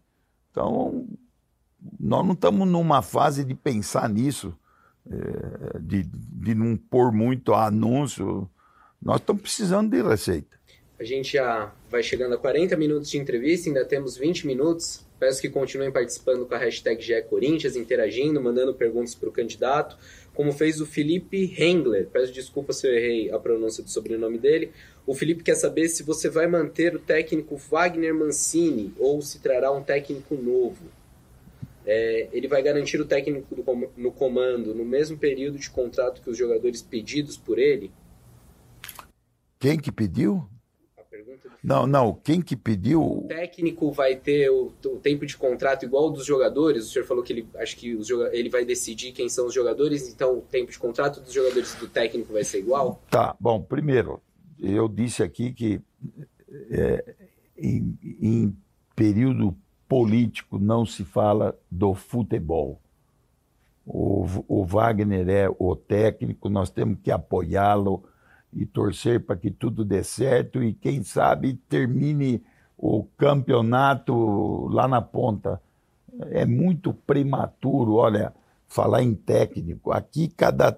Então, 0.51 1.07
nós 1.99 2.25
não 2.25 2.33
estamos 2.33 2.67
numa 2.67 3.01
fase 3.01 3.43
de 3.43 3.53
pensar 3.53 4.09
nisso 4.09 4.55
é, 5.09 5.79
de, 5.79 6.03
de 6.03 6.53
não 6.53 6.77
pôr 6.77 7.11
muito 7.11 7.53
anúncio. 7.53 8.49
Nós 9.01 9.19
estamos 9.19 9.41
precisando 9.41 9.89
de 9.89 10.01
receita. 10.01 10.59
A 10.99 11.03
gente 11.03 11.33
já 11.33 11.73
vai 11.89 12.03
chegando 12.03 12.35
a 12.35 12.37
40 12.37 12.75
minutos 12.75 13.09
de 13.09 13.17
entrevista, 13.17 13.69
ainda 13.69 13.85
temos 13.85 14.17
20 14.17 14.45
minutos. 14.45 15.05
Peço 15.17 15.41
que 15.41 15.49
continuem 15.49 15.91
participando 15.91 16.45
com 16.45 16.53
a 16.53 16.57
hashtag 16.57 17.01
GE 17.01 17.21
Corinthians, 17.23 17.75
interagindo, 17.75 18.41
mandando 18.41 18.73
perguntas 18.73 19.15
para 19.15 19.29
o 19.29 19.31
candidato, 19.31 19.97
como 20.39 20.53
fez 20.53 20.79
o 20.79 20.85
Felipe 20.85 21.53
Hengler. 21.57 22.07
Peço 22.07 22.31
desculpa 22.31 22.71
se 22.71 22.87
eu 22.87 22.93
errei 22.93 23.29
a 23.29 23.37
pronúncia 23.37 23.83
do 23.83 23.89
sobrenome 23.89 24.37
dele. 24.37 24.71
O 25.05 25.13
Felipe 25.13 25.43
quer 25.43 25.55
saber 25.55 25.89
se 25.89 26.01
você 26.01 26.29
vai 26.29 26.47
manter 26.47 26.95
o 26.95 26.99
técnico 26.99 27.57
Wagner 27.57 28.15
Mancini 28.15 28.93
ou 28.97 29.21
se 29.21 29.39
trará 29.41 29.69
um 29.69 29.83
técnico 29.83 30.35
novo 30.35 30.85
é, 31.85 32.29
ele 32.31 32.47
vai 32.47 32.61
garantir 32.61 33.01
o 33.01 33.05
técnico 33.05 33.55
do, 33.55 33.63
no 33.97 34.11
comando 34.11 34.75
no 34.75 34.85
mesmo 34.85 35.17
período 35.17 35.57
de 35.57 35.69
contrato 35.71 36.21
que 36.21 36.29
os 36.29 36.37
jogadores 36.37 36.83
pedidos 36.83 37.35
por 37.35 37.57
ele? 37.57 37.91
Quem 39.59 39.77
que 39.77 39.91
pediu? 39.91 40.47
Não, 41.63 41.85
não. 41.85 42.13
Quem 42.13 42.41
que 42.41 42.55
pediu? 42.55 43.01
O 43.01 43.27
técnico 43.27 43.91
vai 43.91 44.15
ter 44.15 44.49
o, 44.49 44.71
o, 44.85 44.97
tempo 44.97 45.25
de 45.25 45.35
contrato 45.35 45.83
igual 45.83 46.05
ao 46.05 46.09
dos 46.09 46.25
jogadores. 46.25 46.85
O 46.85 46.89
senhor 46.89 47.05
falou 47.05 47.23
que 47.23 47.33
ele 47.33 47.47
acho 47.55 47.75
que 47.75 47.95
os, 47.95 48.09
ele 48.31 48.49
vai 48.49 48.63
decidir 48.63 49.11
quem 49.11 49.27
são 49.27 49.47
os 49.47 49.53
jogadores, 49.53 50.07
então 50.07 50.37
o 50.37 50.41
tempo 50.41 50.71
de 50.71 50.79
contrato 50.79 51.19
dos 51.19 51.33
jogadores 51.33 51.75
do 51.75 51.87
técnico 51.87 52.31
vai 52.31 52.43
ser 52.43 52.59
igual? 52.59 53.01
Tá. 53.09 53.35
Bom, 53.39 53.61
primeiro, 53.61 54.21
eu 54.59 54.87
disse 54.87 55.21
aqui 55.21 55.51
que 55.51 55.81
é, 56.71 57.15
em, 57.57 57.97
em 58.21 58.57
período 58.95 59.55
político 59.87 60.57
não 60.57 60.85
se 60.85 61.03
fala 61.03 61.57
do 61.69 61.93
futebol. 61.93 62.79
O, 63.85 64.25
o 64.47 64.63
Wagner 64.63 65.27
é 65.29 65.49
o 65.57 65.75
técnico, 65.75 66.47
nós 66.47 66.69
temos 66.69 66.99
que 67.03 67.09
apoiá-lo 67.09 68.03
e 68.53 68.65
torcer 68.65 69.25
para 69.25 69.35
que 69.35 69.51
tudo 69.51 69.85
dê 69.85 70.03
certo 70.03 70.63
e, 70.63 70.73
quem 70.73 71.03
sabe, 71.03 71.53
termine 71.69 72.43
o 72.77 73.03
campeonato 73.17 74.67
lá 74.67 74.87
na 74.87 75.01
ponta. 75.01 75.61
É 76.31 76.45
muito 76.45 76.93
prematuro, 76.93 77.95
olha, 77.95 78.33
falar 78.67 79.03
em 79.03 79.13
técnico. 79.13 79.91
Aqui, 79.91 80.27
cada, 80.27 80.77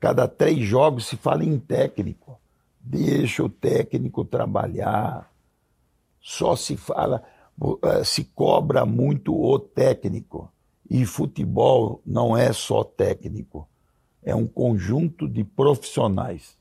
cada 0.00 0.26
três 0.26 0.60
jogos 0.60 1.06
se 1.06 1.16
fala 1.16 1.44
em 1.44 1.58
técnico. 1.58 2.38
Deixa 2.80 3.44
o 3.44 3.48
técnico 3.48 4.24
trabalhar. 4.24 5.30
Só 6.20 6.56
se 6.56 6.76
fala. 6.76 7.22
Eh, 7.82 8.04
se 8.04 8.24
cobra 8.24 8.84
muito 8.84 9.34
o 9.34 9.58
técnico. 9.58 10.50
E 10.90 11.06
futebol 11.06 12.02
não 12.04 12.36
é 12.36 12.52
só 12.52 12.84
técnico, 12.84 13.66
é 14.22 14.34
um 14.34 14.46
conjunto 14.46 15.26
de 15.26 15.42
profissionais. 15.42 16.54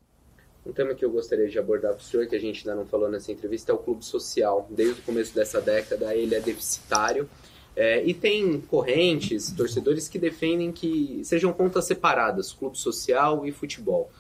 Um 0.66 0.72
tema 0.72 0.94
que 0.94 1.04
eu 1.04 1.12
gostaria 1.12 1.48
de 1.48 1.58
abordar 1.58 1.94
com 1.94 2.00
o 2.00 2.04
senhor, 2.04 2.28
que 2.28 2.36
a 2.36 2.40
gente 2.40 2.68
ainda 2.68 2.80
não 2.80 2.88
falou 2.88 3.10
nessa 3.10 3.32
entrevista, 3.32 3.72
é 3.72 3.76
o 3.76 3.78
clube 3.78 4.06
social. 4.06 4.68
Desde 4.70 5.02
o 5.02 5.04
começo 5.04 5.34
dessa 5.34 5.60
década, 5.60 6.16
ele 6.16 6.36
é 6.36 6.40
deficitário. 6.40 7.30
É, 7.76 8.04
e 8.04 8.14
tem 8.14 8.60
correntes, 8.62 9.52
torcedores 9.52 10.08
que 10.08 10.20
defendem 10.20 10.72
que 10.72 11.22
sejam 11.24 11.54
contas 11.54 11.86
separadas, 11.86 12.52
clube 12.52 12.78
social 12.78 13.46
e 13.46 13.52
futebol 13.52 14.12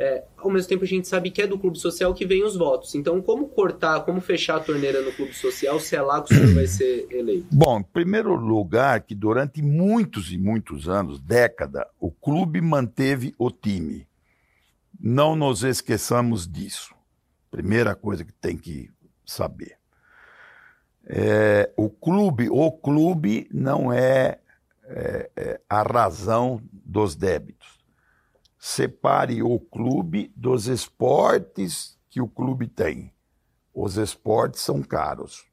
é, 0.00 0.24
ao 0.38 0.50
mesmo 0.50 0.66
tempo 0.66 0.82
a 0.82 0.86
gente 0.86 1.06
sabe 1.06 1.30
que 1.30 1.42
é 1.42 1.46
do 1.46 1.58
clube 1.58 1.78
social 1.78 2.14
que 2.14 2.24
vem 2.24 2.42
os 2.42 2.56
votos. 2.56 2.94
Então, 2.94 3.20
como 3.20 3.46
cortar, 3.48 4.00
como 4.00 4.18
fechar 4.18 4.56
a 4.56 4.60
torneira 4.60 5.02
no 5.02 5.12
clube 5.12 5.34
social 5.34 5.78
se 5.78 5.94
é 5.94 6.00
lá 6.00 6.22
que 6.22 6.32
o 6.32 6.36
senhor 6.36 6.54
vai 6.54 6.66
ser 6.66 7.06
eleito? 7.10 7.46
Bom, 7.52 7.80
em 7.80 7.82
primeiro 7.82 8.34
lugar, 8.34 9.02
que 9.02 9.14
durante 9.14 9.60
muitos 9.60 10.32
e 10.32 10.38
muitos 10.38 10.88
anos, 10.88 11.20
década, 11.20 11.86
o 12.00 12.10
clube 12.10 12.62
manteve 12.62 13.34
o 13.38 13.50
time. 13.50 14.06
Não 15.00 15.34
nos 15.34 15.62
esqueçamos 15.64 16.46
disso. 16.46 16.94
Primeira 17.50 17.94
coisa 17.94 18.24
que 18.24 18.32
tem 18.32 18.56
que 18.56 18.90
saber. 19.24 19.78
É, 21.06 21.72
o 21.76 21.88
clube, 21.88 22.48
o 22.50 22.70
clube 22.70 23.48
não 23.52 23.92
é, 23.92 24.38
é, 24.84 25.30
é 25.34 25.60
a 25.68 25.82
razão 25.82 26.62
dos 26.72 27.16
débitos 27.16 27.80
separe 28.60 29.42
o 29.42 29.58
clube 29.58 30.30
dos 30.36 30.66
esportes 30.66 31.98
que 32.10 32.20
o 32.20 32.28
clube 32.28 32.66
tem. 32.66 33.10
Os 33.72 33.96
esportes 33.96 34.60
são 34.60 34.82
caros. 34.82 35.46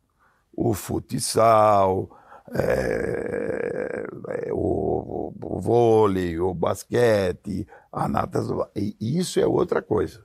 O 0.51 0.73
futsal, 0.73 2.16
é, 2.53 4.05
é, 4.29 4.53
o, 4.53 5.33
o, 5.41 5.59
vôlei, 5.59 6.39
o 6.39 6.53
basquete, 6.53 7.67
a 7.91 8.07
natação. 8.07 8.69
Isso 8.99 9.39
é 9.39 9.45
outra 9.45 9.81
coisa. 9.81 10.23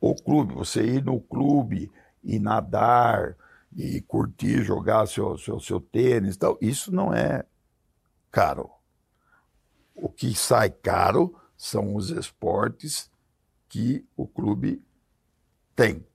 O 0.00 0.14
clube, 0.14 0.54
você 0.54 0.84
ir 0.84 1.04
no 1.04 1.20
clube 1.20 1.90
e 2.22 2.38
nadar 2.38 3.36
e 3.74 4.00
curtir, 4.02 4.62
jogar 4.62 5.06
seu, 5.06 5.36
seu, 5.38 5.58
seu 5.60 5.80
tênis 5.80 6.36
tal, 6.36 6.58
isso 6.60 6.94
não 6.94 7.12
é 7.12 7.44
caro 8.30 8.70
O 9.94 10.08
que 10.08 10.34
sai 10.34 10.70
caro 10.70 11.34
são 11.56 11.94
os 11.94 12.10
esportes 12.10 13.10
que 13.68 14.06
o 14.16 14.26
clube 14.26 14.82
tem. 15.74 16.06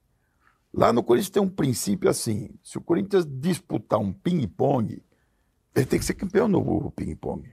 Lá 0.72 0.92
no 0.92 1.04
Corinthians 1.04 1.30
tem 1.30 1.42
um 1.42 1.48
princípio 1.48 2.08
assim: 2.08 2.50
se 2.62 2.78
o 2.78 2.80
Corinthians 2.80 3.24
disputar 3.26 4.00
um 4.00 4.12
ping-pong, 4.12 5.02
ele 5.74 5.86
tem 5.86 5.98
que 5.98 6.04
ser 6.04 6.14
campeão 6.14 6.46
no 6.46 6.90
ping-pong. 6.90 7.52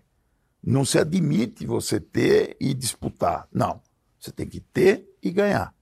Não 0.64 0.86
se 0.86 1.00
admite 1.00 1.66
você 1.66 2.00
ter 2.00 2.56
e 2.60 2.74
disputar. 2.74 3.48
Não. 3.52 3.82
Você 4.20 4.32
tem 4.32 4.48
que 4.48 4.60
ter 4.60 5.10
e 5.22 5.32
ganhar. 5.32 5.74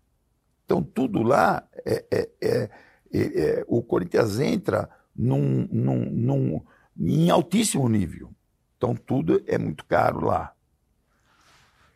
Então, 0.64 0.82
tudo 0.82 1.22
lá, 1.22 1.68
é, 1.86 2.06
é, 2.10 2.30
é, 2.42 2.70
é 3.12 3.66
o 3.68 3.84
Corinthians 3.84 4.40
entra 4.40 4.90
num, 5.14 5.68
num, 5.70 6.06
num, 6.10 6.62
em 6.98 7.30
altíssimo 7.30 7.90
nível. 7.90 8.32
Então, 8.78 8.96
tudo 8.96 9.44
é 9.46 9.58
muito 9.58 9.84
caro 9.84 10.26
lá. 10.26 10.54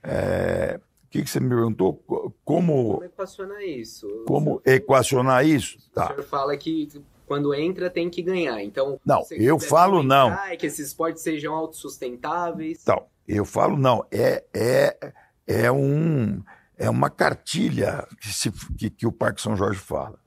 É, 0.03 0.81
o 1.05 1.07
que, 1.09 1.23
que, 1.23 1.29
você 1.29 1.39
me 1.39 1.47
perguntou? 1.47 1.93
Como, 1.93 2.33
como 2.43 3.03
equacionar 3.05 3.61
isso? 3.61 4.25
Como 4.27 4.61
equacionar 4.65 5.47
isso? 5.47 5.89
Tá. 5.91 6.05
O 6.05 6.07
senhor 6.07 6.23
fala 6.23 6.57
que 6.57 6.89
quando 7.33 7.51
entra 7.55 7.89
tem 7.89 8.11
que 8.11 8.21
ganhar. 8.21 8.61
Então, 8.61 9.01
não, 9.03 9.25
eu 9.31 9.59
falo 9.59 10.03
não. 10.03 10.31
É 10.45 10.55
que 10.55 10.67
esses 10.67 10.89
esportes 10.89 11.23
sejam 11.23 11.55
autossustentáveis. 11.55 12.79
Então, 12.83 13.07
eu 13.27 13.43
falo 13.43 13.75
não. 13.75 14.05
É, 14.11 14.43
é, 14.53 15.13
é, 15.47 15.71
um, 15.71 16.43
é 16.77 16.87
uma 16.87 17.09
cartilha 17.09 18.07
que, 18.21 18.27
se, 18.27 18.51
que, 18.77 18.91
que 18.91 19.07
o 19.07 19.11
Parque 19.11 19.41
São 19.41 19.55
Jorge 19.55 19.79
fala. 19.79 20.19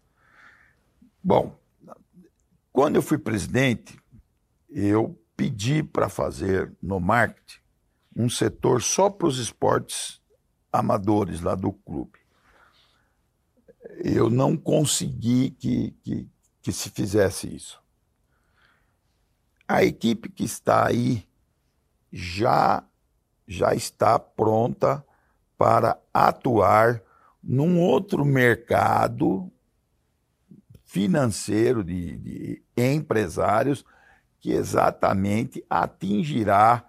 Bom, 1.22 1.56
quando 2.72 2.96
eu 2.96 3.02
fui 3.02 3.18
presidente, 3.18 3.96
eu 4.68 5.16
pedi 5.36 5.80
para 5.80 6.08
fazer 6.08 6.72
no 6.82 6.98
marketing 6.98 7.60
um 8.16 8.28
setor 8.28 8.82
só 8.82 9.08
para 9.08 9.28
os 9.28 9.38
esportes 9.38 10.20
amadores 10.72 11.40
lá 11.40 11.54
do 11.54 11.72
clube. 11.72 12.18
Eu 14.02 14.28
não 14.28 14.56
consegui 14.56 15.50
que, 15.50 15.92
que, 16.02 16.28
que 16.66 16.72
se 16.72 16.90
fizesse 16.90 17.54
isso. 17.54 17.80
A 19.68 19.84
equipe 19.84 20.28
que 20.28 20.42
está 20.42 20.84
aí 20.84 21.24
já 22.12 22.82
já 23.46 23.72
está 23.72 24.18
pronta 24.18 25.06
para 25.56 25.96
atuar 26.12 27.00
num 27.40 27.80
outro 27.80 28.24
mercado 28.24 29.48
financeiro 30.82 31.84
de, 31.84 32.16
de 32.16 32.62
empresários 32.76 33.84
que 34.40 34.50
exatamente 34.50 35.64
atingirá 35.70 36.84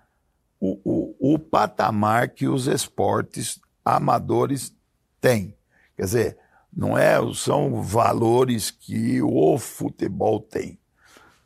o, 0.60 0.82
o, 0.84 1.36
o 1.36 1.38
patamar 1.38 2.30
que 2.30 2.48
os 2.48 2.66
esportes 2.66 3.62
amadores 3.86 4.76
têm. 5.22 5.56
Quer 5.96 6.04
dizer, 6.04 6.40
não 6.78 6.96
é, 6.96 7.18
são 7.34 7.82
valores 7.82 8.70
que 8.70 9.20
o 9.20 9.58
futebol 9.58 10.40
tem. 10.40 10.78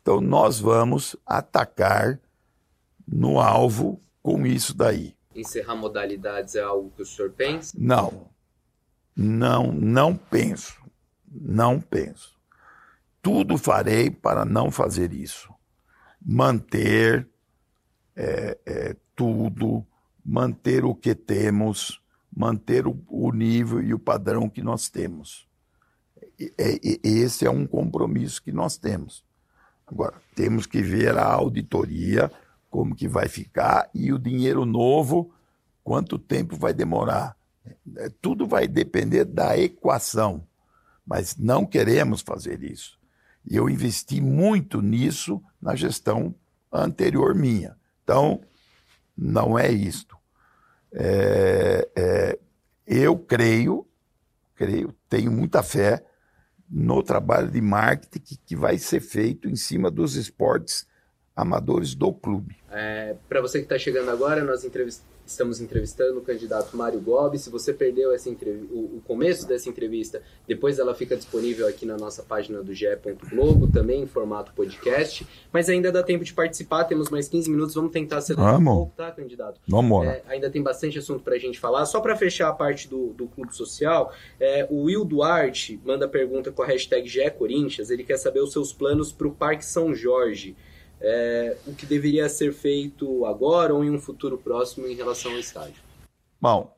Então 0.02 0.20
nós 0.20 0.60
vamos 0.60 1.16
atacar 1.24 2.20
no 3.08 3.40
alvo 3.40 3.98
com 4.22 4.46
isso 4.46 4.76
daí. 4.76 5.16
Encerrar 5.34 5.74
modalidades 5.74 6.54
é 6.54 6.60
algo 6.60 6.92
que 6.94 7.00
o 7.00 7.06
senhor 7.06 7.30
pensa? 7.30 7.74
Não. 7.80 8.28
Não, 9.16 9.72
não 9.72 10.14
penso. 10.14 10.78
Não 11.26 11.80
penso. 11.80 12.38
Tudo 13.22 13.56
farei 13.56 14.10
para 14.10 14.44
não 14.44 14.70
fazer 14.70 15.14
isso. 15.14 15.48
Manter 16.20 17.26
é, 18.14 18.58
é, 18.66 18.96
tudo, 19.16 19.86
manter 20.22 20.84
o 20.84 20.94
que 20.94 21.14
temos 21.14 22.01
manter 22.34 22.86
o, 22.86 22.98
o 23.08 23.30
nível 23.32 23.82
e 23.82 23.92
o 23.92 23.98
padrão 23.98 24.48
que 24.48 24.62
nós 24.62 24.88
temos. 24.88 25.46
E, 26.38 26.52
e, 26.58 27.08
esse 27.08 27.46
é 27.46 27.50
um 27.50 27.66
compromisso 27.66 28.42
que 28.42 28.50
nós 28.50 28.76
temos. 28.76 29.24
Agora, 29.86 30.14
temos 30.34 30.66
que 30.66 30.82
ver 30.82 31.16
a 31.18 31.24
auditoria, 31.24 32.32
como 32.70 32.94
que 32.94 33.06
vai 33.06 33.28
ficar, 33.28 33.90
e 33.94 34.12
o 34.12 34.18
dinheiro 34.18 34.64
novo, 34.64 35.32
quanto 35.84 36.18
tempo 36.18 36.56
vai 36.56 36.72
demorar. 36.72 37.36
É, 37.96 38.08
tudo 38.20 38.46
vai 38.46 38.66
depender 38.66 39.24
da 39.24 39.56
equação, 39.58 40.46
mas 41.06 41.36
não 41.36 41.66
queremos 41.66 42.22
fazer 42.22 42.62
isso. 42.62 42.98
E 43.44 43.56
eu 43.56 43.68
investi 43.68 44.20
muito 44.20 44.80
nisso 44.80 45.42
na 45.60 45.76
gestão 45.76 46.34
anterior 46.72 47.34
minha. 47.34 47.76
Então, 48.02 48.40
não 49.16 49.58
é 49.58 49.70
isto. 49.70 50.16
É, 50.94 51.88
é, 51.96 52.38
eu 52.86 53.18
creio, 53.18 53.86
creio, 54.54 54.94
tenho 55.08 55.30
muita 55.30 55.62
fé 55.62 56.04
no 56.68 57.02
trabalho 57.02 57.50
de 57.50 57.60
marketing 57.60 58.20
que, 58.20 58.36
que 58.36 58.56
vai 58.56 58.78
ser 58.78 59.00
feito 59.00 59.48
em 59.48 59.56
cima 59.56 59.90
dos 59.90 60.16
esportes 60.16 60.86
amadores 61.34 61.94
do 61.94 62.12
clube. 62.12 62.56
É, 62.70 63.14
Para 63.28 63.40
você 63.40 63.58
que 63.58 63.64
está 63.64 63.78
chegando 63.78 64.10
agora, 64.10 64.42
nós 64.42 64.64
entrevistamos 64.64 65.11
Estamos 65.24 65.60
entrevistando 65.60 66.18
o 66.18 66.22
candidato 66.22 66.76
Mário 66.76 67.00
Gobi. 67.00 67.38
Se 67.38 67.48
você 67.48 67.72
perdeu 67.72 68.12
essa 68.12 68.28
o, 68.28 68.96
o, 68.96 69.02
começo 69.06 69.46
dessa 69.46 69.68
entrevista, 69.68 70.22
depois 70.46 70.78
ela 70.78 70.94
fica 70.94 71.16
disponível 71.16 71.66
aqui 71.66 71.86
na 71.86 71.96
nossa 71.96 72.22
página 72.22 72.62
do 72.62 72.74
GE. 72.74 72.86
Globo, 73.30 73.70
também 73.70 74.02
em 74.02 74.06
formato 74.06 74.52
podcast. 74.52 75.26
Mas 75.52 75.68
ainda 75.68 75.92
dá 75.92 76.02
tempo 76.02 76.24
de 76.24 76.34
participar, 76.34 76.84
temos 76.84 77.08
mais 77.08 77.28
15 77.28 77.50
minutos, 77.50 77.74
vamos 77.74 77.92
tentar 77.92 78.18
acelerar 78.18 78.52
vamos. 78.52 78.72
um 78.72 78.76
pouco, 78.76 78.92
tá, 78.96 79.10
candidato? 79.10 79.60
Vamos 79.66 80.06
é, 80.06 80.22
ainda 80.26 80.50
tem 80.50 80.62
bastante 80.62 80.98
assunto 80.98 81.22
para 81.22 81.34
a 81.34 81.38
gente 81.38 81.58
falar. 81.58 81.86
Só 81.86 82.00
para 82.00 82.16
fechar 82.16 82.48
a 82.48 82.52
parte 82.52 82.88
do, 82.88 83.08
do 83.08 83.26
clube 83.28 83.54
social, 83.54 84.12
é, 84.40 84.66
o 84.70 84.84
Will 84.84 85.04
Duarte 85.04 85.80
manda 85.84 86.08
pergunta 86.08 86.50
com 86.50 86.62
a 86.62 86.66
hashtag 86.66 87.08
GE 87.08 87.30
Corinthians. 87.30 87.90
Ele 87.90 88.04
quer 88.04 88.16
saber 88.16 88.40
os 88.40 88.52
seus 88.52 88.72
planos 88.72 89.12
para 89.12 89.28
o 89.28 89.32
Parque 89.32 89.64
São 89.64 89.94
Jorge 89.94 90.56
é, 91.02 91.56
o 91.66 91.74
que 91.74 91.84
deveria 91.84 92.28
ser 92.28 92.52
feito 92.52 93.26
agora 93.26 93.74
ou 93.74 93.84
em 93.84 93.90
um 93.90 94.00
futuro 94.00 94.38
próximo 94.38 94.86
em 94.86 94.94
relação 94.94 95.32
ao 95.32 95.38
estádio? 95.38 95.82
Bom, 96.40 96.74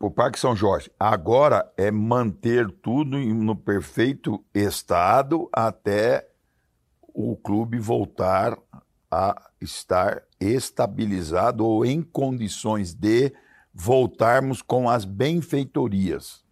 o 0.00 0.10
Parque 0.10 0.38
São 0.38 0.54
Jorge, 0.54 0.90
agora 0.98 1.72
é 1.76 1.90
manter 1.90 2.70
tudo 2.70 3.18
no 3.18 3.56
perfeito 3.56 4.44
estado 4.52 5.48
até 5.52 6.28
o 7.02 7.36
clube 7.36 7.78
voltar 7.78 8.58
a 9.10 9.50
estar 9.60 10.22
estabilizado 10.40 11.66
ou 11.66 11.84
em 11.84 12.02
condições 12.02 12.94
de 12.94 13.32
voltarmos 13.72 14.60
com 14.62 14.88
as 14.88 15.04
benfeitorias. 15.04 16.44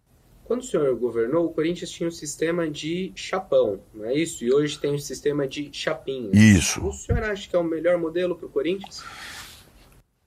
Quando 0.47 0.61
o 0.61 0.63
senhor 0.63 0.95
governou, 0.95 1.45
o 1.45 1.53
Corinthians 1.53 1.91
tinha 1.91 2.07
um 2.07 2.11
sistema 2.11 2.69
de 2.69 3.11
chapão, 3.15 3.81
não 3.93 4.05
é 4.05 4.13
isso? 4.13 4.45
E 4.45 4.53
hoje 4.53 4.79
tem 4.79 4.93
um 4.93 4.97
sistema 4.97 5.45
de 5.45 5.69
chapinha. 5.73 6.29
Isso. 6.33 6.87
O 6.87 6.93
senhor 6.93 7.21
acha 7.21 7.49
que 7.49 7.55
é 7.55 7.59
o 7.59 7.63
melhor 7.65 7.97
modelo 7.97 8.33
para 8.33 8.45
o 8.45 8.49
Corinthians? 8.49 9.03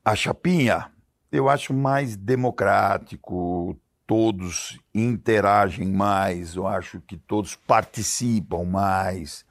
A 0.04 0.14
chapinha, 0.14 0.90
eu 1.32 1.48
acho 1.48 1.72
mais 1.72 2.16
democrático, 2.16 3.74
todos 4.06 4.78
interagem 4.94 5.88
mais, 5.88 6.54
eu 6.54 6.66
acho 6.66 7.00
que 7.00 7.16
todos 7.16 7.56
participam 7.56 8.64
mais. 8.64 9.46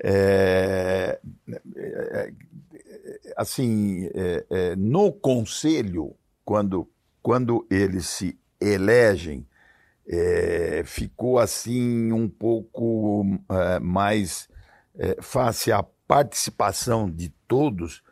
É, 0.00 1.18
é, 1.48 1.60
é 1.76 2.32
assim, 3.36 4.08
é, 4.14 4.46
é, 4.48 4.76
no 4.76 5.10
conselho, 5.10 6.14
quando, 6.44 6.88
quando 7.20 7.66
eles 7.68 8.06
se 8.06 8.38
elegem, 8.60 9.44
é, 10.08 10.82
ficou 10.84 11.38
assim 11.38 12.12
um 12.12 12.28
pouco 12.28 13.24
é, 13.50 13.78
mais 13.78 14.48
é, 14.98 15.20
face 15.20 15.70
à 15.70 15.84
participação 16.06 17.10
de 17.10 17.28
todos, 17.46 18.02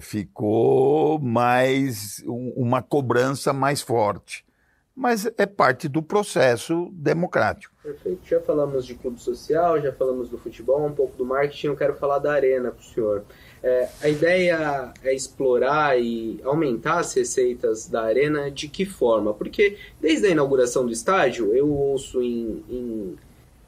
ficou 0.00 1.18
mais 1.18 2.22
um, 2.26 2.52
uma 2.56 2.82
cobrança 2.82 3.52
mais 3.52 3.80
forte. 3.80 4.44
Mas 4.94 5.26
é 5.38 5.46
parte 5.46 5.88
do 5.88 6.02
processo 6.02 6.90
democrático. 6.92 7.74
Perfeito. 7.82 8.20
Já 8.26 8.40
falamos 8.40 8.84
de 8.84 8.94
clube 8.94 9.20
social, 9.20 9.80
já 9.80 9.92
falamos 9.92 10.28
do 10.28 10.36
futebol, 10.36 10.84
um 10.84 10.92
pouco 10.92 11.16
do 11.16 11.24
marketing. 11.24 11.68
Eu 11.68 11.76
quero 11.76 11.94
falar 11.94 12.18
da 12.18 12.32
arena 12.32 12.70
para 12.70 12.80
o 12.80 12.84
senhor. 12.84 13.24
É, 13.66 13.88
a 14.02 14.08
ideia 14.10 14.92
é 15.02 15.14
explorar 15.14 15.98
e 15.98 16.38
aumentar 16.44 16.98
as 16.98 17.14
receitas 17.14 17.88
da 17.88 18.02
arena 18.02 18.50
de 18.50 18.68
que 18.68 18.84
forma? 18.84 19.32
Porque 19.32 19.78
desde 19.98 20.26
a 20.26 20.30
inauguração 20.30 20.84
do 20.84 20.92
estádio, 20.92 21.54
eu 21.54 21.72
ouço 21.72 22.20
em, 22.20 22.62
em 22.68 23.18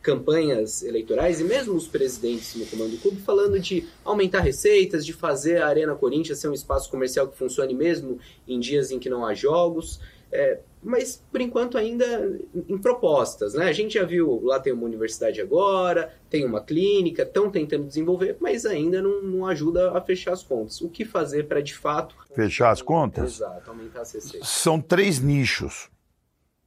campanhas 0.02 0.82
eleitorais 0.82 1.40
e 1.40 1.44
mesmo 1.44 1.74
os 1.74 1.86
presidentes 1.86 2.54
no 2.56 2.66
comando 2.66 2.90
do 2.90 2.98
clube 2.98 3.22
falando 3.22 3.58
de 3.58 3.86
aumentar 4.04 4.40
receitas, 4.40 5.06
de 5.06 5.14
fazer 5.14 5.62
a 5.62 5.66
Arena 5.66 5.94
Corinthians 5.94 6.40
ser 6.40 6.48
um 6.48 6.52
espaço 6.52 6.90
comercial 6.90 7.26
que 7.28 7.38
funcione 7.38 7.72
mesmo 7.72 8.18
em 8.46 8.60
dias 8.60 8.90
em 8.90 8.98
que 8.98 9.08
não 9.08 9.24
há 9.24 9.32
jogos. 9.32 9.98
É, 10.30 10.58
mas 10.86 11.20
por 11.32 11.40
enquanto 11.40 11.76
ainda 11.76 12.38
em 12.68 12.78
propostas, 12.78 13.54
né? 13.54 13.66
A 13.66 13.72
gente 13.72 13.94
já 13.94 14.04
viu, 14.04 14.40
lá 14.44 14.60
tem 14.60 14.72
uma 14.72 14.84
universidade 14.84 15.40
agora, 15.40 16.14
tem 16.30 16.44
uma 16.44 16.62
clínica, 16.62 17.24
estão 17.24 17.50
tentando 17.50 17.84
desenvolver, 17.84 18.36
mas 18.40 18.64
ainda 18.64 19.02
não, 19.02 19.20
não, 19.20 19.46
ajuda 19.46 19.98
a 19.98 20.00
fechar 20.00 20.32
as 20.32 20.44
contas. 20.44 20.80
O 20.80 20.88
que 20.88 21.04
fazer 21.04 21.48
para 21.48 21.60
de 21.60 21.74
fato 21.74 22.14
fechar 22.32 22.70
as 22.70 22.80
contas? 22.80 23.34
Exato, 23.34 23.68
aumentar 23.68 24.02
as 24.02 24.12
receitas. 24.12 24.48
São 24.48 24.80
três 24.80 25.18
nichos 25.18 25.90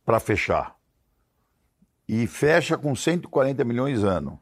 para 0.04 0.20
fechar. 0.20 0.76
E 2.06 2.28
fecha 2.28 2.78
com 2.78 2.94
140 2.94 3.64
milhões 3.64 4.04
ano. 4.04 4.38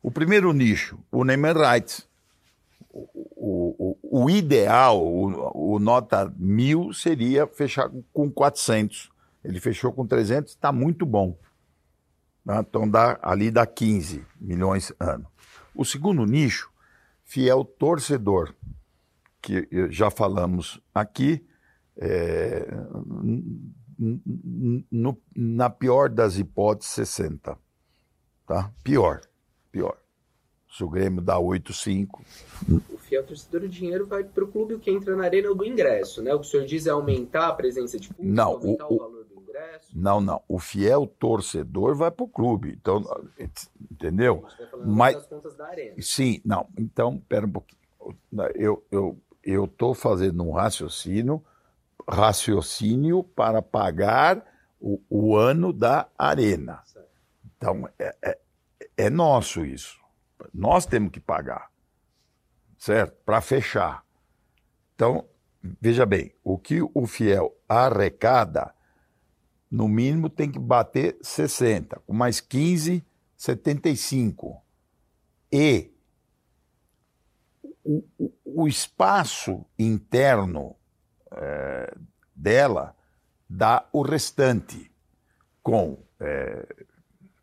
O 0.00 0.10
primeiro 0.10 0.52
nicho, 0.52 1.00
o 1.10 1.22
and 1.22 1.52
rights. 1.52 2.08
O, 2.92 3.74
o, 3.76 3.95
o, 4.18 4.30
ideal, 4.30 5.04
o, 5.04 5.74
o, 5.74 5.78
nota 5.78 6.32
mil, 6.38 6.90
seria 6.94 7.46
fechar 7.46 7.90
com 8.14 8.30
400. 8.30 9.10
Ele 9.44 9.60
fechou 9.60 9.92
com 9.92 10.06
300, 10.06 10.52
está 10.52 10.72
muito 10.72 11.04
bom. 11.04 11.38
Né? 12.42 12.58
Então 12.60 12.88
dá, 12.88 13.18
ali 13.22 13.50
dá 13.50 13.66
15 13.66 14.24
milhões 14.40 14.90
ano. 14.98 15.26
O 15.74 15.84
segundo 15.84 16.24
nicho, 16.24 16.70
fiel 17.24 17.62
torcedor, 17.62 18.54
que 19.42 19.68
já 19.90 20.10
falamos 20.10 20.80
aqui, 20.94 21.46
é, 21.98 22.66
no, 24.90 25.20
na 25.36 25.68
pior 25.68 26.08
das 26.08 26.38
hipóteses, 26.38 26.94
60. 26.94 27.58
Tá? 28.46 28.72
Pior, 28.82 29.20
pior. 29.70 29.98
Se 30.76 30.84
o 30.84 30.90
Grêmio 30.90 31.22
dá 31.22 31.36
8,5. 31.38 32.20
O 32.92 32.98
fiel 32.98 33.24
torcedor, 33.24 33.62
o 33.62 33.68
dinheiro 33.68 34.06
vai 34.06 34.22
para 34.22 34.44
o 34.44 34.46
clube, 34.46 34.74
o 34.74 34.78
que 34.78 34.90
entra 34.90 35.16
na 35.16 35.24
arena 35.24 35.48
é 35.48 35.54
do 35.54 35.64
ingresso, 35.64 36.22
né? 36.22 36.34
O 36.34 36.40
que 36.40 36.46
o 36.46 36.50
senhor 36.50 36.66
diz 36.66 36.86
é 36.86 36.90
aumentar 36.90 37.48
a 37.48 37.54
presença 37.54 37.98
de 37.98 38.08
público, 38.08 38.36
não, 38.36 38.52
aumentar 38.52 38.86
o, 38.86 38.94
o, 38.94 38.98
valor 38.98 39.24
do 39.24 39.40
ingresso. 39.40 39.88
Não, 39.94 40.20
não. 40.20 40.42
O 40.46 40.58
fiel 40.58 41.06
torcedor 41.06 41.94
vai 41.94 42.10
para 42.10 42.24
o 42.24 42.28
clube. 42.28 42.76
Então, 42.78 43.02
entendeu? 43.90 44.44
Mas 44.84 45.14
das 45.14 45.26
contas 45.26 45.56
da 45.56 45.66
arena. 45.66 45.94
Sim, 45.98 46.42
não. 46.44 46.68
Então, 46.76 47.18
pera 47.26 47.46
um 47.46 47.52
pouquinho. 47.52 47.80
Eu 48.54 48.84
eu 48.90 49.18
eu 49.42 49.64
estou 49.64 49.94
fazendo 49.94 50.42
um 50.42 50.52
raciocínio 50.52 51.42
raciocínio 52.06 53.22
para 53.22 53.62
pagar 53.62 54.44
o, 54.78 55.00
o 55.08 55.36
ano 55.36 55.72
da 55.72 56.06
arena. 56.18 56.82
Então, 57.56 57.88
é, 57.98 58.14
é, 58.22 58.38
é 58.96 59.10
nosso 59.10 59.64
isso. 59.64 60.04
Nós 60.52 60.86
temos 60.86 61.10
que 61.10 61.20
pagar, 61.20 61.70
certo? 62.78 63.16
Para 63.24 63.40
fechar. 63.40 64.04
Então, 64.94 65.26
veja 65.80 66.06
bem, 66.06 66.34
o 66.42 66.58
que 66.58 66.80
o 66.82 67.06
fiel 67.06 67.54
arrecada, 67.68 68.74
no 69.70 69.88
mínimo 69.88 70.30
tem 70.30 70.50
que 70.50 70.58
bater 70.58 71.18
60, 71.20 72.00
com 72.06 72.12
mais 72.12 72.40
15, 72.40 73.04
75. 73.36 74.62
E 75.52 75.92
o, 77.84 78.04
o, 78.18 78.32
o 78.44 78.68
espaço 78.68 79.64
interno 79.78 80.76
é, 81.30 81.94
dela 82.34 82.96
dá 83.48 83.86
o 83.92 84.02
restante, 84.02 84.90
com 85.62 85.98
é, 86.20 86.66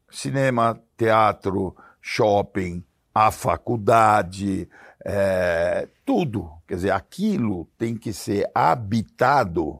cinema, 0.10 0.82
teatro, 0.98 1.76
shopping, 2.04 2.84
a 3.16 3.32
faculdade, 3.32 4.70
é, 5.04 5.88
tudo. 6.06 6.52
Quer 6.68 6.76
dizer, 6.76 6.92
aquilo 6.92 7.66
tem 7.78 7.96
que 7.96 8.12
ser 8.12 8.52
habitado 8.54 9.80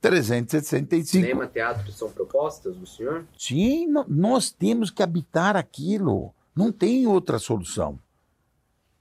365. 0.00 1.06
Cinema, 1.06 1.46
teatro 1.48 1.90
são 1.90 2.08
propostas 2.10 2.76
do 2.76 2.86
senhor? 2.86 3.26
Sim, 3.36 3.88
nós 4.06 4.52
temos 4.52 4.90
que 4.90 5.02
habitar 5.02 5.56
aquilo. 5.56 6.32
Não 6.54 6.70
tem 6.70 7.06
outra 7.06 7.38
solução. 7.38 7.98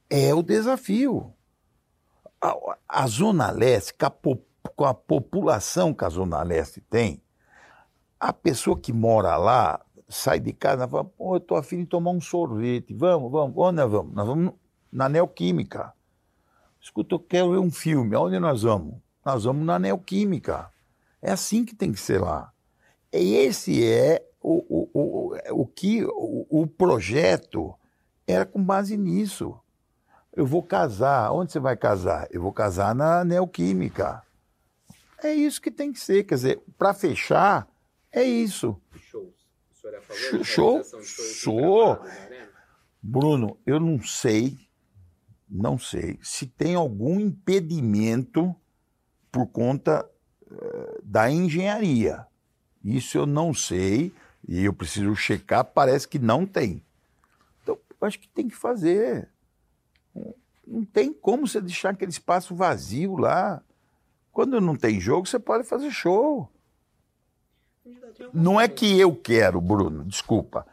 É 0.09 0.33
o 0.33 0.41
desafio 0.41 1.31
a, 2.41 2.77
a 2.87 3.07
Zona 3.07 3.51
Leste, 3.51 3.93
com 3.93 4.05
a, 4.05 4.69
com 4.75 4.85
a 4.85 4.93
população 4.93 5.93
que 5.93 6.05
a 6.05 6.09
Zona 6.09 6.41
Leste 6.41 6.81
tem, 6.81 7.21
a 8.19 8.33
pessoa 8.33 8.79
que 8.79 8.91
mora 8.91 9.37
lá 9.37 9.79
sai 10.07 10.39
de 10.39 10.53
casa 10.53 10.87
fala, 10.87 11.05
pô, 11.05 11.35
eu 11.35 11.39
tô 11.39 11.55
afim 11.55 11.79
de 11.79 11.85
tomar 11.85 12.11
um 12.11 12.21
sorvete, 12.21 12.93
vamos, 12.93 13.31
vamos, 13.31 13.55
onde 13.57 13.77
nós 13.77 13.91
vamos? 13.91 14.13
Nós 14.13 14.27
vamos 14.27 14.53
na 14.91 15.09
Neoquímica. 15.09 15.93
Escuta, 16.79 17.15
eu 17.15 17.19
quero 17.19 17.51
ver 17.51 17.59
um 17.59 17.71
filme, 17.71 18.15
aonde 18.15 18.39
nós 18.39 18.63
vamos? 18.63 18.95
Nós 19.25 19.43
vamos 19.43 19.65
na 19.65 19.77
Neoquímica. 19.77 20.71
É 21.21 21.31
assim 21.31 21.65
que 21.65 21.75
tem 21.75 21.91
que 21.91 21.99
ser 21.99 22.21
lá. 22.21 22.51
E 23.11 23.35
esse 23.35 23.83
é 23.83 24.25
o, 24.41 24.63
o, 24.69 24.89
o, 24.93 25.61
o 25.61 25.67
que 25.67 26.05
o, 26.05 26.45
o 26.49 26.67
projeto 26.67 27.73
era 28.25 28.45
com 28.45 28.63
base 28.63 28.95
nisso. 28.95 29.57
Eu 30.33 30.45
vou 30.45 30.61
casar. 30.61 31.31
Onde 31.31 31.51
você 31.51 31.59
vai 31.59 31.75
casar? 31.75 32.27
Eu 32.31 32.41
vou 32.41 32.53
casar 32.53 32.93
na 32.93 33.23
Neoquímica. 33.25 34.21
É 35.21 35.33
isso 35.33 35.61
que 35.61 35.71
tem 35.71 35.91
que 35.91 35.99
ser. 35.99 36.23
Quer 36.23 36.35
dizer, 36.35 36.61
para 36.77 36.93
fechar, 36.93 37.67
é 38.11 38.23
isso. 38.23 38.79
Senhor 39.87 39.93
é 39.93 39.97
a 39.97 40.01
favor 40.01 40.45
Show? 40.45 40.83
Sou. 40.83 41.99
Bruno, 43.01 43.57
eu 43.65 43.79
não 43.79 44.01
sei, 44.01 44.57
não 45.49 45.77
sei 45.77 46.19
se 46.21 46.45
tem 46.45 46.75
algum 46.75 47.19
impedimento 47.19 48.53
por 49.31 49.47
conta 49.47 50.09
uh, 50.51 51.01
da 51.03 51.31
engenharia. 51.31 52.25
Isso 52.83 53.17
eu 53.17 53.25
não 53.25 53.53
sei 53.53 54.11
e 54.47 54.65
eu 54.65 54.73
preciso 54.73 55.15
checar, 55.15 55.63
parece 55.63 56.07
que 56.07 56.19
não 56.19 56.45
tem. 56.45 56.83
Então, 57.63 57.77
eu 57.89 58.07
acho 58.07 58.19
que 58.19 58.27
tem 58.27 58.47
que 58.47 58.55
fazer. 58.55 59.29
Não 60.65 60.83
tem 60.83 61.13
como 61.13 61.47
você 61.47 61.61
deixar 61.61 61.91
aquele 61.91 62.11
espaço 62.11 62.55
vazio 62.55 63.15
lá. 63.15 63.61
Quando 64.33 64.59
não 64.59 64.75
tem 64.75 64.99
jogo, 64.99 65.27
você 65.27 65.39
pode 65.39 65.63
fazer 65.63 65.91
show. 65.91 66.49
Não 68.33 68.59
é 68.59 68.67
que 68.67 68.99
eu 68.99 69.15
quero, 69.15 69.59
Bruno, 69.61 70.03
desculpa. 70.03 70.65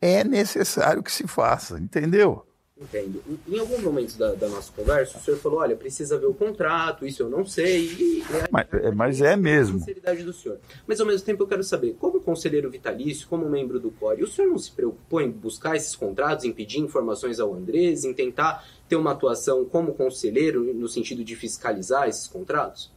É 0.00 0.22
necessário 0.22 1.02
que 1.02 1.10
se 1.10 1.26
faça, 1.26 1.78
entendeu? 1.78 2.46
Entendo. 2.78 3.22
Em 3.48 3.58
algum 3.58 3.80
momento 3.80 4.18
da, 4.18 4.34
da, 4.34 4.50
nossa 4.50 4.70
conversa, 4.70 5.16
o 5.16 5.20
senhor 5.22 5.38
falou: 5.38 5.60
olha, 5.60 5.74
precisa 5.74 6.18
ver 6.18 6.26
o 6.26 6.34
contrato, 6.34 7.06
isso 7.06 7.22
eu 7.22 7.30
não 7.30 7.46
sei. 7.46 7.86
E, 7.86 8.24
mas, 8.50 8.66
é, 8.70 8.90
mas 8.90 9.20
é 9.22 9.34
mesmo. 9.34 9.78
sinceridade 9.78 10.22
do 10.22 10.32
senhor. 10.34 10.58
Mas 10.86 11.00
ao 11.00 11.06
mesmo 11.06 11.24
tempo 11.24 11.42
eu 11.42 11.46
quero 11.46 11.64
saber, 11.64 11.96
como 11.98 12.20
conselheiro 12.20 12.70
vitalício, 12.70 13.26
como 13.28 13.48
membro 13.48 13.80
do 13.80 13.90
CORE, 13.90 14.22
o 14.22 14.26
senhor 14.26 14.48
não 14.50 14.58
se 14.58 14.70
preocupou 14.70 15.22
em 15.22 15.30
buscar 15.30 15.74
esses 15.74 15.96
contratos, 15.96 16.44
em 16.44 16.52
pedir 16.52 16.80
informações 16.80 17.40
ao 17.40 17.54
Andrés, 17.54 18.04
em 18.04 18.12
tentar 18.12 18.62
ter 18.86 18.96
uma 18.96 19.12
atuação 19.12 19.64
como 19.64 19.94
conselheiro 19.94 20.74
no 20.74 20.86
sentido 20.86 21.24
de 21.24 21.34
fiscalizar 21.34 22.06
esses 22.06 22.26
contratos? 22.26 22.92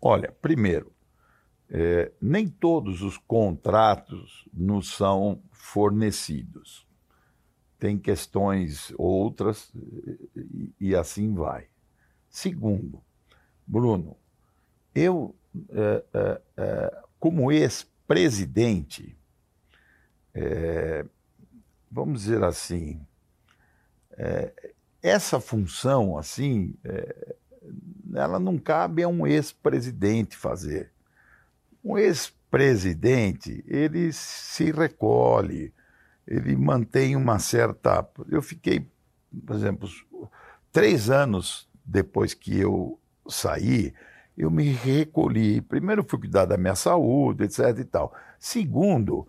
Olha, 0.00 0.32
primeiro, 0.40 0.92
é, 1.70 2.12
nem 2.20 2.48
todos 2.48 3.02
os 3.02 3.16
contratos 3.18 4.48
nos 4.52 4.92
são 4.92 5.42
fornecidos 5.50 6.88
tem 7.78 7.96
questões 7.96 8.92
outras 8.98 9.72
e, 10.34 10.74
e 10.80 10.96
assim 10.96 11.32
vai. 11.34 11.68
Segundo, 12.28 13.00
Bruno, 13.66 14.16
eu, 14.94 15.34
é, 15.70 16.04
é, 16.12 16.42
é, 16.56 17.02
como 17.20 17.52
ex-presidente, 17.52 19.16
é, 20.34 21.06
vamos 21.90 22.22
dizer 22.22 22.42
assim, 22.42 23.00
é, 24.12 24.72
essa 25.00 25.38
função, 25.38 26.18
assim, 26.18 26.74
ela 28.12 28.40
não 28.40 28.58
cabe 28.58 29.04
a 29.04 29.08
um 29.08 29.26
ex-presidente 29.26 30.36
fazer. 30.36 30.92
Um 31.88 31.96
ex-presidente, 31.96 33.64
ele 33.66 34.12
se 34.12 34.70
recolhe, 34.70 35.72
ele 36.26 36.54
mantém 36.54 37.16
uma 37.16 37.38
certa. 37.38 38.06
Eu 38.28 38.42
fiquei, 38.42 38.86
por 39.46 39.56
exemplo, 39.56 39.88
três 40.70 41.08
anos 41.08 41.66
depois 41.82 42.34
que 42.34 42.58
eu 42.58 43.00
saí, 43.26 43.94
eu 44.36 44.50
me 44.50 44.64
recolhi. 44.64 45.62
Primeiro, 45.62 46.04
fui 46.06 46.18
cuidar 46.18 46.44
da 46.44 46.58
minha 46.58 46.74
saúde, 46.74 47.44
etc. 47.44 47.78
e 47.78 47.84
tal. 47.84 48.14
Segundo, 48.38 49.26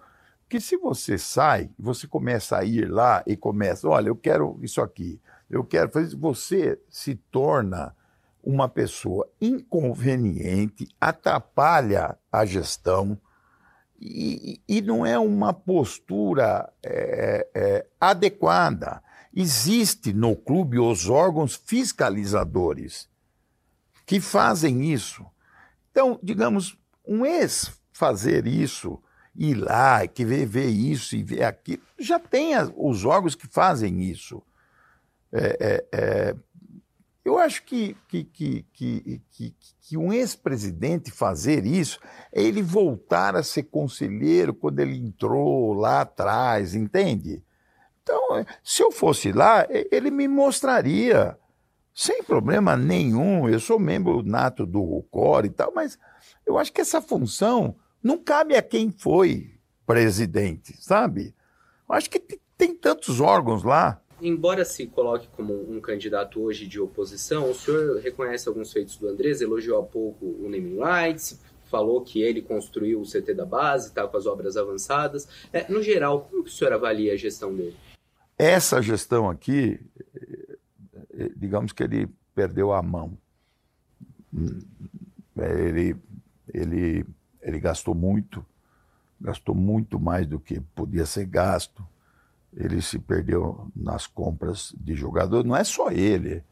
que 0.49 0.59
se 0.59 0.75
você 0.75 1.17
sai, 1.17 1.69
você 1.79 2.07
começa 2.07 2.57
a 2.57 2.65
ir 2.65 2.91
lá 2.91 3.23
e 3.25 3.37
começa, 3.37 3.87
olha, 3.87 4.09
eu 4.09 4.17
quero 4.17 4.59
isso 4.61 4.81
aqui, 4.81 5.21
eu 5.49 5.63
quero 5.63 5.89
fazer 5.89 6.13
você 6.17 6.77
se 6.89 7.15
torna 7.15 7.95
uma 8.43 8.69
pessoa 8.69 9.29
inconveniente, 9.39 10.87
atrapalha 10.99 12.17
a 12.31 12.45
gestão 12.45 13.19
e, 14.01 14.61
e 14.67 14.81
não 14.81 15.05
é 15.05 15.19
uma 15.19 15.53
postura 15.53 16.71
é, 16.81 17.47
é, 17.53 17.85
adequada. 17.99 19.03
Existe 19.35 20.13
no 20.13 20.35
clube 20.35 20.79
os 20.79 21.09
órgãos 21.09 21.55
fiscalizadores 21.55 23.09
que 24.05 24.19
fazem 24.19 24.91
isso. 24.91 25.25
Então, 25.91 26.19
digamos, 26.23 26.77
um 27.05 27.25
ex 27.25 27.79
fazer 27.91 28.47
isso, 28.47 29.01
ir 29.35 29.55
lá, 29.55 30.07
que 30.07 30.23
ver, 30.23 30.45
ver 30.45 30.69
isso 30.69 31.15
e 31.15 31.21
ver 31.21 31.43
aquilo, 31.43 31.83
já 31.99 32.17
tem 32.17 32.53
os 32.75 33.05
órgãos 33.05 33.35
que 33.35 33.47
fazem 33.47 34.01
isso. 34.01 34.41
É, 35.31 35.57
é, 35.59 35.85
é, 35.91 36.35
eu 37.23 37.37
acho 37.37 37.63
que, 37.63 37.95
que, 38.07 38.23
que, 38.23 38.65
que, 38.73 39.21
que, 39.31 39.55
que 39.81 39.97
um 39.97 40.11
ex-presidente 40.13 41.11
fazer 41.11 41.65
isso 41.65 41.99
é 42.31 42.41
ele 42.41 42.61
voltar 42.61 43.35
a 43.35 43.43
ser 43.43 43.63
conselheiro 43.63 44.53
quando 44.53 44.79
ele 44.79 44.97
entrou 44.97 45.73
lá 45.73 46.01
atrás, 46.01 46.73
entende? 46.73 47.43
Então, 48.01 48.45
se 48.63 48.81
eu 48.81 48.91
fosse 48.91 49.31
lá, 49.31 49.67
ele 49.69 50.09
me 50.09 50.27
mostraria, 50.27 51.37
sem 51.93 52.23
problema 52.23 52.77
nenhum. 52.77 53.47
Eu 53.47 53.59
sou 53.59 53.77
membro 53.77 54.23
nato 54.23 54.65
do 54.65 55.03
COR 55.11 55.45
e 55.45 55.49
tal, 55.49 55.71
mas 55.75 55.99
eu 56.45 56.57
acho 56.57 56.71
que 56.71 56.81
essa 56.81 57.01
função 57.01 57.75
não 58.01 58.17
cabe 58.17 58.55
a 58.55 58.61
quem 58.61 58.89
foi 58.89 59.59
presidente, 59.85 60.73
sabe? 60.81 61.35
Eu 61.87 61.95
acho 61.95 62.09
que 62.09 62.19
tem 62.57 62.73
tantos 62.73 63.19
órgãos 63.19 63.63
lá. 63.63 64.01
Embora 64.21 64.65
se 64.65 64.87
coloque 64.87 65.27
como 65.29 65.53
um 65.71 65.79
candidato 65.79 66.41
hoje 66.41 66.67
de 66.67 66.79
oposição, 66.79 67.49
o 67.49 67.55
senhor 67.55 67.99
reconhece 67.99 68.47
alguns 68.47 68.71
feitos 68.71 68.97
do 68.97 69.07
Andrés, 69.07 69.41
elogiou 69.41 69.79
há 69.79 69.83
pouco 69.83 70.25
o 70.25 70.49
naming 70.49 70.77
rights, 70.79 71.39
falou 71.69 72.01
que 72.01 72.21
ele 72.21 72.41
construiu 72.41 72.99
o 72.99 73.05
CT 73.05 73.33
da 73.33 73.45
base, 73.45 73.89
está 73.89 74.07
com 74.07 74.17
as 74.17 74.25
obras 74.25 74.57
avançadas. 74.57 75.27
É, 75.53 75.71
no 75.71 75.81
geral, 75.81 76.27
como 76.29 76.43
que 76.43 76.49
o 76.49 76.53
senhor 76.53 76.73
avalia 76.73 77.13
a 77.13 77.17
gestão 77.17 77.55
dele? 77.55 77.75
Essa 78.37 78.81
gestão 78.81 79.29
aqui, 79.29 79.79
eh, 81.13 81.31
digamos 81.35 81.71
que 81.71 81.83
ele 81.83 82.09
perdeu 82.33 82.71
a 82.71 82.81
mão. 82.81 83.17
Ele, 85.37 85.95
ele, 86.53 87.05
ele 87.41 87.59
gastou 87.59 87.93
muito, 87.93 88.45
gastou 89.19 89.53
muito 89.53 89.99
mais 89.99 90.25
do 90.25 90.39
que 90.39 90.59
podia 90.73 91.05
ser 91.05 91.25
gasto. 91.25 91.85
Ele 92.53 92.81
se 92.81 92.97
perdeu 92.97 93.69
nas 93.75 94.07
compras 94.07 94.73
de 94.77 94.95
jogador. 94.95 95.43
Não 95.43 95.55
é 95.55 95.63
só 95.63 95.91
ele. 95.91 96.43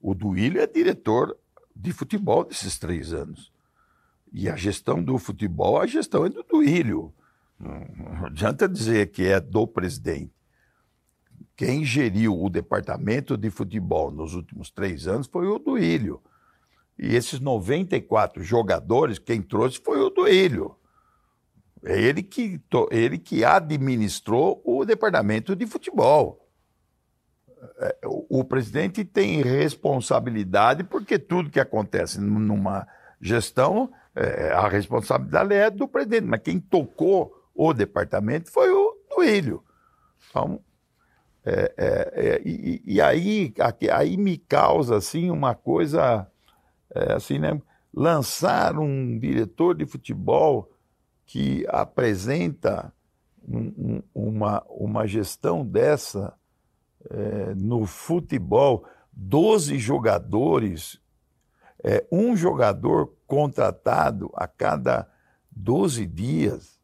O 0.00 0.14
Duílio 0.14 0.60
é 0.60 0.66
diretor 0.66 1.36
de 1.74 1.92
futebol 1.92 2.44
desses 2.44 2.78
três 2.78 3.12
anos. 3.12 3.52
E 4.32 4.48
a 4.48 4.56
gestão 4.56 5.02
do 5.02 5.16
futebol, 5.16 5.80
a 5.80 5.86
gestão 5.86 6.26
é 6.26 6.28
do 6.28 6.42
Duílio. 6.42 7.12
Não 7.58 8.26
adianta 8.26 8.68
dizer 8.68 9.10
que 9.10 9.24
é 9.24 9.40
do 9.40 9.66
presidente. 9.66 10.32
Quem 11.56 11.84
geriu 11.84 12.40
o 12.40 12.50
departamento 12.50 13.36
de 13.36 13.48
futebol 13.48 14.10
nos 14.10 14.34
últimos 14.34 14.70
três 14.70 15.06
anos 15.06 15.28
foi 15.28 15.46
o 15.46 15.58
Duílio. 15.58 16.20
E 16.98 17.14
esses 17.14 17.38
94 17.38 18.42
jogadores, 18.42 19.18
quem 19.18 19.40
trouxe 19.40 19.80
foi 19.80 20.00
o 20.00 20.10
Duílio. 20.10 20.76
É 21.84 22.00
ele 22.00 22.22
que, 22.22 22.60
ele 22.90 23.18
que 23.18 23.44
administrou 23.44 24.62
o 24.64 24.84
departamento 24.84 25.54
de 25.54 25.66
futebol. 25.66 26.48
É, 27.78 27.96
o, 28.06 28.40
o 28.40 28.44
presidente 28.44 29.04
tem 29.04 29.42
responsabilidade 29.42 30.84
porque 30.84 31.18
tudo 31.18 31.50
que 31.50 31.60
acontece 31.60 32.20
numa 32.20 32.86
gestão, 33.20 33.90
é, 34.14 34.50
a 34.52 34.68
responsabilidade 34.68 35.54
é 35.54 35.70
do 35.70 35.86
presidente. 35.86 36.26
Mas 36.26 36.40
quem 36.40 36.58
tocou 36.58 37.32
o 37.54 37.72
departamento 37.72 38.50
foi 38.50 38.70
o 38.70 38.96
Duílio. 39.14 39.62
Então, 40.30 40.60
é, 41.44 41.74
é, 41.76 42.12
é, 42.14 42.42
e, 42.44 42.82
e, 42.86 43.00
aí, 43.00 43.52
aí 43.92 44.16
me 44.16 44.38
causa 44.38 44.96
assim 44.96 45.30
uma 45.30 45.54
coisa 45.54 46.26
é, 46.94 47.12
assim, 47.12 47.38
né? 47.38 47.60
Lançar 47.92 48.78
um 48.78 49.18
diretor 49.18 49.74
de 49.76 49.86
futebol 49.86 50.73
que 51.34 51.66
apresenta 51.68 52.94
um, 53.44 53.72
um, 53.76 54.02
uma, 54.14 54.62
uma 54.68 55.04
gestão 55.04 55.66
dessa 55.66 56.32
é, 57.10 57.56
no 57.56 57.86
futebol, 57.86 58.86
12 59.12 59.76
jogadores, 59.76 61.00
é, 61.82 62.06
um 62.12 62.36
jogador 62.36 63.12
contratado 63.26 64.30
a 64.36 64.46
cada 64.46 65.10
12 65.50 66.06
dias. 66.06 66.80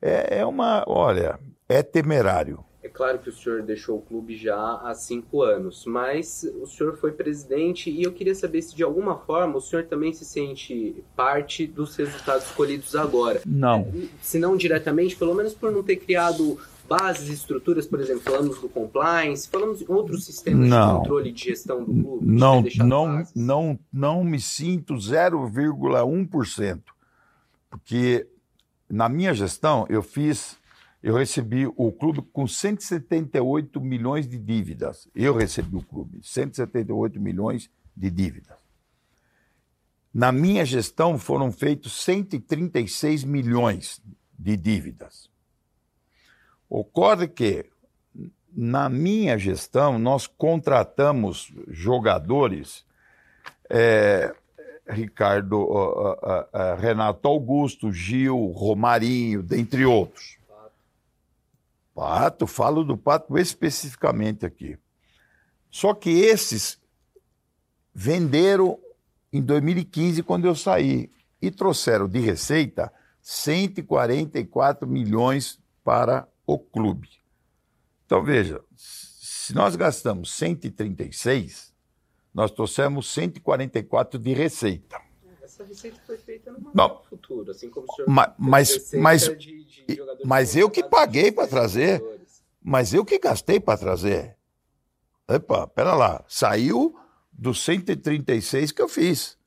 É, 0.00 0.38
é 0.38 0.46
uma, 0.46 0.84
olha, 0.86 1.40
é 1.68 1.82
temerário. 1.82 2.64
É 2.84 2.88
claro 2.90 3.18
que 3.18 3.30
o 3.30 3.32
senhor 3.32 3.62
deixou 3.62 3.96
o 3.96 4.02
clube 4.02 4.36
já 4.36 4.54
há 4.54 4.92
cinco 4.92 5.40
anos, 5.40 5.86
mas 5.86 6.46
o 6.60 6.66
senhor 6.66 6.94
foi 6.98 7.12
presidente 7.12 7.88
e 7.88 8.02
eu 8.02 8.12
queria 8.12 8.34
saber 8.34 8.60
se 8.60 8.76
de 8.76 8.82
alguma 8.82 9.16
forma 9.16 9.56
o 9.56 9.60
senhor 9.60 9.86
também 9.86 10.12
se 10.12 10.22
sente 10.22 11.02
parte 11.16 11.66
dos 11.66 11.96
resultados 11.96 12.44
escolhidos 12.44 12.94
agora. 12.94 13.40
Não. 13.46 13.90
Se 14.20 14.38
não 14.38 14.54
diretamente, 14.54 15.16
pelo 15.16 15.34
menos 15.34 15.54
por 15.54 15.72
não 15.72 15.82
ter 15.82 15.96
criado 15.96 16.58
bases, 16.86 17.30
estruturas, 17.30 17.86
por 17.86 17.98
exemplo, 18.00 18.20
falamos 18.20 18.60
do 18.60 18.68
compliance, 18.68 19.48
falamos 19.48 19.80
em 19.80 19.86
outros 19.88 20.26
sistemas 20.26 20.68
não. 20.68 20.86
de 20.86 20.98
controle 20.98 21.32
de 21.32 21.42
gestão 21.42 21.82
do 21.82 21.86
clube. 21.86 22.26
Não, 22.26 22.62
não, 22.84 23.26
não, 23.34 23.78
não 23.90 24.22
me 24.22 24.38
sinto 24.38 24.92
0,1%, 24.96 26.82
porque 27.70 28.26
na 28.90 29.08
minha 29.08 29.32
gestão 29.32 29.86
eu 29.88 30.02
fiz 30.02 30.62
eu 31.04 31.14
recebi 31.14 31.66
o 31.66 31.92
clube 31.92 32.22
com 32.32 32.46
178 32.46 33.78
milhões 33.78 34.26
de 34.26 34.38
dívidas. 34.38 35.06
Eu 35.14 35.36
recebi 35.36 35.76
o 35.76 35.82
clube, 35.82 36.20
178 36.22 37.20
milhões 37.20 37.70
de 37.94 38.10
dívidas. 38.10 38.56
Na 40.14 40.32
minha 40.32 40.64
gestão 40.64 41.18
foram 41.18 41.52
feitos 41.52 41.92
136 42.04 43.22
milhões 43.22 44.00
de 44.38 44.56
dívidas. 44.56 45.28
Ocorre 46.70 47.28
que, 47.28 47.66
na 48.50 48.88
minha 48.88 49.36
gestão, 49.36 49.98
nós 49.98 50.26
contratamos 50.26 51.52
jogadores, 51.68 52.82
é, 53.68 54.34
Ricardo, 54.88 55.58
uh, 55.58 56.12
uh, 56.12 56.14
uh, 56.14 56.80
Renato 56.80 57.28
Augusto, 57.28 57.92
Gil, 57.92 58.46
Romarinho, 58.52 59.42
dentre 59.42 59.84
outros 59.84 60.42
Pato, 61.94 62.46
falo 62.46 62.82
do 62.82 62.96
pato 62.96 63.38
especificamente 63.38 64.44
aqui. 64.44 64.76
Só 65.70 65.94
que 65.94 66.10
esses 66.10 66.80
venderam 67.94 68.78
em 69.32 69.40
2015, 69.40 70.22
quando 70.22 70.46
eu 70.46 70.54
saí, 70.54 71.10
e 71.40 71.50
trouxeram 71.50 72.08
de 72.08 72.18
receita 72.18 72.92
144 73.20 74.88
milhões 74.88 75.60
para 75.82 76.28
o 76.46 76.58
clube. 76.58 77.08
Então, 78.04 78.22
veja, 78.22 78.60
se 78.76 79.54
nós 79.54 79.76
gastamos 79.76 80.32
136, 80.32 81.72
nós 82.32 82.50
trouxemos 82.50 83.08
144 83.08 84.18
de 84.18 84.32
receita. 84.32 85.00
Essa 85.54 85.62
receita 85.62 86.00
foi 86.04 86.18
feita 86.18 86.50
no 86.50 86.72
Não, 86.74 87.00
futuro, 87.04 87.52
assim 87.52 87.70
como 87.70 87.86
o 87.88 87.94
senhor 87.94 88.08
mas, 88.08 88.32
mas, 88.36 88.92
mas, 88.92 89.38
de, 89.38 89.64
de 89.64 90.02
mas 90.24 90.56
eu 90.56 90.68
que 90.68 90.82
paguei 90.82 91.30
para 91.30 91.46
trazer. 91.46 92.02
Mas 92.60 92.92
eu 92.92 93.04
que 93.04 93.20
gastei 93.20 93.60
para 93.60 93.78
trazer. 93.78 94.36
Epa, 95.28 95.68
pera 95.68 95.94
lá. 95.94 96.24
Saiu 96.26 96.96
dos 97.32 97.62
136 97.62 98.72
que 98.72 98.82
eu 98.82 98.88
fiz. 98.88 99.38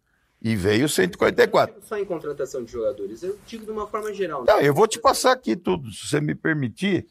E 0.42 0.56
veio 0.56 0.88
144. 0.88 1.82
Só 1.84 1.98
em 1.98 2.06
contratação 2.06 2.64
de 2.64 2.72
jogadores. 2.72 3.22
Eu 3.24 3.38
digo 3.46 3.66
de 3.66 3.72
uma 3.72 3.86
forma 3.86 4.14
geral. 4.14 4.46
Né? 4.46 4.54
Não, 4.54 4.62
eu 4.62 4.74
vou 4.74 4.88
te 4.88 5.00
passar 5.00 5.34
aqui 5.34 5.58
tudo, 5.58 5.92
se 5.92 6.08
você 6.08 6.22
me 6.22 6.36
permitir. 6.36 7.06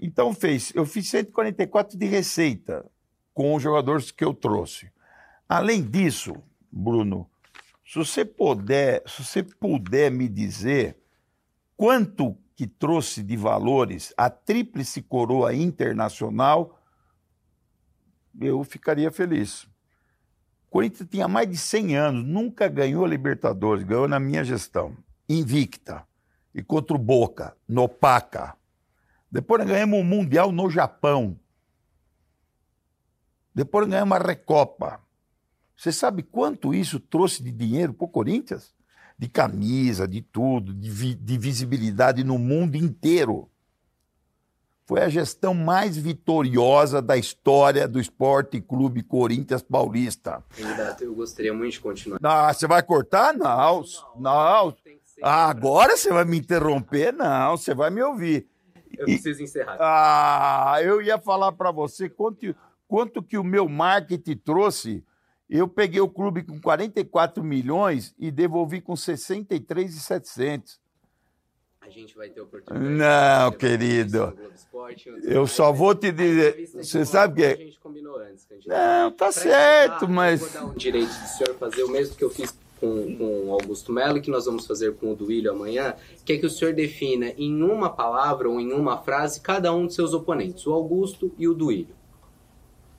Então 0.00 0.32
fez, 0.32 0.72
eu 0.74 0.86
fiz 0.86 1.10
144 1.10 1.98
de 1.98 2.06
receita 2.06 2.86
com 3.34 3.54
os 3.54 3.62
jogadores 3.62 4.10
que 4.10 4.24
eu 4.24 4.32
trouxe. 4.32 4.90
Além 5.46 5.82
disso, 5.82 6.34
Bruno, 6.72 7.28
se 7.88 7.98
você 7.98 8.22
puder, 8.22 9.02
se 9.06 9.24
você 9.24 9.42
puder 9.42 10.10
me 10.10 10.28
dizer 10.28 11.02
quanto 11.74 12.36
que 12.54 12.66
trouxe 12.66 13.22
de 13.22 13.34
valores 13.34 14.12
a 14.14 14.28
tríplice 14.28 15.00
coroa 15.00 15.54
internacional, 15.54 16.78
eu 18.38 18.62
ficaria 18.62 19.10
feliz. 19.10 19.62
O 19.62 20.70
Corinthians 20.70 21.08
tinha 21.10 21.26
mais 21.26 21.48
de 21.48 21.56
100 21.56 21.96
anos, 21.96 22.24
nunca 22.26 22.68
ganhou 22.68 23.06
a 23.06 23.08
Libertadores, 23.08 23.84
ganhou 23.84 24.06
na 24.06 24.20
minha 24.20 24.44
gestão, 24.44 24.94
invicta, 25.26 26.06
e 26.54 26.62
contra 26.62 26.94
o 26.94 26.98
Boca, 26.98 27.56
no 27.66 27.88
Paca. 27.88 28.54
Depois 29.32 29.64
ganhamos 29.66 29.98
o 29.98 30.04
Mundial 30.04 30.52
no 30.52 30.68
Japão. 30.68 31.40
Depois 33.54 33.88
ganhamos 33.88 34.18
a 34.18 34.22
Recopa. 34.22 35.07
Você 35.78 35.92
sabe 35.92 36.24
quanto 36.24 36.74
isso 36.74 36.98
trouxe 36.98 37.40
de 37.40 37.52
dinheiro 37.52 37.94
para 37.94 38.04
o 38.04 38.08
Corinthians? 38.08 38.74
De 39.16 39.28
camisa, 39.28 40.08
de 40.08 40.20
tudo, 40.20 40.74
de, 40.74 40.90
vi, 40.90 41.14
de 41.14 41.38
visibilidade 41.38 42.24
no 42.24 42.36
mundo 42.36 42.74
inteiro. 42.74 43.48
foi 44.84 45.02
a 45.02 45.08
gestão 45.08 45.54
mais 45.54 45.96
vitoriosa 45.96 47.00
da 47.00 47.16
história 47.16 47.86
do 47.86 48.00
Esporte 48.00 48.60
Clube 48.60 49.04
Corinthians 49.04 49.62
Paulista. 49.62 50.42
Candidato, 50.48 51.04
eu 51.04 51.14
gostaria 51.14 51.54
muito 51.54 51.74
de 51.74 51.80
continuar. 51.80 52.18
Ah, 52.24 52.52
você 52.52 52.66
vai 52.66 52.82
cortar? 52.82 53.32
Não, 53.32 53.84
não. 54.16 54.76
Ah, 55.22 55.48
agora 55.48 55.96
você 55.96 56.12
vai 56.12 56.24
me 56.24 56.38
interromper? 56.38 57.12
Não, 57.12 57.56
você 57.56 57.72
vai 57.72 57.90
me 57.90 58.02
ouvir. 58.02 58.48
Eu 58.96 59.04
preciso 59.04 59.44
encerrar. 59.44 59.76
Ah, 59.78 60.82
eu 60.82 61.00
ia 61.00 61.18
falar 61.18 61.52
para 61.52 61.70
você 61.70 62.08
quanto, 62.08 62.52
quanto 62.88 63.22
que 63.22 63.38
o 63.38 63.44
meu 63.44 63.68
marketing 63.68 64.36
trouxe. 64.38 65.04
Eu 65.48 65.66
peguei 65.66 66.00
o 66.00 66.08
clube 66.08 66.42
com 66.42 66.60
44 66.60 67.42
milhões 67.42 68.14
e 68.18 68.30
devolvi 68.30 68.80
com 68.80 68.94
63,700. 68.94 70.78
A 71.80 71.90
gente 71.90 72.14
vai 72.14 72.28
ter 72.28 72.42
oportunidade. 72.42 72.94
Não, 72.94 73.52
querido. 73.52 74.36
Eu 75.22 75.46
só 75.46 75.72
vou 75.72 75.94
te 75.94 76.12
dizer. 76.12 76.68
Você 76.74 77.02
sabe 77.06 77.36
que. 77.36 77.46
A 77.46 77.56
gente 77.56 77.80
combinou 77.80 78.18
antes, 78.18 78.44
candidato. 78.44 78.78
Não, 78.78 79.10
tá 79.10 79.32
certo, 79.32 80.06
mas. 80.06 80.42
Eu 80.42 80.48
vou 80.48 80.60
dar 80.60 80.66
o 80.66 80.78
direito 80.78 81.08
do 81.08 81.28
senhor 81.28 81.54
fazer 81.54 81.82
o 81.84 81.88
mesmo 81.88 82.14
que 82.14 82.22
eu 82.22 82.28
fiz 82.28 82.54
com, 82.78 83.16
com 83.16 83.52
Augusto 83.52 83.90
Melo, 83.90 84.20
que 84.20 84.30
nós 84.30 84.44
vamos 84.44 84.66
fazer 84.66 84.94
com 84.96 85.12
o 85.12 85.16
Duílio 85.16 85.50
amanhã, 85.50 85.94
que 86.26 86.34
é 86.34 86.38
que 86.38 86.44
o 86.44 86.50
senhor 86.50 86.74
defina 86.74 87.32
em 87.38 87.62
uma 87.62 87.88
palavra 87.88 88.50
ou 88.50 88.60
em 88.60 88.70
uma 88.72 88.98
frase 88.98 89.40
cada 89.40 89.72
um 89.72 89.86
de 89.86 89.94
seus 89.94 90.12
oponentes, 90.12 90.66
o 90.66 90.74
Augusto 90.74 91.32
e 91.38 91.48
o 91.48 91.54
Duílio. 91.54 91.96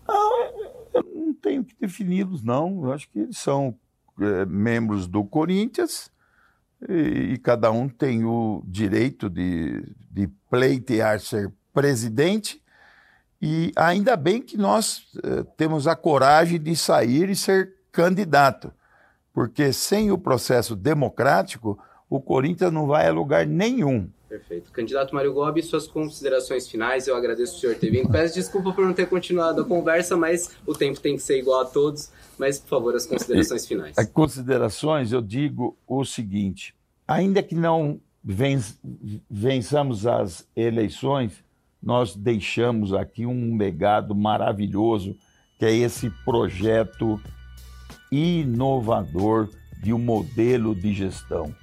Não, 0.08 0.79
eu 0.94 1.04
não 1.04 1.34
tenho 1.34 1.64
que 1.64 1.76
defini-los, 1.80 2.44
não. 2.44 2.86
Eu 2.86 2.94
acho 2.94 3.10
que 3.10 3.20
eles 3.20 3.38
são 3.38 3.76
é, 4.20 4.46
membros 4.46 5.08
do 5.08 5.24
Corinthians 5.24 6.12
e, 6.88 7.34
e, 7.34 7.38
cada 7.38 7.72
um 7.72 7.88
tem 7.88 8.24
o 8.26 8.64
direito 8.66 9.30
de, 9.30 9.84
de 10.12 10.28
pleitear 10.50 11.20
ser 11.20 11.52
presidente. 11.74 12.62
E 13.42 13.72
ainda 13.76 14.18
bem 14.18 14.42
que 14.42 14.58
nós 14.58 15.08
é, 15.24 15.44
temos 15.56 15.88
a 15.88 15.96
coragem 15.96 16.60
de 16.60 16.76
sair 16.76 17.30
e 17.30 17.36
ser 17.36 17.74
candidato 17.92 18.72
porque 19.40 19.72
sem 19.72 20.12
o 20.12 20.18
processo 20.18 20.76
democrático, 20.76 21.80
o 22.10 22.20
Corinthians 22.20 22.74
não 22.74 22.88
vai 22.88 23.08
a 23.08 23.12
lugar 23.14 23.46
nenhum. 23.46 24.10
Perfeito. 24.30 24.72
Candidato 24.72 25.16
Mário 25.16 25.34
Gobi, 25.34 25.64
suas 25.64 25.88
considerações 25.88 26.70
finais, 26.70 27.08
eu 27.08 27.16
agradeço 27.16 27.58
o 27.58 27.60
senhor 27.60 27.76
ter 27.76 27.90
vindo. 27.90 28.08
Peço 28.10 28.36
desculpa 28.36 28.72
por 28.72 28.86
não 28.86 28.94
ter 28.94 29.10
continuado 29.10 29.62
a 29.62 29.66
conversa, 29.66 30.16
mas 30.16 30.52
o 30.68 30.76
tempo 30.76 31.00
tem 31.00 31.16
que 31.16 31.22
ser 31.24 31.40
igual 31.40 31.62
a 31.62 31.66
todos. 31.66 32.12
Mas, 32.38 32.60
por 32.60 32.70
favor, 32.70 32.96
as 32.96 33.08
considerações 33.08 33.66
finais. 33.66 33.98
As 33.98 34.08
considerações, 34.08 35.12
eu 35.12 35.20
digo 35.20 35.76
o 35.88 36.06
seguinte: 36.06 36.76
ainda 37.08 37.42
que 37.42 37.56
não 37.56 38.00
vençamos 39.30 40.06
as 40.06 40.48
eleições, 40.56 41.44
nós 41.82 42.16
deixamos 42.16 42.94
aqui 42.94 43.26
um 43.26 43.58
legado 43.58 44.14
maravilhoso, 44.14 45.18
que 45.58 45.66
é 45.66 45.74
esse 45.74 46.12
projeto 46.24 47.20
inovador 48.12 49.50
de 49.82 49.92
um 49.92 49.98
modelo 49.98 50.76
de 50.76 50.94
gestão 50.94 51.56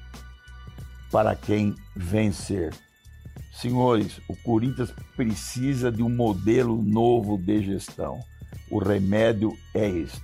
para 1.16 1.34
quem 1.34 1.74
vencer. 1.96 2.74
Senhores, 3.50 4.20
o 4.28 4.36
Corinthians 4.36 4.92
precisa 5.16 5.90
de 5.90 6.02
um 6.02 6.10
modelo 6.10 6.82
novo 6.82 7.38
de 7.38 7.62
gestão. 7.62 8.20
O 8.70 8.78
remédio 8.78 9.56
é 9.74 9.88
este. 9.88 10.20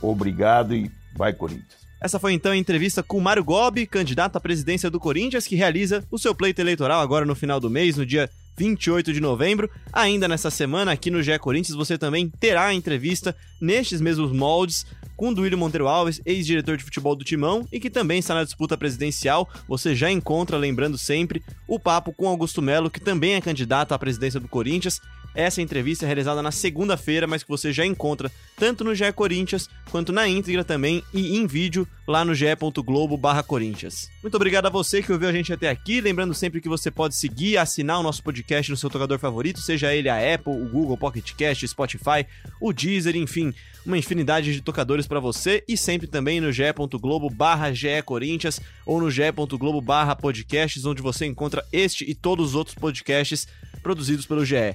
Obrigado 0.00 0.74
e 0.74 0.90
vai 1.14 1.34
Corinthians. 1.34 1.76
Essa 2.00 2.18
foi 2.18 2.32
então 2.32 2.52
a 2.52 2.56
entrevista 2.56 3.02
com 3.02 3.20
Mário 3.20 3.44
Gobi, 3.44 3.86
candidato 3.86 4.36
à 4.36 4.40
presidência 4.40 4.90
do 4.90 4.98
Corinthians, 4.98 5.46
que 5.46 5.56
realiza 5.56 6.02
o 6.10 6.18
seu 6.18 6.34
pleito 6.34 6.62
eleitoral 6.62 7.02
agora 7.02 7.26
no 7.26 7.34
final 7.34 7.60
do 7.60 7.68
mês, 7.68 7.98
no 7.98 8.06
dia 8.06 8.30
28 8.56 9.12
de 9.12 9.20
novembro. 9.20 9.70
Ainda 9.92 10.26
nessa 10.26 10.50
semana, 10.50 10.92
aqui 10.92 11.10
no 11.10 11.22
GE 11.22 11.38
Corinthians, 11.38 11.76
você 11.76 11.98
também 11.98 12.30
terá 12.40 12.68
a 12.68 12.74
entrevista 12.74 13.36
nestes 13.60 14.00
mesmos 14.00 14.32
moldes 14.32 14.86
com 15.20 15.34
Duílio 15.34 15.58
Monteiro 15.58 15.86
Alves, 15.86 16.18
ex-diretor 16.24 16.78
de 16.78 16.82
futebol 16.82 17.14
do 17.14 17.22
Timão 17.22 17.68
e 17.70 17.78
que 17.78 17.90
também 17.90 18.20
está 18.20 18.34
na 18.34 18.42
disputa 18.42 18.74
presidencial. 18.74 19.46
Você 19.68 19.94
já 19.94 20.10
encontra, 20.10 20.56
lembrando 20.56 20.96
sempre, 20.96 21.42
o 21.68 21.78
papo 21.78 22.10
com 22.10 22.26
Augusto 22.26 22.62
Melo, 22.62 22.88
que 22.88 22.98
também 22.98 23.34
é 23.34 23.40
candidato 23.42 23.92
à 23.92 23.98
presidência 23.98 24.40
do 24.40 24.48
Corinthians. 24.48 24.98
Essa 25.34 25.62
entrevista 25.62 26.04
é 26.04 26.06
realizada 26.06 26.42
na 26.42 26.50
segunda-feira, 26.50 27.26
mas 27.26 27.42
que 27.42 27.48
você 27.48 27.72
já 27.72 27.86
encontra 27.86 28.30
tanto 28.56 28.82
no 28.82 28.94
GE 28.94 29.12
Corinthians 29.12 29.68
quanto 29.90 30.12
na 30.12 30.28
íntegra 30.28 30.64
também 30.64 31.02
e 31.14 31.36
em 31.36 31.46
vídeo 31.46 31.86
lá 32.06 32.24
no 32.24 32.34
ge.globo 32.34 33.18
Corinthians. 33.46 34.10
Muito 34.22 34.34
obrigado 34.34 34.66
a 34.66 34.70
você 34.70 35.02
que 35.02 35.12
ouviu 35.12 35.28
a 35.28 35.32
gente 35.32 35.52
até 35.52 35.70
aqui. 35.70 36.00
Lembrando 36.00 36.34
sempre 36.34 36.60
que 36.60 36.68
você 36.68 36.90
pode 36.90 37.14
seguir 37.14 37.56
assinar 37.56 38.00
o 38.00 38.02
nosso 38.02 38.22
podcast 38.22 38.70
no 38.70 38.76
seu 38.76 38.90
tocador 38.90 39.18
favorito, 39.18 39.60
seja 39.60 39.94
ele 39.94 40.08
a 40.08 40.34
Apple, 40.34 40.52
o 40.52 40.68
Google 40.68 40.98
Pocket 40.98 41.32
Cast, 41.34 41.66
Spotify, 41.66 42.26
o 42.60 42.72
Deezer, 42.72 43.16
enfim, 43.16 43.54
uma 43.86 43.96
infinidade 43.96 44.52
de 44.52 44.60
tocadores 44.60 45.06
para 45.06 45.20
você 45.20 45.62
e 45.66 45.76
sempre 45.76 46.06
também 46.06 46.40
no 46.40 46.52
ge.globo 46.52 47.30
barra 47.30 47.72
Corinthians 48.04 48.60
ou 48.84 49.00
no 49.00 49.10
ge.globo 49.10 49.80
barra 49.80 50.16
podcasts, 50.16 50.84
onde 50.84 51.00
você 51.00 51.24
encontra 51.24 51.64
este 51.72 52.04
e 52.08 52.14
todos 52.14 52.50
os 52.50 52.54
outros 52.54 52.74
podcasts 52.74 53.46
produzidos 53.82 54.26
pelo 54.26 54.44
GE. 54.44 54.74